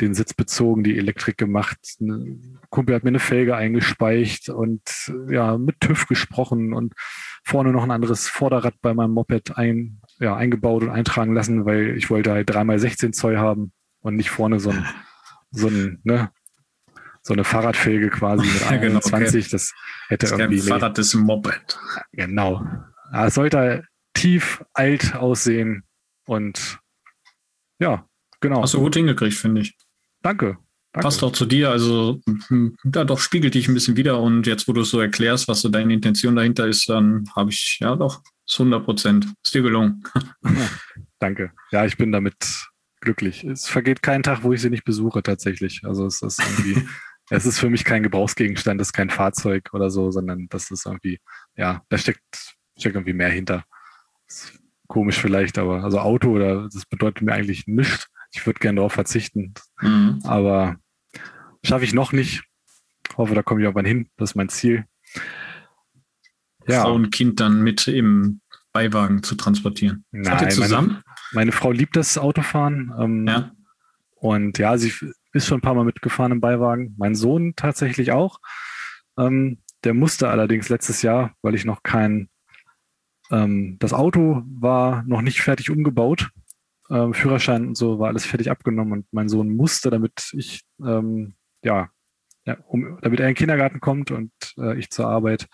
den 0.00 0.14
Sitz 0.14 0.34
bezogen, 0.34 0.84
die 0.84 0.96
Elektrik 0.98 1.38
gemacht. 1.38 1.78
Ein 2.00 2.58
Kumpel 2.70 2.94
hat 2.94 3.04
mir 3.04 3.08
eine 3.08 3.18
Felge 3.18 3.56
eingespeicht 3.56 4.48
und 4.48 4.82
ja, 5.28 5.56
mit 5.58 5.80
TÜV 5.80 6.06
gesprochen 6.06 6.72
und 6.72 6.94
vorne 7.44 7.72
noch 7.72 7.84
ein 7.84 7.90
anderes 7.90 8.28
Vorderrad 8.28 8.74
bei 8.80 8.94
meinem 8.94 9.12
Moped 9.12 9.56
ein, 9.56 10.00
ja, 10.20 10.36
eingebaut 10.36 10.82
und 10.82 10.90
eintragen 10.90 11.32
lassen, 11.32 11.64
weil 11.64 11.96
ich 11.96 12.10
wollte 12.10 12.32
halt 12.32 12.50
dreimal 12.50 12.78
16 12.78 13.12
Zoll 13.12 13.38
haben 13.38 13.72
und 14.04 14.16
nicht 14.16 14.30
vorne 14.30 14.60
so 14.60 14.70
ein, 14.70 14.86
so 15.50 15.68
ein, 15.68 15.98
ne, 16.04 16.30
so 17.22 17.32
eine 17.32 17.42
Fahrradfelge 17.42 18.10
quasi 18.10 18.46
mit 18.46 18.62
21. 18.70 19.32
genau. 19.32 19.50
Das 19.50 19.72
hätte 20.08 20.26
das 20.26 20.38
irgendwie. 20.38 20.60
Fahrrad 20.60 20.96
nee. 20.96 21.00
ist 21.00 21.14
ein 21.14 21.22
Moped. 21.22 21.78
Genau. 22.12 22.64
Es 23.12 23.34
sollte 23.34 23.84
tief 24.12 24.62
alt 24.74 25.16
aussehen 25.16 25.84
und 26.26 26.78
ja, 27.80 28.06
genau. 28.40 28.62
Hast 28.62 28.74
du 28.74 28.80
gut 28.80 28.94
hingekriegt, 28.94 29.34
finde 29.34 29.62
ich. 29.62 29.74
Danke. 30.22 30.58
Danke. 30.92 31.06
Passt 31.06 31.24
auch 31.24 31.32
zu 31.32 31.44
dir, 31.44 31.70
also 31.70 32.20
da 32.84 33.02
doch 33.02 33.18
spiegelt 33.18 33.54
dich 33.54 33.66
ein 33.66 33.74
bisschen 33.74 33.96
wieder 33.96 34.20
und 34.20 34.46
jetzt, 34.46 34.68
wo 34.68 34.72
du 34.72 34.82
es 34.82 34.90
so 34.90 35.00
erklärst, 35.00 35.48
was 35.48 35.60
so 35.60 35.68
deine 35.68 35.92
Intention 35.92 36.36
dahinter 36.36 36.68
ist, 36.68 36.88
dann 36.88 37.24
habe 37.34 37.50
ich, 37.50 37.78
ja 37.80 37.96
doch, 37.96 38.22
ist 38.46 38.60
100 38.60 38.84
Prozent. 38.84 39.26
Ist 39.42 39.54
dir 39.54 39.62
gelungen. 39.62 40.04
Danke. 41.18 41.50
Ja, 41.72 41.84
ich 41.84 41.96
bin 41.96 42.12
damit 42.12 42.36
glücklich. 43.04 43.44
Es 43.44 43.68
vergeht 43.68 44.02
kein 44.02 44.22
Tag, 44.22 44.42
wo 44.42 44.52
ich 44.52 44.60
sie 44.60 44.70
nicht 44.70 44.84
besuche, 44.84 45.22
tatsächlich. 45.22 45.82
Also 45.84 46.06
es 46.06 46.22
ist 46.22 46.40
irgendwie, 46.40 46.86
es 47.30 47.46
ist 47.46 47.58
für 47.58 47.70
mich 47.70 47.84
kein 47.84 48.02
Gebrauchsgegenstand, 48.02 48.80
es 48.80 48.88
ist 48.88 48.92
kein 48.92 49.10
Fahrzeug 49.10 49.70
oder 49.72 49.90
so, 49.90 50.10
sondern 50.10 50.48
das 50.50 50.70
ist 50.70 50.86
irgendwie, 50.86 51.20
ja, 51.56 51.82
da 51.88 51.98
steckt, 51.98 52.56
steckt 52.76 52.96
irgendwie 52.96 53.12
mehr 53.12 53.30
hinter. 53.30 53.64
komisch 54.88 55.18
vielleicht, 55.18 55.58
aber 55.58 55.84
also 55.84 56.00
Auto 56.00 56.30
oder 56.30 56.68
das 56.68 56.84
bedeutet 56.86 57.22
mir 57.22 57.32
eigentlich 57.32 57.66
nichts 57.66 58.08
ich 58.34 58.46
würde 58.46 58.58
gerne 58.58 58.76
darauf 58.76 58.92
verzichten. 58.92 59.54
Mhm. 59.80 60.20
Aber 60.24 60.76
schaffe 61.64 61.84
ich 61.84 61.94
noch 61.94 62.12
nicht. 62.12 62.44
Hoffe, 63.16 63.34
da 63.34 63.42
komme 63.42 63.60
ich 63.60 63.64
irgendwann 63.64 63.84
hin. 63.84 64.08
Das 64.16 64.30
ist 64.30 64.34
mein 64.34 64.48
Ziel. 64.48 64.84
Ja. 66.66 66.82
Frau 66.82 66.94
und 66.94 67.10
Kind 67.10 67.40
dann 67.40 67.62
mit 67.62 67.86
im 67.86 68.40
Beiwagen 68.72 69.22
zu 69.22 69.36
transportieren. 69.36 70.04
Nein, 70.10 70.44
ihr 70.44 70.48
zusammen? 70.48 71.02
Meine, 71.34 71.52
Frau 71.52 71.72
liebt 71.72 71.96
das 71.96 72.18
Autofahren. 72.18 72.92
Ähm, 72.98 73.26
ja. 73.26 73.52
Und 74.16 74.58
ja, 74.58 74.78
sie 74.78 74.92
ist 75.32 75.46
schon 75.46 75.58
ein 75.58 75.62
paar 75.62 75.74
Mal 75.74 75.84
mitgefahren 75.84 76.32
im 76.32 76.40
Beiwagen. 76.40 76.94
Mein 76.96 77.14
Sohn 77.14 77.54
tatsächlich 77.56 78.12
auch. 78.12 78.40
Ähm, 79.18 79.58
der 79.84 79.94
musste 79.94 80.28
allerdings 80.28 80.68
letztes 80.68 81.02
Jahr, 81.02 81.34
weil 81.42 81.54
ich 81.54 81.64
noch 81.64 81.82
kein, 81.82 82.30
ähm, 83.30 83.76
das 83.80 83.92
Auto 83.92 84.42
war 84.46 85.02
noch 85.02 85.20
nicht 85.20 85.42
fertig 85.42 85.70
umgebaut 85.70 86.30
ähm, 86.90 87.14
Führerschein 87.14 87.68
und 87.68 87.76
so 87.76 87.98
war 87.98 88.08
alles 88.08 88.26
fertig 88.26 88.50
abgenommen 88.50 88.92
und 88.92 89.06
mein 89.12 89.28
Sohn 89.28 89.54
musste, 89.54 89.90
damit 89.90 90.30
ich, 90.32 90.62
ähm, 90.84 91.34
ja, 91.62 91.90
ja 92.44 92.58
um, 92.66 92.98
damit 93.00 93.20
er 93.20 93.26
in 93.26 93.30
den 93.30 93.38
Kindergarten 93.38 93.80
kommt 93.80 94.10
und 94.10 94.32
äh, 94.58 94.78
ich 94.78 94.90
zur 94.90 95.06
Arbeit, 95.06 95.48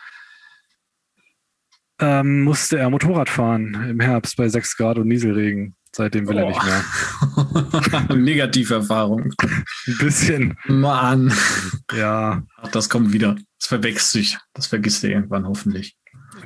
ähm, 2.01 2.43
musste 2.43 2.79
er 2.79 2.91
Motorrad 2.91 3.29
fahren 3.29 3.75
im 3.89 4.01
Herbst 4.01 4.37
bei 4.37 4.49
6 4.49 4.77
Grad 4.77 4.99
und 4.99 5.09
Nieselregen. 5.09 5.77
Seitdem 5.95 6.29
will 6.29 6.37
oh. 6.37 6.41
er 6.41 6.49
nicht 6.49 8.07
mehr. 8.09 8.17
Negativerfahrung. 8.17 9.33
Ein 9.43 9.99
bisschen. 9.99 10.57
Mann. 10.67 11.33
Ja. 11.93 12.43
Ach, 12.59 12.69
das 12.69 12.89
kommt 12.89 13.13
wieder. 13.13 13.37
Das 13.59 13.69
verwechselt 13.69 14.25
sich. 14.25 14.39
Das 14.55 14.69
vergisst 14.69 15.03
er 15.05 15.11
irgendwann 15.11 15.47
hoffentlich. 15.47 15.97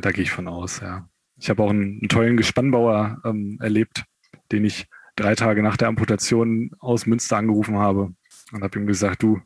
Da 0.00 0.12
gehe 0.12 0.24
ich 0.24 0.30
von 0.30 0.48
aus, 0.48 0.80
ja. 0.80 1.08
Ich 1.36 1.50
habe 1.50 1.62
auch 1.62 1.70
einen, 1.70 1.98
einen 2.00 2.08
tollen 2.08 2.36
Gespannbauer 2.36 3.20
ähm, 3.24 3.58
erlebt, 3.60 4.04
den 4.50 4.64
ich 4.64 4.86
drei 5.16 5.34
Tage 5.34 5.62
nach 5.62 5.76
der 5.76 5.88
Amputation 5.88 6.70
aus 6.78 7.06
Münster 7.06 7.36
angerufen 7.36 7.76
habe 7.76 8.14
und 8.52 8.62
habe 8.62 8.78
ihm 8.78 8.86
gesagt, 8.86 9.22
du, 9.22 9.40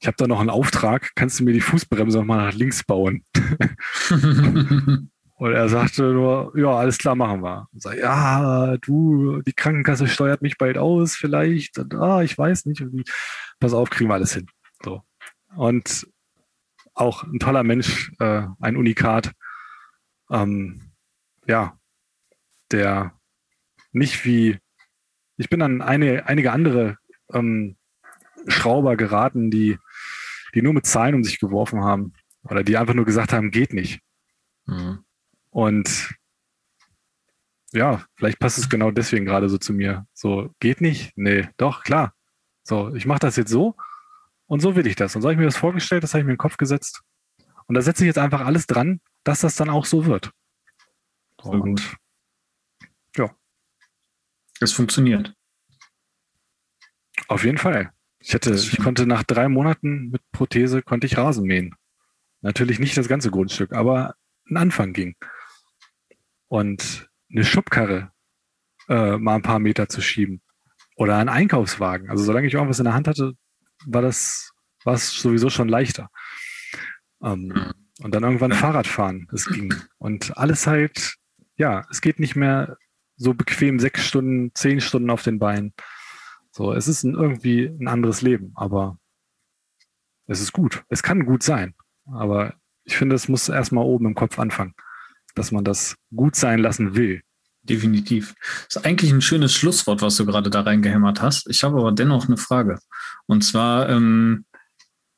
ich 0.00 0.06
habe 0.06 0.16
da 0.16 0.26
noch 0.26 0.40
einen 0.40 0.50
Auftrag, 0.50 1.10
kannst 1.14 1.40
du 1.40 1.44
mir 1.44 1.52
die 1.52 1.60
Fußbremse 1.60 2.18
nochmal 2.18 2.46
nach 2.46 2.54
links 2.54 2.84
bauen? 2.84 3.24
und 4.10 5.52
er 5.52 5.68
sagte 5.68 6.12
nur, 6.12 6.52
ja, 6.56 6.70
alles 6.70 6.98
klar, 6.98 7.16
machen 7.16 7.42
wir. 7.42 7.66
Und 7.72 7.82
sag, 7.82 7.98
ja, 7.98 8.76
du, 8.76 9.42
die 9.42 9.52
Krankenkasse 9.52 10.06
steuert 10.06 10.40
mich 10.40 10.56
bald 10.56 10.78
aus, 10.78 11.16
vielleicht. 11.16 11.78
Und, 11.78 11.94
ah, 11.94 12.22
ich 12.22 12.38
weiß 12.38 12.66
nicht. 12.66 12.80
Und, 12.80 13.10
pass 13.58 13.72
auf, 13.72 13.90
kriegen 13.90 14.08
wir 14.08 14.14
alles 14.14 14.34
hin. 14.34 14.46
So. 14.84 15.02
Und 15.56 16.06
auch 16.94 17.24
ein 17.24 17.40
toller 17.40 17.64
Mensch, 17.64 18.12
äh, 18.20 18.42
ein 18.60 18.76
Unikat. 18.76 19.32
Ähm, 20.30 20.92
ja, 21.46 21.76
der 22.70 23.18
nicht 23.90 24.24
wie, 24.24 24.58
ich 25.38 25.48
bin 25.48 25.62
an 25.62 25.82
eine, 25.82 26.26
einige 26.26 26.52
andere 26.52 26.98
ähm, 27.32 27.76
Schrauber 28.46 28.96
geraten, 28.96 29.50
die, 29.50 29.78
die 30.58 30.62
nur 30.62 30.74
mit 30.74 30.86
Zahlen 30.86 31.14
um 31.14 31.22
sich 31.22 31.38
geworfen 31.38 31.84
haben 31.84 32.12
oder 32.42 32.64
die 32.64 32.76
einfach 32.76 32.94
nur 32.94 33.04
gesagt 33.04 33.32
haben, 33.32 33.52
geht 33.52 33.72
nicht. 33.72 34.00
Mhm. 34.66 35.04
Und 35.50 36.16
ja, 37.72 38.04
vielleicht 38.16 38.40
passt 38.40 38.58
es 38.58 38.68
genau 38.68 38.90
deswegen 38.90 39.24
gerade 39.24 39.48
so 39.48 39.56
zu 39.56 39.72
mir. 39.72 40.04
So, 40.14 40.50
geht 40.58 40.80
nicht? 40.80 41.12
Nee, 41.16 41.48
doch, 41.58 41.84
klar. 41.84 42.12
So, 42.64 42.92
ich 42.92 43.06
mache 43.06 43.20
das 43.20 43.36
jetzt 43.36 43.50
so 43.50 43.76
und 44.46 44.58
so 44.58 44.74
will 44.74 44.88
ich 44.88 44.96
das. 44.96 45.14
Und 45.14 45.22
so 45.22 45.28
habe 45.28 45.34
ich 45.34 45.38
mir 45.38 45.44
das 45.44 45.56
vorgestellt, 45.56 46.02
das 46.02 46.12
habe 46.12 46.22
ich 46.22 46.26
mir 46.26 46.32
in 46.32 46.36
den 46.36 46.42
Kopf 46.42 46.56
gesetzt. 46.56 47.02
Und 47.66 47.76
da 47.76 47.80
setze 47.80 48.02
ich 48.02 48.08
jetzt 48.08 48.18
einfach 48.18 48.40
alles 48.40 48.66
dran, 48.66 49.00
dass 49.22 49.42
das 49.42 49.54
dann 49.54 49.70
auch 49.70 49.84
so 49.84 50.06
wird. 50.06 50.32
Und 51.36 51.96
ja. 53.14 53.32
Es 54.58 54.72
funktioniert. 54.72 55.32
Auf 57.28 57.44
jeden 57.44 57.58
Fall. 57.58 57.92
Ich 58.28 58.34
hatte, 58.34 58.52
ich 58.52 58.76
konnte 58.76 59.06
nach 59.06 59.22
drei 59.22 59.48
Monaten 59.48 60.10
mit 60.10 60.20
Prothese 60.32 60.82
konnte 60.82 61.06
ich 61.06 61.16
Rasen 61.16 61.46
mähen. 61.46 61.74
Natürlich 62.42 62.78
nicht 62.78 62.94
das 62.98 63.08
ganze 63.08 63.30
Grundstück, 63.30 63.72
aber 63.72 64.16
ein 64.50 64.58
Anfang 64.58 64.92
ging. 64.92 65.16
Und 66.46 67.08
eine 67.32 67.42
Schubkarre 67.42 68.12
äh, 68.90 69.16
mal 69.16 69.36
ein 69.36 69.42
paar 69.42 69.60
Meter 69.60 69.88
zu 69.88 70.02
schieben 70.02 70.42
oder 70.94 71.16
einen 71.16 71.30
Einkaufswagen. 71.30 72.10
Also 72.10 72.22
solange 72.22 72.46
ich 72.46 72.52
irgendwas 72.52 72.78
in 72.78 72.84
der 72.84 72.92
Hand 72.92 73.08
hatte, 73.08 73.32
war 73.86 74.02
das 74.02 74.52
war 74.84 74.92
es 74.92 75.10
sowieso 75.14 75.48
schon 75.48 75.70
leichter. 75.70 76.10
Ähm, 77.22 77.46
mhm. 77.46 77.72
und 78.02 78.14
dann 78.14 78.24
irgendwann 78.24 78.52
Fahrrad 78.52 78.86
fahren. 78.86 79.26
Es 79.32 79.46
ging. 79.46 79.72
Und 79.96 80.36
alles 80.36 80.66
halt, 80.66 81.16
ja, 81.56 81.86
es 81.90 82.02
geht 82.02 82.20
nicht 82.20 82.36
mehr 82.36 82.76
so 83.16 83.32
bequem 83.32 83.80
sechs 83.80 84.06
Stunden, 84.06 84.50
zehn 84.54 84.82
Stunden 84.82 85.08
auf 85.08 85.22
den 85.22 85.38
Beinen. 85.38 85.72
So, 86.58 86.72
es 86.72 86.88
ist 86.88 87.04
ein, 87.04 87.14
irgendwie 87.14 87.66
ein 87.66 87.86
anderes 87.86 88.20
Leben, 88.20 88.50
aber 88.56 88.98
es 90.26 90.40
ist 90.40 90.52
gut. 90.52 90.82
Es 90.88 91.04
kann 91.04 91.24
gut 91.24 91.44
sein. 91.44 91.72
Aber 92.12 92.54
ich 92.82 92.96
finde, 92.96 93.14
es 93.14 93.28
muss 93.28 93.48
erstmal 93.48 93.84
oben 93.84 94.06
im 94.06 94.16
Kopf 94.16 94.40
anfangen, 94.40 94.74
dass 95.36 95.52
man 95.52 95.62
das 95.62 95.94
gut 96.12 96.34
sein 96.34 96.58
lassen 96.58 96.96
will. 96.96 97.22
Definitiv. 97.62 98.34
Das 98.66 98.74
ist 98.74 98.84
eigentlich 98.84 99.12
ein 99.12 99.20
schönes 99.20 99.54
Schlusswort, 99.54 100.02
was 100.02 100.16
du 100.16 100.26
gerade 100.26 100.50
da 100.50 100.62
reingehämmert 100.62 101.22
hast. 101.22 101.48
Ich 101.48 101.62
habe 101.62 101.78
aber 101.78 101.92
dennoch 101.92 102.26
eine 102.26 102.36
Frage. 102.36 102.80
Und 103.26 103.44
zwar 103.44 103.88
ähm, 103.88 104.44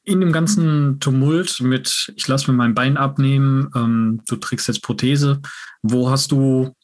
in 0.05 0.20
dem 0.20 0.32
ganzen 0.32 1.01
Tumult 1.01 1.62
mit, 1.62 2.12
ich 2.16 2.28
lasse 2.28 2.51
mir 2.51 2.57
mein 2.59 2.74
Bein 2.74 2.99
abnehmen, 2.99 3.70
ähm, 3.74 4.20
du 4.28 4.36
trägst 4.36 4.68
jetzt 4.68 4.82
Prothese. 4.82 5.41
Wo 5.80 6.11
hast 6.11 6.32
du 6.32 6.74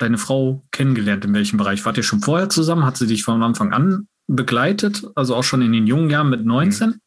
deine 0.00 0.18
Frau 0.18 0.64
kennengelernt? 0.70 1.24
In 1.24 1.34
welchem 1.34 1.56
Bereich? 1.56 1.84
Wart 1.84 1.96
ihr 1.96 2.02
schon 2.02 2.20
vorher 2.20 2.48
zusammen? 2.48 2.84
Hat 2.84 2.96
sie 2.96 3.06
dich 3.06 3.22
von 3.22 3.42
Anfang 3.42 3.72
an 3.72 4.08
begleitet, 4.26 5.04
also 5.16 5.34
auch 5.34 5.42
schon 5.42 5.62
in 5.62 5.72
den 5.72 5.86
jungen 5.86 6.10
Jahren 6.10 6.30
mit 6.30 6.44
19? 6.44 7.00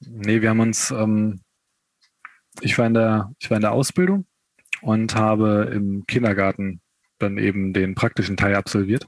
Nee, 0.00 0.40
wir 0.40 0.50
haben 0.50 0.60
uns, 0.60 0.90
ähm, 0.90 1.40
ich, 2.60 2.78
war 2.78 2.86
in 2.86 2.94
der, 2.94 3.32
ich 3.38 3.50
war 3.50 3.56
in 3.56 3.62
der 3.62 3.72
Ausbildung 3.72 4.26
und 4.80 5.14
habe 5.14 5.70
im 5.72 6.06
Kindergarten 6.06 6.80
dann 7.18 7.38
eben 7.38 7.72
den 7.72 7.94
praktischen 7.94 8.36
Teil 8.36 8.54
absolviert. 8.54 9.06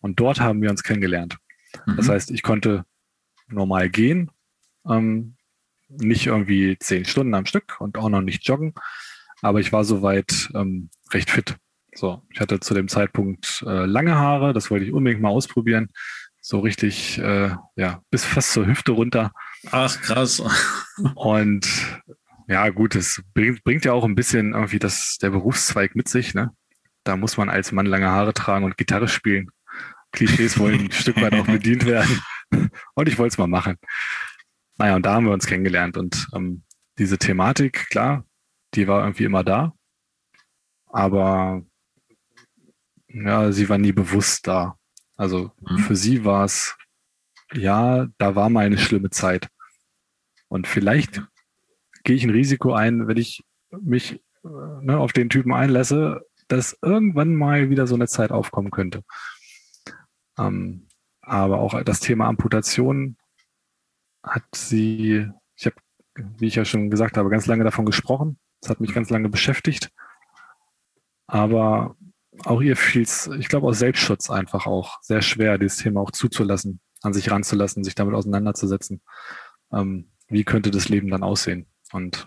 Und 0.00 0.20
dort 0.20 0.40
haben 0.40 0.62
wir 0.62 0.70
uns 0.70 0.82
kennengelernt. 0.82 1.36
Mhm. 1.86 1.96
Das 1.96 2.08
heißt, 2.08 2.30
ich 2.30 2.42
konnte 2.42 2.84
normal 3.48 3.90
gehen, 3.90 4.30
ähm, 4.88 5.36
nicht 5.88 6.26
irgendwie 6.26 6.78
zehn 6.78 7.04
Stunden 7.04 7.34
am 7.34 7.46
Stück 7.46 7.80
und 7.80 7.96
auch 7.98 8.08
noch 8.08 8.22
nicht 8.22 8.46
joggen, 8.46 8.74
aber 9.46 9.60
ich 9.60 9.72
war 9.72 9.84
soweit 9.84 10.50
ähm, 10.54 10.90
recht 11.12 11.30
fit. 11.30 11.56
So, 11.94 12.22
ich 12.30 12.40
hatte 12.40 12.60
zu 12.60 12.74
dem 12.74 12.88
Zeitpunkt 12.88 13.64
äh, 13.66 13.86
lange 13.86 14.16
Haare, 14.16 14.52
das 14.52 14.70
wollte 14.70 14.84
ich 14.84 14.92
unbedingt 14.92 15.22
mal 15.22 15.30
ausprobieren. 15.30 15.88
So 16.40 16.60
richtig, 16.60 17.18
äh, 17.18 17.54
ja, 17.76 18.02
bis 18.10 18.24
fast 18.24 18.52
zur 18.52 18.66
Hüfte 18.66 18.92
runter. 18.92 19.32
Ach, 19.70 20.00
krass. 20.00 20.42
Und 21.14 21.66
ja, 22.48 22.68
gut, 22.70 22.94
es 22.96 23.22
bringt, 23.34 23.64
bringt 23.64 23.84
ja 23.84 23.92
auch 23.92 24.04
ein 24.04 24.14
bisschen 24.14 24.52
irgendwie 24.52 24.78
das, 24.78 25.18
der 25.22 25.30
Berufszweig 25.30 25.96
mit 25.96 26.08
sich, 26.08 26.34
ne? 26.34 26.50
Da 27.04 27.16
muss 27.16 27.36
man 27.36 27.48
als 27.48 27.72
Mann 27.72 27.86
lange 27.86 28.10
Haare 28.10 28.34
tragen 28.34 28.64
und 28.64 28.76
Gitarre 28.76 29.06
spielen. 29.06 29.50
Klischees 30.10 30.58
wollen 30.58 30.86
ein 30.86 30.92
Stück 30.92 31.20
weit 31.20 31.34
auch 31.34 31.46
bedient 31.46 31.86
werden. 31.86 32.20
Und 32.94 33.08
ich 33.08 33.18
wollte 33.18 33.34
es 33.34 33.38
mal 33.38 33.46
machen. 33.46 33.76
Naja, 34.78 34.96
und 34.96 35.04
da 35.04 35.14
haben 35.14 35.26
wir 35.26 35.32
uns 35.32 35.46
kennengelernt. 35.46 35.96
Und 35.96 36.28
ähm, 36.34 36.62
diese 36.98 37.18
Thematik, 37.18 37.88
klar, 37.90 38.25
die 38.76 38.86
war 38.86 39.02
irgendwie 39.02 39.24
immer 39.24 39.42
da. 39.42 39.74
Aber 40.86 41.62
ja, 43.08 43.52
sie 43.52 43.68
war 43.68 43.78
nie 43.78 43.92
bewusst 43.92 44.46
da. 44.46 44.78
Also 45.16 45.50
mhm. 45.60 45.78
für 45.78 45.96
sie 45.96 46.24
war 46.24 46.44
es, 46.44 46.76
ja, 47.52 48.06
da 48.18 48.34
war 48.34 48.50
mal 48.50 48.66
eine 48.66 48.78
schlimme 48.78 49.10
Zeit. 49.10 49.48
Und 50.48 50.66
vielleicht 50.66 51.22
gehe 52.04 52.16
ich 52.16 52.24
ein 52.24 52.30
Risiko 52.30 52.72
ein, 52.72 53.08
wenn 53.08 53.16
ich 53.16 53.44
mich 53.70 54.22
ne, 54.42 54.98
auf 54.98 55.12
den 55.12 55.28
Typen 55.28 55.52
einlasse, 55.52 56.24
dass 56.48 56.78
irgendwann 56.82 57.34
mal 57.34 57.70
wieder 57.70 57.86
so 57.86 57.94
eine 57.94 58.06
Zeit 58.06 58.30
aufkommen 58.30 58.70
könnte. 58.70 59.02
Ähm, 60.38 60.86
aber 61.20 61.58
auch 61.58 61.82
das 61.82 62.00
Thema 62.00 62.26
Amputation 62.28 63.16
hat 64.22 64.44
sie, 64.54 65.28
ich 65.56 65.66
habe, 65.66 65.76
wie 66.14 66.46
ich 66.46 66.54
ja 66.54 66.64
schon 66.64 66.90
gesagt 66.90 67.16
habe, 67.16 67.30
ganz 67.30 67.46
lange 67.46 67.64
davon 67.64 67.86
gesprochen. 67.86 68.38
Das 68.66 68.70
hat 68.72 68.80
mich 68.80 68.92
ganz 68.92 69.10
lange 69.10 69.28
beschäftigt. 69.28 69.92
Aber 71.28 71.96
auch 72.44 72.60
ihr 72.60 72.76
fiel 72.76 73.02
es, 73.02 73.30
ich 73.38 73.48
glaube, 73.48 73.68
aus 73.68 73.78
Selbstschutz 73.78 74.28
einfach 74.28 74.66
auch 74.66 75.00
sehr 75.02 75.22
schwer, 75.22 75.56
dieses 75.56 75.76
Thema 75.76 76.00
auch 76.00 76.10
zuzulassen, 76.10 76.80
an 77.02 77.14
sich 77.14 77.30
ranzulassen, 77.30 77.84
sich 77.84 77.94
damit 77.94 78.16
auseinanderzusetzen. 78.16 79.02
Ähm, 79.72 80.10
wie 80.26 80.42
könnte 80.42 80.72
das 80.72 80.88
Leben 80.88 81.10
dann 81.10 81.22
aussehen? 81.22 81.66
Und 81.92 82.26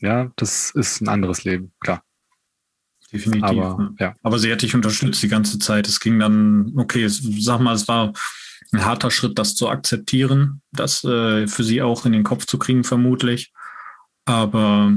ja, 0.00 0.32
das 0.36 0.70
ist 0.70 1.02
ein 1.02 1.08
anderes 1.08 1.44
Leben, 1.44 1.74
klar. 1.80 2.02
Definitiv. 3.12 3.44
Aber, 3.44 3.92
ja. 3.98 4.14
Aber 4.22 4.38
sie 4.38 4.50
hat 4.50 4.62
dich 4.62 4.74
unterstützt 4.74 5.22
die 5.22 5.28
ganze 5.28 5.58
Zeit. 5.58 5.86
Es 5.88 6.00
ging 6.00 6.18
dann, 6.18 6.72
okay, 6.78 7.06
sag 7.06 7.60
mal, 7.60 7.74
es 7.74 7.86
war 7.86 8.14
ein 8.72 8.84
harter 8.86 9.10
Schritt, 9.10 9.38
das 9.38 9.56
zu 9.56 9.68
akzeptieren, 9.68 10.62
das 10.72 11.04
äh, 11.04 11.46
für 11.46 11.64
sie 11.64 11.82
auch 11.82 12.06
in 12.06 12.12
den 12.12 12.24
Kopf 12.24 12.46
zu 12.46 12.58
kriegen, 12.58 12.82
vermutlich. 12.82 13.52
Aber 14.24 14.96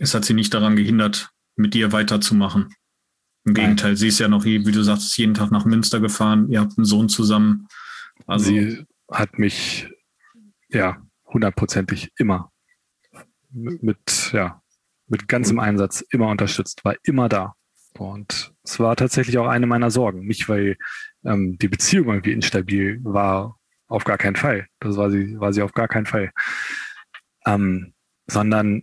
es 0.00 0.14
hat 0.14 0.24
sie 0.24 0.34
nicht 0.34 0.52
daran 0.54 0.76
gehindert, 0.76 1.30
mit 1.56 1.74
dir 1.74 1.92
weiterzumachen. 1.92 2.74
Im 3.44 3.54
Gegenteil, 3.54 3.96
sie 3.96 4.08
ist 4.08 4.18
ja 4.18 4.28
noch, 4.28 4.44
wie 4.44 4.60
du 4.60 4.82
sagst, 4.82 5.16
jeden 5.16 5.34
Tag 5.34 5.50
nach 5.50 5.64
Münster 5.64 6.00
gefahren. 6.00 6.50
Ihr 6.50 6.60
habt 6.60 6.76
einen 6.76 6.84
Sohn 6.84 7.08
zusammen. 7.08 7.68
Also, 8.26 8.46
sie 8.46 8.84
hat 9.10 9.38
mich, 9.38 9.88
ja, 10.68 11.02
hundertprozentig 11.26 12.12
immer 12.16 12.50
mit, 13.50 14.30
ja, 14.32 14.62
mit 15.06 15.28
ganzem 15.28 15.58
Einsatz 15.58 16.02
immer 16.10 16.28
unterstützt, 16.28 16.84
war 16.84 16.96
immer 17.02 17.28
da. 17.28 17.54
Und 17.98 18.52
es 18.62 18.78
war 18.78 18.96
tatsächlich 18.96 19.36
auch 19.38 19.48
eine 19.48 19.66
meiner 19.66 19.90
Sorgen. 19.90 20.26
Nicht, 20.26 20.48
weil 20.48 20.76
ähm, 21.24 21.58
die 21.58 21.68
Beziehung 21.68 22.08
irgendwie 22.08 22.32
instabil 22.32 23.00
war, 23.02 23.58
auf 23.88 24.04
gar 24.04 24.18
keinen 24.18 24.36
Fall. 24.36 24.66
Das 24.78 24.96
war 24.96 25.10
sie, 25.10 25.38
war 25.38 25.52
sie 25.52 25.62
auf 25.62 25.72
gar 25.72 25.88
keinen 25.88 26.06
Fall. 26.06 26.30
Ähm, 27.44 27.92
sondern 28.26 28.82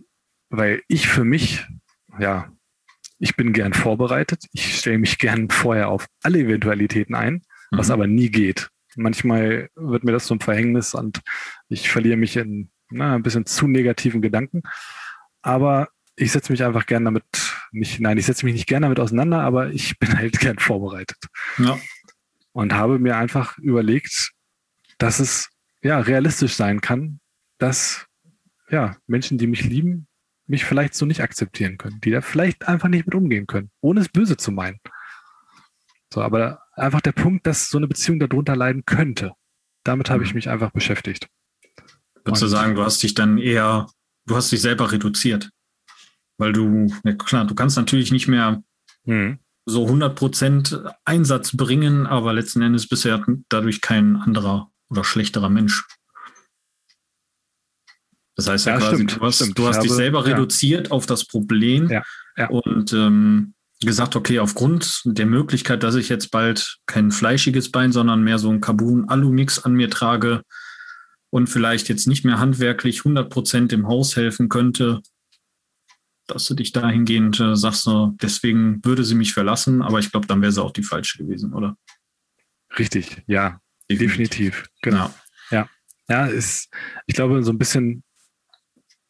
weil 0.50 0.82
ich 0.88 1.08
für 1.08 1.24
mich, 1.24 1.66
ja, 2.18 2.50
ich 3.18 3.36
bin 3.36 3.52
gern 3.52 3.72
vorbereitet. 3.72 4.44
Ich 4.52 4.78
stelle 4.78 4.98
mich 4.98 5.18
gern 5.18 5.50
vorher 5.50 5.88
auf 5.88 6.06
alle 6.22 6.40
Eventualitäten 6.40 7.14
ein, 7.14 7.42
was 7.70 7.88
mhm. 7.88 7.92
aber 7.92 8.06
nie 8.06 8.30
geht. 8.30 8.70
Manchmal 8.96 9.70
wird 9.76 10.04
mir 10.04 10.12
das 10.12 10.26
zum 10.26 10.40
Verhängnis 10.40 10.94
und 10.94 11.20
ich 11.68 11.88
verliere 11.88 12.16
mich 12.16 12.36
in 12.36 12.70
na, 12.90 13.14
ein 13.14 13.22
bisschen 13.22 13.46
zu 13.46 13.66
negativen 13.68 14.22
Gedanken. 14.22 14.62
Aber 15.42 15.88
ich 16.16 16.32
setze 16.32 16.50
mich 16.52 16.64
einfach 16.64 16.86
gern 16.86 17.04
damit, 17.04 17.24
nicht, 17.70 18.00
nein, 18.00 18.18
ich 18.18 18.26
setze 18.26 18.44
mich 18.44 18.54
nicht 18.54 18.66
gern 18.66 18.82
damit 18.82 18.98
auseinander, 18.98 19.40
aber 19.40 19.70
ich 19.70 19.98
bin 19.98 20.16
halt 20.16 20.40
gern 20.40 20.58
vorbereitet. 20.58 21.18
Ja. 21.58 21.78
Und 22.52 22.72
habe 22.72 22.98
mir 22.98 23.16
einfach 23.16 23.56
überlegt, 23.58 24.32
dass 24.96 25.20
es 25.20 25.48
ja 25.80 26.00
realistisch 26.00 26.54
sein 26.54 26.80
kann, 26.80 27.20
dass 27.58 28.06
ja 28.68 28.96
Menschen, 29.06 29.38
die 29.38 29.46
mich 29.46 29.62
lieben, 29.62 30.07
mich 30.48 30.64
vielleicht 30.64 30.94
so 30.94 31.06
nicht 31.06 31.20
akzeptieren 31.20 31.78
können, 31.78 32.00
die 32.00 32.10
da 32.10 32.20
vielleicht 32.20 32.66
einfach 32.66 32.88
nicht 32.88 33.06
mit 33.06 33.14
umgehen 33.14 33.46
können, 33.46 33.70
ohne 33.80 34.00
es 34.00 34.08
böse 34.08 34.36
zu 34.36 34.50
meinen. 34.50 34.80
So, 36.12 36.22
aber 36.22 36.62
einfach 36.72 37.00
der 37.00 37.12
Punkt, 37.12 37.46
dass 37.46 37.68
so 37.68 37.78
eine 37.78 37.86
Beziehung 37.86 38.18
darunter 38.18 38.56
leiden 38.56 38.84
könnte. 38.86 39.32
Damit 39.84 40.10
habe 40.10 40.24
ich 40.24 40.30
mhm. 40.30 40.36
mich 40.36 40.48
einfach 40.48 40.70
beschäftigt. 40.70 41.28
Würdest 42.24 42.42
du 42.42 42.46
sagen, 42.46 42.74
du 42.74 42.82
hast 42.82 43.02
dich 43.02 43.14
dann 43.14 43.38
eher, 43.38 43.86
du 44.26 44.36
hast 44.36 44.50
dich 44.50 44.60
selber 44.60 44.90
reduziert? 44.90 45.50
Weil 46.38 46.52
du, 46.52 46.88
ja 47.04 47.12
klar, 47.14 47.46
du 47.46 47.54
kannst 47.54 47.76
natürlich 47.76 48.12
nicht 48.12 48.28
mehr 48.28 48.62
hm. 49.04 49.38
so 49.66 49.86
100% 49.86 50.94
Einsatz 51.04 51.56
bringen, 51.56 52.06
aber 52.06 52.32
letzten 52.32 52.62
Endes 52.62 52.88
bist 52.88 53.04
du 53.04 53.08
ja 53.08 53.24
dadurch 53.48 53.80
kein 53.80 54.16
anderer 54.16 54.70
oder 54.88 55.04
schlechterer 55.04 55.48
Mensch. 55.48 55.84
Das 58.38 58.48
heißt 58.48 58.66
ja, 58.66 58.74
ja 58.74 58.78
quasi, 58.78 58.94
stimmt, 58.94 59.16
du 59.16 59.20
hast, 59.20 59.36
stimmt. 59.36 59.58
Du 59.58 59.66
hast 59.66 59.82
dich 59.82 59.90
selber 59.90 60.20
ja. 60.20 60.32
reduziert 60.32 60.92
auf 60.92 61.06
das 61.06 61.24
Problem 61.24 61.90
und 62.48 62.92
ähm, 62.92 63.54
gesagt, 63.80 64.14
okay, 64.14 64.38
aufgrund 64.38 65.02
der 65.04 65.26
Möglichkeit, 65.26 65.82
dass 65.82 65.96
ich 65.96 66.08
jetzt 66.08 66.30
bald 66.30 66.78
kein 66.86 67.10
fleischiges 67.10 67.72
Bein, 67.72 67.90
sondern 67.90 68.22
mehr 68.22 68.38
so 68.38 68.48
ein 68.48 68.60
Carbon-Alu-Mix 68.60 69.64
an 69.64 69.72
mir 69.72 69.90
trage 69.90 70.42
und 71.30 71.48
vielleicht 71.48 71.88
jetzt 71.88 72.06
nicht 72.06 72.24
mehr 72.24 72.38
handwerklich 72.38 73.00
100 73.00 73.28
Prozent 73.28 73.72
im 73.72 73.88
Haus 73.88 74.14
helfen 74.14 74.48
könnte, 74.48 75.02
dass 76.28 76.44
du 76.44 76.54
dich 76.54 76.70
dahingehend 76.70 77.40
äh, 77.40 77.56
sagst, 77.56 77.82
so, 77.82 78.14
deswegen 78.22 78.84
würde 78.84 79.02
sie 79.02 79.16
mich 79.16 79.34
verlassen, 79.34 79.82
aber 79.82 79.98
ich 79.98 80.12
glaube, 80.12 80.28
dann 80.28 80.42
wäre 80.42 80.52
sie 80.52 80.62
auch 80.62 80.72
die 80.72 80.84
falsche 80.84 81.18
gewesen, 81.18 81.54
oder? 81.54 81.76
Richtig, 82.78 83.24
ja, 83.26 83.60
definitiv. 83.90 84.28
definitiv. 84.28 84.64
Genau. 84.82 85.12
Ja. 85.50 85.68
ja, 86.08 86.26
ist, 86.26 86.68
ich 87.06 87.16
glaube, 87.16 87.42
so 87.42 87.50
ein 87.50 87.58
bisschen, 87.58 88.04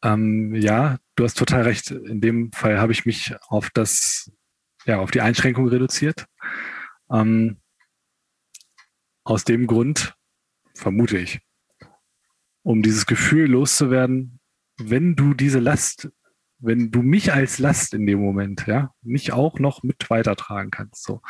ähm, 0.03 0.55
ja, 0.55 0.99
du 1.17 1.25
hast 1.25 1.39
total 1.39 1.63
recht. 1.63 1.91
In 1.91 2.21
dem 2.21 2.53
Fall 2.53 2.79
habe 2.79 2.93
ich 2.93 3.07
mich 3.07 3.35
auf 3.49 3.71
das, 3.71 4.31
ja, 4.87 4.99
auf 4.99 5.11
die 5.11 5.21
Einschränkung 5.21 5.69
reduziert. 5.69 6.27
Ähm, 7.11 7.61
aus 9.25 9.45
dem 9.45 9.67
Grund, 9.67 10.15
vermute 10.75 11.19
ich, 11.19 11.41
um 12.63 12.83
dieses 12.83 13.07
Gefühl 13.07 13.51
loszuwerden, 13.51 14.41
wenn 14.79 15.17
du 15.17 15.35
diese 15.35 15.59
Last 15.59 16.09
wenn 16.59 16.91
du 16.91 17.03
mich 17.03 17.33
als 17.33 17.59
Last 17.59 17.95
in 17.95 18.07
dem 18.07 18.21
Moment, 18.21 18.67
ja, 18.67 18.93
nicht 19.03 19.33
auch 19.33 19.59
noch 19.59 19.83
mit 19.83 20.11
weitertragen 20.11 20.71
kannst, 20.71 21.05
so. 21.05 21.23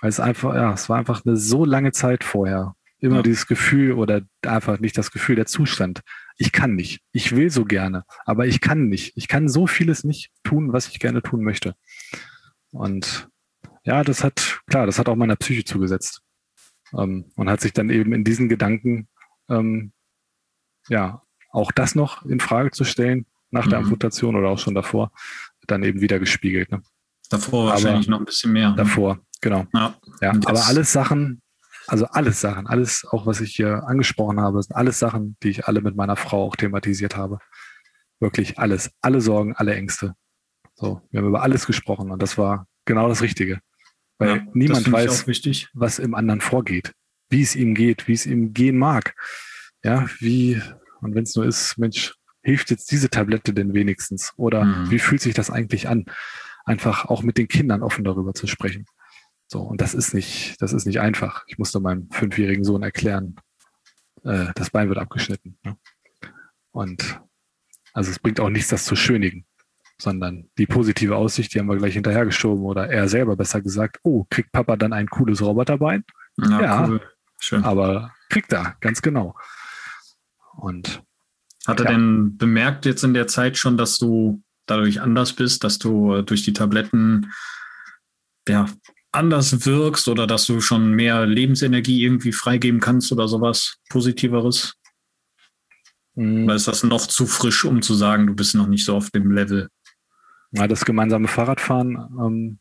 Weil 0.00 0.08
es 0.08 0.20
einfach, 0.20 0.54
ja, 0.54 0.72
es 0.72 0.88
war 0.88 0.98
einfach 0.98 1.24
eine 1.24 1.36
so 1.36 1.64
lange 1.64 1.92
Zeit 1.92 2.24
vorher. 2.24 2.74
Immer 3.04 3.16
ja. 3.16 3.22
dieses 3.22 3.46
Gefühl 3.46 3.92
oder 3.92 4.22
einfach 4.40 4.80
nicht 4.80 4.96
das 4.96 5.10
Gefühl, 5.10 5.36
der 5.36 5.44
Zustand. 5.44 6.00
Ich 6.38 6.52
kann 6.52 6.74
nicht. 6.74 7.02
Ich 7.12 7.36
will 7.36 7.50
so 7.50 7.66
gerne, 7.66 8.04
aber 8.24 8.46
ich 8.46 8.62
kann 8.62 8.88
nicht. 8.88 9.12
Ich 9.14 9.28
kann 9.28 9.46
so 9.46 9.66
vieles 9.66 10.04
nicht 10.04 10.30
tun, 10.42 10.72
was 10.72 10.88
ich 10.88 11.00
gerne 11.00 11.20
tun 11.20 11.44
möchte. 11.44 11.74
Und 12.70 13.28
ja, 13.84 14.02
das 14.04 14.24
hat, 14.24 14.62
klar, 14.68 14.86
das 14.86 14.98
hat 14.98 15.10
auch 15.10 15.16
meiner 15.16 15.36
Psyche 15.36 15.64
zugesetzt. 15.64 16.22
Ähm, 16.96 17.30
und 17.36 17.50
hat 17.50 17.60
sich 17.60 17.74
dann 17.74 17.90
eben 17.90 18.14
in 18.14 18.24
diesen 18.24 18.48
Gedanken, 18.48 19.06
ähm, 19.50 19.92
ja, 20.88 21.20
auch 21.50 21.72
das 21.72 21.94
noch 21.94 22.24
in 22.24 22.40
Frage 22.40 22.70
zu 22.70 22.84
stellen, 22.84 23.26
nach 23.50 23.66
der 23.66 23.80
mhm. 23.80 23.84
Amputation 23.84 24.34
oder 24.34 24.48
auch 24.48 24.58
schon 24.58 24.74
davor, 24.74 25.12
dann 25.66 25.82
eben 25.82 26.00
wieder 26.00 26.18
gespiegelt. 26.18 26.72
Ne? 26.72 26.82
Davor 27.28 27.66
wahrscheinlich 27.66 28.08
noch 28.08 28.20
ein 28.20 28.24
bisschen 28.24 28.52
mehr. 28.52 28.70
Ne? 28.70 28.76
Davor, 28.76 29.20
genau. 29.42 29.66
Ja, 29.74 29.94
ja 30.22 30.30
aber 30.30 30.66
alles 30.68 30.90
Sachen, 30.90 31.42
also 31.86 32.06
alles 32.06 32.40
Sachen, 32.40 32.66
alles 32.66 33.04
auch, 33.10 33.26
was 33.26 33.40
ich 33.40 33.54
hier 33.54 33.84
angesprochen 33.86 34.40
habe, 34.40 34.62
sind 34.62 34.74
alles 34.74 34.98
Sachen, 34.98 35.36
die 35.42 35.50
ich 35.50 35.66
alle 35.66 35.80
mit 35.80 35.96
meiner 35.96 36.16
Frau 36.16 36.44
auch 36.44 36.56
thematisiert 36.56 37.16
habe. 37.16 37.38
Wirklich 38.20 38.58
alles, 38.58 38.90
alle 39.00 39.20
Sorgen, 39.20 39.54
alle 39.54 39.74
Ängste. 39.74 40.14
So, 40.74 41.02
wir 41.10 41.20
haben 41.20 41.28
über 41.28 41.42
alles 41.42 41.66
gesprochen 41.66 42.10
und 42.10 42.22
das 42.22 42.38
war 42.38 42.66
genau 42.84 43.08
das 43.08 43.22
Richtige. 43.22 43.60
Weil 44.18 44.36
ja, 44.36 44.42
niemand 44.54 44.90
weiß, 44.90 45.26
was 45.74 45.98
im 45.98 46.14
anderen 46.14 46.40
vorgeht. 46.40 46.92
wie 47.30 47.42
es 47.42 47.56
ihm 47.56 47.74
geht, 47.74 48.06
wie 48.06 48.12
es 48.12 48.26
ihm 48.26 48.52
gehen 48.52 48.78
mag. 48.78 49.14
Ja, 49.82 50.06
wie, 50.20 50.60
und 51.00 51.14
wenn 51.14 51.24
es 51.24 51.34
nur 51.34 51.44
ist, 51.44 51.76
Mensch, 51.78 52.14
hilft 52.42 52.70
jetzt 52.70 52.90
diese 52.92 53.10
Tablette 53.10 53.52
denn 53.52 53.74
wenigstens? 53.74 54.32
Oder 54.36 54.64
mhm. 54.64 54.90
wie 54.90 54.98
fühlt 54.98 55.20
sich 55.20 55.34
das 55.34 55.50
eigentlich 55.50 55.88
an? 55.88 56.04
Einfach 56.64 57.06
auch 57.06 57.22
mit 57.22 57.38
den 57.38 57.48
Kindern 57.48 57.82
offen 57.82 58.04
darüber 58.04 58.34
zu 58.34 58.46
sprechen. 58.46 58.86
So, 59.46 59.60
und 59.60 59.80
das 59.80 59.94
ist 59.94 60.14
nicht, 60.14 60.60
das 60.60 60.72
ist 60.72 60.86
nicht 60.86 61.00
einfach. 61.00 61.44
Ich 61.46 61.58
musste 61.58 61.80
meinem 61.80 62.10
fünfjährigen 62.10 62.64
Sohn 62.64 62.82
erklären, 62.82 63.36
äh, 64.24 64.46
das 64.54 64.70
Bein 64.70 64.88
wird 64.88 64.98
abgeschnitten. 64.98 65.58
Ne? 65.64 65.76
Und 66.72 67.20
also 67.92 68.10
es 68.10 68.18
bringt 68.18 68.40
auch 68.40 68.50
nichts, 68.50 68.68
das 68.68 68.84
zu 68.84 68.96
schönigen, 68.96 69.46
sondern 70.00 70.50
die 70.58 70.66
positive 70.66 71.16
Aussicht, 71.16 71.54
die 71.54 71.60
haben 71.60 71.68
wir 71.68 71.76
gleich 71.76 71.94
hinterhergeschoben 71.94 72.64
oder 72.64 72.88
er 72.90 73.08
selber 73.08 73.36
besser 73.36 73.60
gesagt, 73.60 74.00
oh, 74.02 74.24
kriegt 74.28 74.50
Papa 74.50 74.76
dann 74.76 74.92
ein 74.92 75.08
cooles 75.08 75.40
Roboterbein? 75.40 76.04
Ja, 76.36 76.60
ja 76.60 76.88
cool. 76.88 77.00
Schön. 77.38 77.62
aber 77.62 78.12
kriegt 78.30 78.52
er, 78.52 78.76
ganz 78.80 79.02
genau. 79.02 79.36
Und 80.56 81.02
hat 81.66 81.80
er 81.80 81.86
ja. 81.86 81.92
denn 81.92 82.36
bemerkt 82.36 82.86
jetzt 82.86 83.04
in 83.04 83.14
der 83.14 83.26
Zeit 83.26 83.56
schon, 83.56 83.76
dass 83.76 83.98
du 83.98 84.42
dadurch 84.66 85.00
anders 85.00 85.34
bist, 85.34 85.62
dass 85.62 85.78
du 85.78 86.22
durch 86.22 86.42
die 86.42 86.52
Tabletten 86.52 87.32
ja, 88.48 88.66
anders 89.14 89.64
wirkst 89.64 90.08
oder 90.08 90.26
dass 90.26 90.46
du 90.46 90.60
schon 90.60 90.92
mehr 90.92 91.26
Lebensenergie 91.26 92.02
irgendwie 92.02 92.32
freigeben 92.32 92.80
kannst 92.80 93.12
oder 93.12 93.28
sowas 93.28 93.76
Positiveres? 93.88 94.74
Mhm. 96.14 96.44
Oder 96.44 96.54
ist 96.54 96.68
das 96.68 96.82
noch 96.84 97.06
zu 97.06 97.26
frisch, 97.26 97.64
um 97.64 97.82
zu 97.82 97.94
sagen, 97.94 98.26
du 98.26 98.34
bist 98.34 98.54
noch 98.54 98.66
nicht 98.66 98.84
so 98.84 98.96
auf 98.96 99.10
dem 99.10 99.30
Level? 99.30 99.68
Ja, 100.52 100.68
das 100.68 100.84
gemeinsame 100.84 101.28
Fahrradfahren, 101.28 101.96
ähm, 102.20 102.58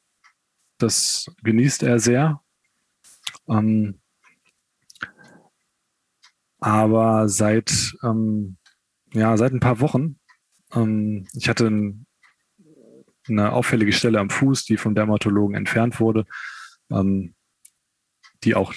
das 0.80 1.28
genießt 1.44 1.84
er 1.84 2.00
sehr. 2.00 2.42
Ähm, 3.48 4.00
aber 6.60 7.30
seit, 7.30 7.94
ähm, 8.04 8.58
ja, 9.14 9.38
seit 9.38 9.54
ein 9.54 9.60
paar 9.60 9.80
Wochen, 9.80 10.18
ähm, 10.74 11.28
ich 11.34 11.50
hatte 11.50 11.68
ein, 11.68 12.03
eine 13.28 13.54
auffällige 13.54 13.94
Stelle 13.94 14.20
am 14.20 14.30
Fuß, 14.30 14.66
die 14.66 14.78
vom 14.78 14.96
Dermatologen 14.96 15.56
entfernt 15.56 16.00
wurde, 16.00 16.26
ähm, 16.92 17.36
die 18.44 18.56
auch 18.56 18.74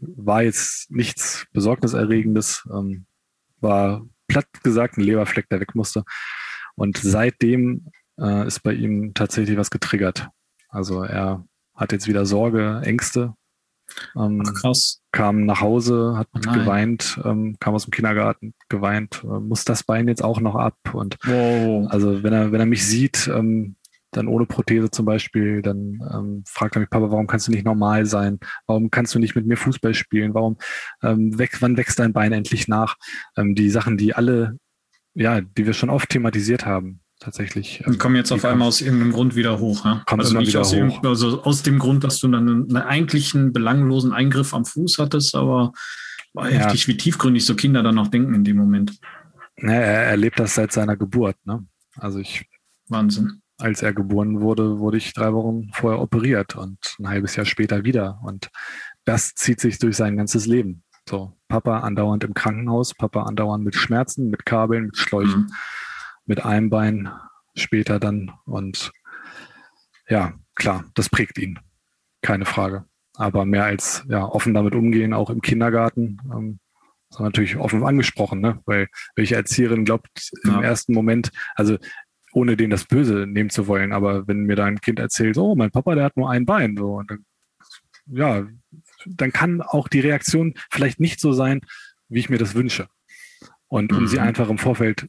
war 0.00 0.42
jetzt 0.42 0.90
nichts 0.90 1.46
Besorgniserregendes, 1.52 2.68
ähm, 2.72 3.06
war 3.60 4.02
platt 4.26 4.46
gesagt 4.62 4.98
ein 4.98 5.02
Leberfleck, 5.02 5.48
der 5.48 5.60
weg 5.60 5.74
musste. 5.74 6.04
Und 6.74 6.98
seitdem 6.98 7.86
äh, 8.18 8.46
ist 8.46 8.60
bei 8.60 8.72
ihm 8.72 9.14
tatsächlich 9.14 9.56
was 9.56 9.70
getriggert. 9.70 10.28
Also 10.68 11.02
er 11.02 11.44
hat 11.74 11.92
jetzt 11.92 12.08
wieder 12.08 12.26
Sorge, 12.26 12.80
Ängste. 12.84 13.34
Ähm, 14.16 14.42
krass. 14.42 15.02
Kam 15.12 15.44
nach 15.44 15.60
Hause, 15.60 16.14
hat 16.16 16.28
Nein. 16.32 16.60
geweint, 16.60 17.20
ähm, 17.24 17.56
kam 17.60 17.74
aus 17.74 17.84
dem 17.84 17.90
Kindergarten, 17.90 18.54
geweint, 18.68 19.22
äh, 19.24 19.40
muss 19.40 19.64
das 19.64 19.82
Bein 19.82 20.08
jetzt 20.08 20.24
auch 20.24 20.40
noch 20.40 20.54
ab. 20.54 20.78
Und 20.94 21.18
wow. 21.24 21.90
also 21.90 22.22
wenn 22.22 22.32
er, 22.32 22.52
wenn 22.52 22.60
er 22.60 22.66
mich 22.66 22.86
sieht, 22.86 23.28
ähm, 23.28 23.76
dann 24.12 24.28
ohne 24.28 24.46
Prothese 24.46 24.90
zum 24.90 25.06
Beispiel, 25.06 25.62
dann 25.62 25.98
ähm, 26.12 26.44
fragt 26.46 26.76
er 26.76 26.80
mich, 26.80 26.90
Papa, 26.90 27.10
warum 27.10 27.26
kannst 27.26 27.48
du 27.48 27.52
nicht 27.52 27.64
normal 27.64 28.06
sein? 28.06 28.38
Warum 28.66 28.90
kannst 28.90 29.14
du 29.14 29.18
nicht 29.18 29.34
mit 29.34 29.46
mir 29.46 29.56
Fußball 29.56 29.94
spielen? 29.94 30.34
Warum 30.34 30.58
ähm, 31.02 31.38
weg, 31.38 31.56
wann 31.60 31.76
wächst 31.76 31.98
dein 31.98 32.12
Bein 32.12 32.32
endlich 32.32 32.68
nach? 32.68 32.96
Ähm, 33.36 33.54
die 33.54 33.70
Sachen, 33.70 33.96
die 33.96 34.14
alle, 34.14 34.58
ja, 35.14 35.40
die 35.40 35.66
wir 35.66 35.72
schon 35.72 35.90
oft 35.90 36.10
thematisiert 36.10 36.66
haben, 36.66 37.00
tatsächlich. 37.20 37.82
Ähm, 37.86 37.98
kommen 37.98 38.16
jetzt 38.16 38.32
auf 38.32 38.44
einmal 38.44 38.68
aus 38.68 38.82
irgendeinem 38.82 39.12
Grund 39.12 39.34
wieder 39.34 39.58
hoch. 39.58 39.84
Ja? 39.84 40.02
Kommt 40.06 40.22
also 40.22 40.38
nicht 40.38 40.56
aus, 40.56 40.74
hoch. 40.74 41.02
also 41.04 41.42
aus 41.42 41.62
dem 41.62 41.78
Grund, 41.78 42.04
dass 42.04 42.20
du 42.20 42.28
dann 42.28 42.48
einen, 42.48 42.76
einen 42.76 42.86
eigentlichen 42.86 43.52
belanglosen 43.52 44.12
Eingriff 44.12 44.52
am 44.52 44.66
Fuß 44.66 44.98
hattest, 44.98 45.34
aber 45.34 45.72
war 46.34 46.50
ja. 46.50 46.60
heftig, 46.60 46.86
wie 46.86 46.96
tiefgründig 46.96 47.44
so 47.44 47.54
Kinder 47.54 47.82
dann 47.82 47.94
noch 47.94 48.08
denken 48.08 48.34
in 48.34 48.44
dem 48.44 48.56
Moment. 48.56 48.98
Ja, 49.56 49.72
er 49.72 50.04
erlebt 50.04 50.38
das 50.38 50.54
seit 50.54 50.72
seiner 50.72 50.96
Geburt. 50.96 51.36
Ne? 51.44 51.66
Also 51.96 52.18
ich. 52.18 52.46
Wahnsinn 52.88 53.41
als 53.62 53.82
er 53.82 53.92
geboren 53.92 54.40
wurde, 54.40 54.78
wurde 54.78 54.96
ich 54.96 55.12
drei 55.12 55.32
Wochen 55.32 55.70
vorher 55.72 56.00
operiert 56.00 56.56
und 56.56 56.78
ein 56.98 57.08
halbes 57.08 57.36
Jahr 57.36 57.46
später 57.46 57.84
wieder. 57.84 58.20
Und 58.22 58.50
das 59.04 59.34
zieht 59.34 59.60
sich 59.60 59.78
durch 59.78 59.96
sein 59.96 60.16
ganzes 60.16 60.46
Leben. 60.46 60.82
So, 61.08 61.36
Papa 61.48 61.80
andauernd 61.80 62.24
im 62.24 62.34
Krankenhaus, 62.34 62.94
Papa 62.94 63.22
andauernd 63.22 63.64
mit 63.64 63.74
Schmerzen, 63.74 64.30
mit 64.30 64.46
Kabeln, 64.46 64.86
mit 64.86 64.96
Schläuchen, 64.96 65.42
mhm. 65.42 65.52
mit 66.26 66.44
einem 66.44 66.70
Bein 66.70 67.10
später 67.54 67.98
dann. 67.98 68.32
Und 68.44 68.92
ja, 70.08 70.34
klar, 70.54 70.84
das 70.94 71.08
prägt 71.08 71.38
ihn. 71.38 71.58
Keine 72.20 72.44
Frage. 72.44 72.84
Aber 73.14 73.44
mehr 73.44 73.64
als 73.64 74.04
ja, 74.08 74.24
offen 74.24 74.54
damit 74.54 74.74
umgehen, 74.74 75.12
auch 75.12 75.30
im 75.30 75.40
Kindergarten. 75.40 76.18
Ähm, 76.32 76.58
natürlich 77.20 77.56
offen 77.56 77.84
angesprochen, 77.84 78.40
ne? 78.40 78.60
weil 78.64 78.88
welche 79.16 79.36
Erzieherin 79.36 79.84
glaubt 79.84 80.30
im 80.44 80.52
ja. 80.52 80.62
ersten 80.62 80.94
Moment, 80.94 81.30
also 81.54 81.76
ohne 82.32 82.56
denen 82.56 82.70
das 82.70 82.84
Böse 82.84 83.26
nehmen 83.26 83.50
zu 83.50 83.66
wollen. 83.66 83.92
Aber 83.92 84.26
wenn 84.26 84.44
mir 84.44 84.56
da 84.56 84.64
ein 84.64 84.80
Kind 84.80 84.98
erzählt, 84.98 85.36
oh, 85.38 85.54
mein 85.54 85.70
Papa, 85.70 85.94
der 85.94 86.04
hat 86.04 86.16
nur 86.16 86.30
ein 86.30 86.46
Bein, 86.46 86.76
so, 86.76 86.96
und 86.96 87.10
dann, 87.10 87.24
ja, 88.06 88.46
dann 89.06 89.32
kann 89.32 89.60
auch 89.60 89.88
die 89.88 90.00
Reaktion 90.00 90.54
vielleicht 90.70 91.00
nicht 91.00 91.20
so 91.20 91.32
sein, 91.32 91.60
wie 92.08 92.20
ich 92.20 92.30
mir 92.30 92.38
das 92.38 92.54
wünsche. 92.54 92.88
Und 93.68 93.92
um 93.92 94.02
mhm. 94.02 94.06
sie 94.06 94.18
einfach 94.18 94.48
im 94.48 94.58
Vorfeld 94.58 95.06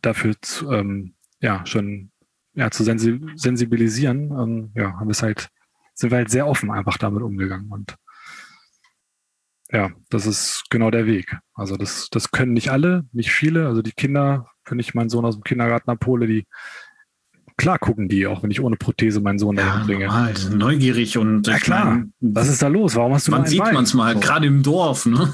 dafür 0.00 0.34
zu, 0.40 0.70
ähm, 0.72 1.14
ja, 1.40 1.64
schon 1.66 2.10
ja, 2.54 2.70
zu 2.70 2.84
sensibilisieren, 2.84 4.30
ähm, 4.32 4.72
ja, 4.74 4.94
haben 4.94 5.06
wir 5.06 5.12
es 5.12 5.22
halt, 5.22 5.48
sind 5.94 6.10
wir 6.10 6.18
halt 6.18 6.30
sehr 6.30 6.46
offen 6.46 6.70
einfach 6.70 6.98
damit 6.98 7.22
umgegangen. 7.22 7.70
Und 7.70 7.96
ja, 9.72 9.90
das 10.10 10.26
ist 10.26 10.64
genau 10.70 10.90
der 10.90 11.06
Weg. 11.06 11.36
Also 11.54 11.76
das, 11.76 12.08
das 12.10 12.30
können 12.30 12.52
nicht 12.52 12.70
alle, 12.70 13.04
nicht 13.12 13.30
viele. 13.30 13.66
Also 13.66 13.82
die 13.82 13.92
Kinder 13.92 14.52
wenn 14.68 14.78
ich 14.78 14.94
meinen 14.94 15.10
Sohn 15.10 15.24
aus 15.24 15.36
dem 15.36 15.44
Kindergarten 15.44 15.90
abhole, 15.90 16.26
die 16.26 16.46
klar 17.56 17.78
gucken 17.78 18.08
die, 18.08 18.26
auch 18.26 18.42
wenn 18.42 18.50
ich 18.50 18.60
ohne 18.60 18.76
Prothese 18.76 19.20
meinen 19.20 19.38
Sohn 19.38 19.56
ja, 19.56 19.64
dahin 19.64 19.86
bringe. 19.86 20.06
Normal, 20.06 20.34
neugierig 20.50 21.18
und 21.18 21.46
ja 21.46 21.58
klar. 21.58 21.84
Mein, 21.84 22.12
was 22.20 22.48
ist 22.48 22.62
da 22.62 22.68
los? 22.68 22.96
Warum 22.96 23.14
hast 23.14 23.28
du 23.28 23.30
Man 23.30 23.46
sieht 23.46 23.60
man 23.60 23.84
es 23.84 23.94
mal, 23.94 24.14
so. 24.14 24.20
gerade 24.20 24.46
im 24.46 24.62
Dorf. 24.62 25.06
Ne? 25.06 25.32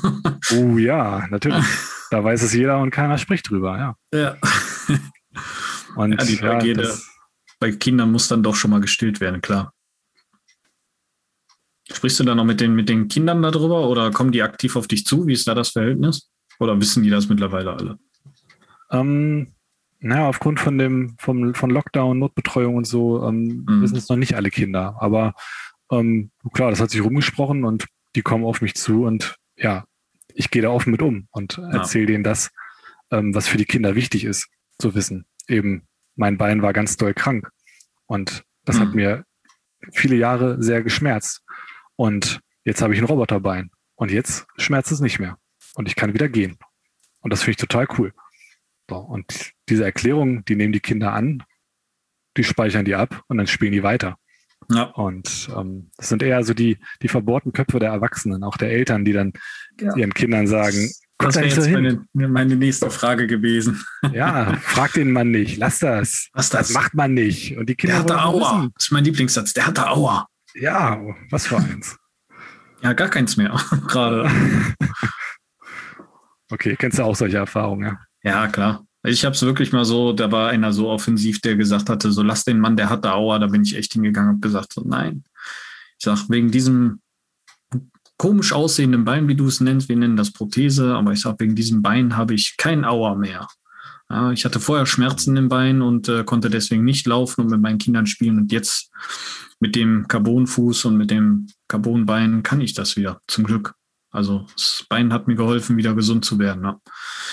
Oh 0.52 0.78
ja, 0.78 1.26
natürlich. 1.30 1.64
da 2.10 2.22
weiß 2.22 2.42
es 2.42 2.52
jeder 2.52 2.78
und 2.78 2.90
keiner 2.90 3.18
spricht 3.18 3.50
drüber. 3.50 3.78
Ja. 3.78 4.18
ja. 4.18 4.36
Und 5.96 6.12
ja, 6.12 6.24
die 6.24 6.72
ja, 6.72 6.84
bei 7.60 7.72
Kindern 7.72 8.12
muss 8.12 8.28
dann 8.28 8.42
doch 8.42 8.54
schon 8.54 8.70
mal 8.70 8.80
gestillt 8.80 9.20
werden, 9.20 9.40
klar. 9.40 9.72
Sprichst 11.90 12.20
du 12.20 12.24
da 12.24 12.34
noch 12.34 12.44
mit 12.44 12.60
den, 12.60 12.74
mit 12.74 12.88
den 12.88 13.08
Kindern 13.08 13.42
darüber 13.42 13.88
oder 13.88 14.10
kommen 14.10 14.32
die 14.32 14.42
aktiv 14.42 14.76
auf 14.76 14.88
dich 14.88 15.06
zu? 15.06 15.26
Wie 15.26 15.32
ist 15.32 15.48
da 15.48 15.54
das 15.54 15.70
Verhältnis? 15.70 16.30
Oder 16.60 16.78
wissen 16.80 17.02
die 17.02 17.10
das 17.10 17.28
mittlerweile 17.28 17.72
alle? 17.72 17.98
Ähm, 18.90 19.54
naja, 20.00 20.28
aufgrund 20.28 20.60
von 20.60 20.78
dem, 20.78 21.16
vom, 21.18 21.54
von 21.54 21.70
Lockdown, 21.70 22.18
Notbetreuung 22.18 22.76
und 22.76 22.86
so, 22.86 23.26
ähm, 23.26 23.64
mhm. 23.66 23.82
wissen 23.82 23.96
es 23.96 24.08
noch 24.08 24.16
nicht 24.16 24.34
alle 24.34 24.50
Kinder. 24.50 24.96
Aber 25.00 25.34
ähm, 25.90 26.30
klar, 26.52 26.70
das 26.70 26.80
hat 26.80 26.90
sich 26.90 27.02
rumgesprochen 27.02 27.64
und 27.64 27.86
die 28.14 28.22
kommen 28.22 28.44
auf 28.44 28.60
mich 28.60 28.74
zu 28.74 29.04
und 29.04 29.36
ja, 29.56 29.84
ich 30.34 30.50
gehe 30.50 30.62
da 30.62 30.70
offen 30.70 30.90
mit 30.90 31.02
um 31.02 31.26
und 31.30 31.56
ja. 31.56 31.70
erzähle 31.70 32.06
denen 32.06 32.24
das, 32.24 32.50
ähm, 33.10 33.34
was 33.34 33.48
für 33.48 33.58
die 33.58 33.64
Kinder 33.64 33.94
wichtig 33.94 34.24
ist 34.24 34.48
zu 34.78 34.94
wissen. 34.94 35.26
Eben, 35.48 35.82
mein 36.14 36.38
Bein 36.38 36.62
war 36.62 36.72
ganz 36.72 36.96
doll 36.96 37.14
krank 37.14 37.50
und 38.06 38.44
das 38.64 38.76
mhm. 38.76 38.80
hat 38.80 38.94
mir 38.94 39.24
viele 39.92 40.16
Jahre 40.16 40.62
sehr 40.62 40.82
geschmerzt. 40.82 41.42
Und 41.98 42.40
jetzt 42.64 42.80
habe 42.80 42.94
ich 42.94 43.00
ein 43.00 43.06
Roboterbein 43.06 43.70
und 43.96 44.12
jetzt 44.12 44.46
schmerzt 44.56 44.92
es 44.92 45.00
nicht 45.00 45.18
mehr 45.18 45.36
und 45.74 45.88
ich 45.88 45.96
kann 45.96 46.14
wieder 46.14 46.28
gehen. 46.28 46.56
Und 47.20 47.32
das 47.32 47.40
finde 47.40 47.52
ich 47.52 47.56
total 47.56 47.88
cool. 47.98 48.12
So, 48.88 48.98
und 48.98 49.52
diese 49.68 49.84
Erklärung, 49.84 50.44
die 50.44 50.54
nehmen 50.54 50.72
die 50.72 50.80
Kinder 50.80 51.12
an, 51.12 51.42
die 52.36 52.44
speichern 52.44 52.84
die 52.84 52.94
ab 52.94 53.24
und 53.26 53.36
dann 53.36 53.48
spielen 53.48 53.72
die 53.72 53.82
weiter. 53.82 54.16
Ja. 54.70 54.84
Und 54.84 55.48
ähm, 55.56 55.90
das 55.96 56.08
sind 56.08 56.22
eher 56.22 56.44
so 56.44 56.54
die, 56.54 56.78
die 57.02 57.08
verbohrten 57.08 57.52
Köpfe 57.52 57.80
der 57.80 57.90
Erwachsenen, 57.90 58.44
auch 58.44 58.56
der 58.56 58.70
Eltern, 58.70 59.04
die 59.04 59.12
dann 59.12 59.32
ja. 59.80 59.96
ihren 59.96 60.14
Kindern 60.14 60.46
sagen, 60.46 60.92
das 61.18 61.34
wäre 61.34 61.46
jetzt 61.46 61.68
meine, 61.68 62.06
meine, 62.12 62.54
nächste 62.54 62.92
Frage 62.92 63.26
gewesen. 63.26 63.84
Ja, 64.12 64.56
frag 64.62 64.92
den 64.92 65.10
Mann 65.10 65.32
nicht, 65.32 65.56
lass 65.56 65.80
das. 65.80 66.28
Was 66.32 66.48
das? 66.48 66.68
das 66.68 66.74
macht 66.74 66.94
man 66.94 67.12
nicht. 67.12 67.56
Und 67.56 67.68
die 67.68 67.74
Kinder 67.74 68.04
der 68.04 68.14
hatte 68.14 68.22
Aua. 68.22 68.58
Wissen. 68.58 68.70
Das 68.76 68.84
ist 68.84 68.92
mein 68.92 69.04
Lieblingssatz. 69.04 69.52
Der 69.52 69.66
hatte 69.66 69.90
Aua. 69.90 70.28
Ja, 70.60 71.00
was 71.30 71.46
für 71.46 71.58
eins. 71.58 71.96
ja, 72.82 72.92
gar 72.92 73.08
keins 73.08 73.36
mehr, 73.36 73.58
gerade. 73.88 74.28
okay, 76.50 76.76
kennst 76.76 76.98
du 76.98 77.04
auch 77.04 77.16
solche 77.16 77.36
Erfahrungen, 77.36 77.86
ja? 77.86 77.98
Ja, 78.22 78.48
klar. 78.48 78.84
Ich 79.04 79.24
habe 79.24 79.34
es 79.34 79.42
wirklich 79.42 79.72
mal 79.72 79.84
so, 79.84 80.12
da 80.12 80.32
war 80.32 80.50
einer 80.50 80.72
so 80.72 80.88
offensiv, 80.88 81.40
der 81.40 81.56
gesagt 81.56 81.88
hatte, 81.88 82.10
so 82.10 82.22
lass 82.22 82.44
den 82.44 82.58
Mann, 82.58 82.76
der 82.76 82.90
hatte 82.90 83.12
Aua, 83.12 83.38
da 83.38 83.46
bin 83.46 83.62
ich 83.62 83.76
echt 83.76 83.92
hingegangen 83.92 84.34
und 84.34 84.42
gesagt, 84.42 84.72
so 84.72 84.82
nein. 84.84 85.24
Ich 85.98 86.04
sage, 86.04 86.22
wegen 86.28 86.50
diesem 86.50 87.00
komisch 88.16 88.52
aussehenden 88.52 89.04
Bein, 89.04 89.28
wie 89.28 89.36
du 89.36 89.46
es 89.46 89.60
nennst, 89.60 89.88
wir 89.88 89.96
nennen 89.96 90.16
das 90.16 90.32
Prothese, 90.32 90.96
aber 90.96 91.12
ich 91.12 91.20
sage, 91.20 91.36
wegen 91.38 91.54
diesem 91.54 91.82
Bein 91.82 92.16
habe 92.16 92.34
ich 92.34 92.56
kein 92.56 92.84
Aua 92.84 93.14
mehr. 93.14 93.46
Ja, 94.10 94.32
ich 94.32 94.44
hatte 94.44 94.60
vorher 94.60 94.86
Schmerzen 94.86 95.36
im 95.36 95.48
Bein 95.48 95.82
und 95.82 96.08
äh, 96.08 96.24
konnte 96.24 96.48
deswegen 96.48 96.84
nicht 96.84 97.06
laufen 97.06 97.42
und 97.42 97.50
mit 97.50 97.60
meinen 97.60 97.78
Kindern 97.78 98.06
spielen. 98.06 98.38
Und 98.38 98.52
jetzt 98.52 98.90
mit 99.60 99.76
dem 99.76 100.08
Carbonfuß 100.08 100.86
und 100.86 100.96
mit 100.96 101.10
dem 101.10 101.48
Carbonbein 101.68 102.42
kann 102.42 102.60
ich 102.60 102.74
das 102.74 102.96
wieder, 102.96 103.20
zum 103.26 103.44
Glück. 103.44 103.74
Also 104.10 104.46
das 104.54 104.86
Bein 104.88 105.12
hat 105.12 105.28
mir 105.28 105.34
geholfen, 105.34 105.76
wieder 105.76 105.94
gesund 105.94 106.24
zu 106.24 106.38
werden. 106.38 106.64
Ja. 106.64 106.80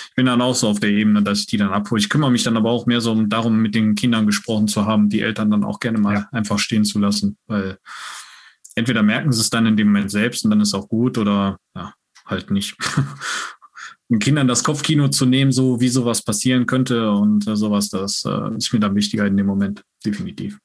Ich 0.09 0.15
bin 0.15 0.25
dann 0.25 0.41
auch 0.41 0.55
so 0.55 0.67
auf 0.67 0.81
der 0.81 0.89
Ebene, 0.89 1.23
dass 1.23 1.39
ich 1.39 1.47
die 1.47 1.57
dann 1.57 1.71
abhole. 1.71 1.99
Ich 1.99 2.09
kümmere 2.09 2.31
mich 2.31 2.43
dann 2.43 2.57
aber 2.57 2.69
auch 2.69 2.85
mehr 2.85 2.99
so 2.99 3.15
darum, 3.23 3.61
mit 3.61 3.75
den 3.75 3.95
Kindern 3.95 4.25
gesprochen 4.25 4.67
zu 4.67 4.85
haben, 4.85 5.07
die 5.07 5.21
Eltern 5.21 5.51
dann 5.51 5.63
auch 5.63 5.79
gerne 5.79 5.99
mal 5.99 6.15
ja. 6.15 6.27
einfach 6.33 6.59
stehen 6.59 6.83
zu 6.83 6.99
lassen, 6.99 7.37
weil 7.47 7.77
entweder 8.75 9.03
merken 9.03 9.31
sie 9.31 9.39
es 9.39 9.49
dann 9.49 9.65
in 9.65 9.77
dem 9.77 9.87
Moment 9.87 10.11
selbst 10.11 10.43
und 10.43 10.51
dann 10.51 10.59
ist 10.59 10.73
auch 10.73 10.89
gut 10.89 11.17
oder 11.17 11.57
ja, 11.75 11.93
halt 12.25 12.51
nicht. 12.51 12.75
den 14.09 14.19
Kindern 14.19 14.47
das 14.47 14.63
Kopfkino 14.63 15.07
zu 15.09 15.25
nehmen, 15.25 15.51
so 15.51 15.79
wie 15.79 15.89
sowas 15.89 16.23
passieren 16.23 16.65
könnte 16.65 17.11
und 17.11 17.47
äh, 17.47 17.55
sowas, 17.55 17.89
das 17.89 18.23
äh, 18.25 18.55
ist 18.55 18.71
mir 18.71 18.79
dann 18.79 18.95
wichtiger 18.95 19.25
in 19.25 19.37
dem 19.37 19.47
Moment, 19.47 19.83
definitiv. 20.05 20.59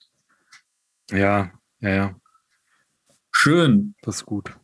Ja, 1.10 1.50
ja, 1.80 1.90
ja. 1.90 2.16
Schön. 3.32 3.94
Das 4.02 4.16
ist 4.16 4.26
gut. 4.26 4.54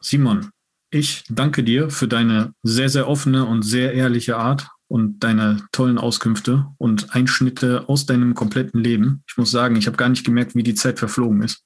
Simon, 0.00 0.50
ich 0.90 1.24
danke 1.28 1.64
dir 1.64 1.90
für 1.90 2.08
deine 2.08 2.54
sehr, 2.62 2.88
sehr 2.88 3.08
offene 3.08 3.44
und 3.46 3.62
sehr 3.62 3.92
ehrliche 3.94 4.36
Art 4.36 4.68
und 4.88 5.20
deine 5.22 5.66
tollen 5.72 5.98
Auskünfte 5.98 6.66
und 6.78 7.14
Einschnitte 7.14 7.88
aus 7.88 8.06
deinem 8.06 8.34
kompletten 8.34 8.82
Leben. 8.82 9.22
Ich 9.28 9.36
muss 9.36 9.50
sagen, 9.50 9.76
ich 9.76 9.86
habe 9.86 9.96
gar 9.96 10.08
nicht 10.08 10.24
gemerkt, 10.24 10.54
wie 10.54 10.62
die 10.62 10.74
Zeit 10.74 10.98
verflogen 10.98 11.42
ist. 11.42 11.64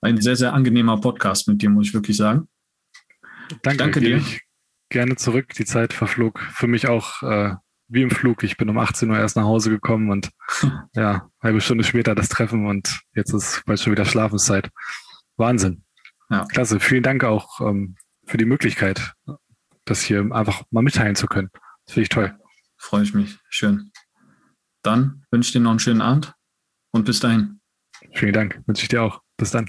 Ein 0.00 0.20
sehr, 0.20 0.36
sehr 0.36 0.52
angenehmer 0.52 1.00
Podcast 1.00 1.48
mit 1.48 1.62
dir, 1.62 1.70
muss 1.70 1.88
ich 1.88 1.94
wirklich 1.94 2.16
sagen. 2.16 2.48
Danke, 3.62 3.78
danke 3.78 4.00
dir. 4.00 4.16
Ich 4.18 4.43
gerne 4.94 5.16
zurück. 5.16 5.52
Die 5.58 5.64
Zeit 5.64 5.92
verflog 5.92 6.40
für 6.52 6.68
mich 6.68 6.88
auch 6.88 7.22
äh, 7.22 7.54
wie 7.88 8.02
im 8.02 8.10
Flug. 8.10 8.44
Ich 8.44 8.56
bin 8.56 8.70
um 8.70 8.78
18 8.78 9.10
Uhr 9.10 9.18
erst 9.18 9.36
nach 9.36 9.44
Hause 9.44 9.68
gekommen 9.70 10.10
und 10.10 10.30
ja, 10.94 11.28
halbe 11.42 11.60
Stunde 11.60 11.84
später 11.84 12.14
das 12.14 12.28
Treffen 12.28 12.66
und 12.66 13.00
jetzt 13.14 13.34
ist 13.34 13.62
bald 13.66 13.80
schon 13.80 13.92
wieder 13.92 14.04
Schlafenszeit. 14.04 14.70
Wahnsinn. 15.36 15.84
Ja. 16.30 16.44
Klasse. 16.46 16.80
Vielen 16.80 17.02
Dank 17.02 17.24
auch 17.24 17.60
ähm, 17.60 17.96
für 18.24 18.38
die 18.38 18.46
Möglichkeit, 18.46 19.12
das 19.84 20.00
hier 20.00 20.26
einfach 20.30 20.62
mal 20.70 20.82
mitteilen 20.82 21.16
zu 21.16 21.26
können. 21.26 21.50
Das 21.84 21.94
finde 21.94 22.02
ich 22.04 22.08
toll. 22.08 22.38
Freue 22.78 23.02
ich 23.02 23.14
mich. 23.14 23.38
Schön. 23.50 23.90
Dann 24.82 25.24
wünsche 25.30 25.48
ich 25.48 25.52
dir 25.52 25.60
noch 25.60 25.70
einen 25.70 25.80
schönen 25.80 26.00
Abend 26.00 26.34
und 26.92 27.04
bis 27.04 27.20
dahin. 27.20 27.60
Vielen 28.12 28.32
Dank. 28.32 28.62
Wünsche 28.66 28.82
ich 28.82 28.88
dir 28.88 29.02
auch. 29.02 29.20
Bis 29.36 29.50
dann. 29.50 29.68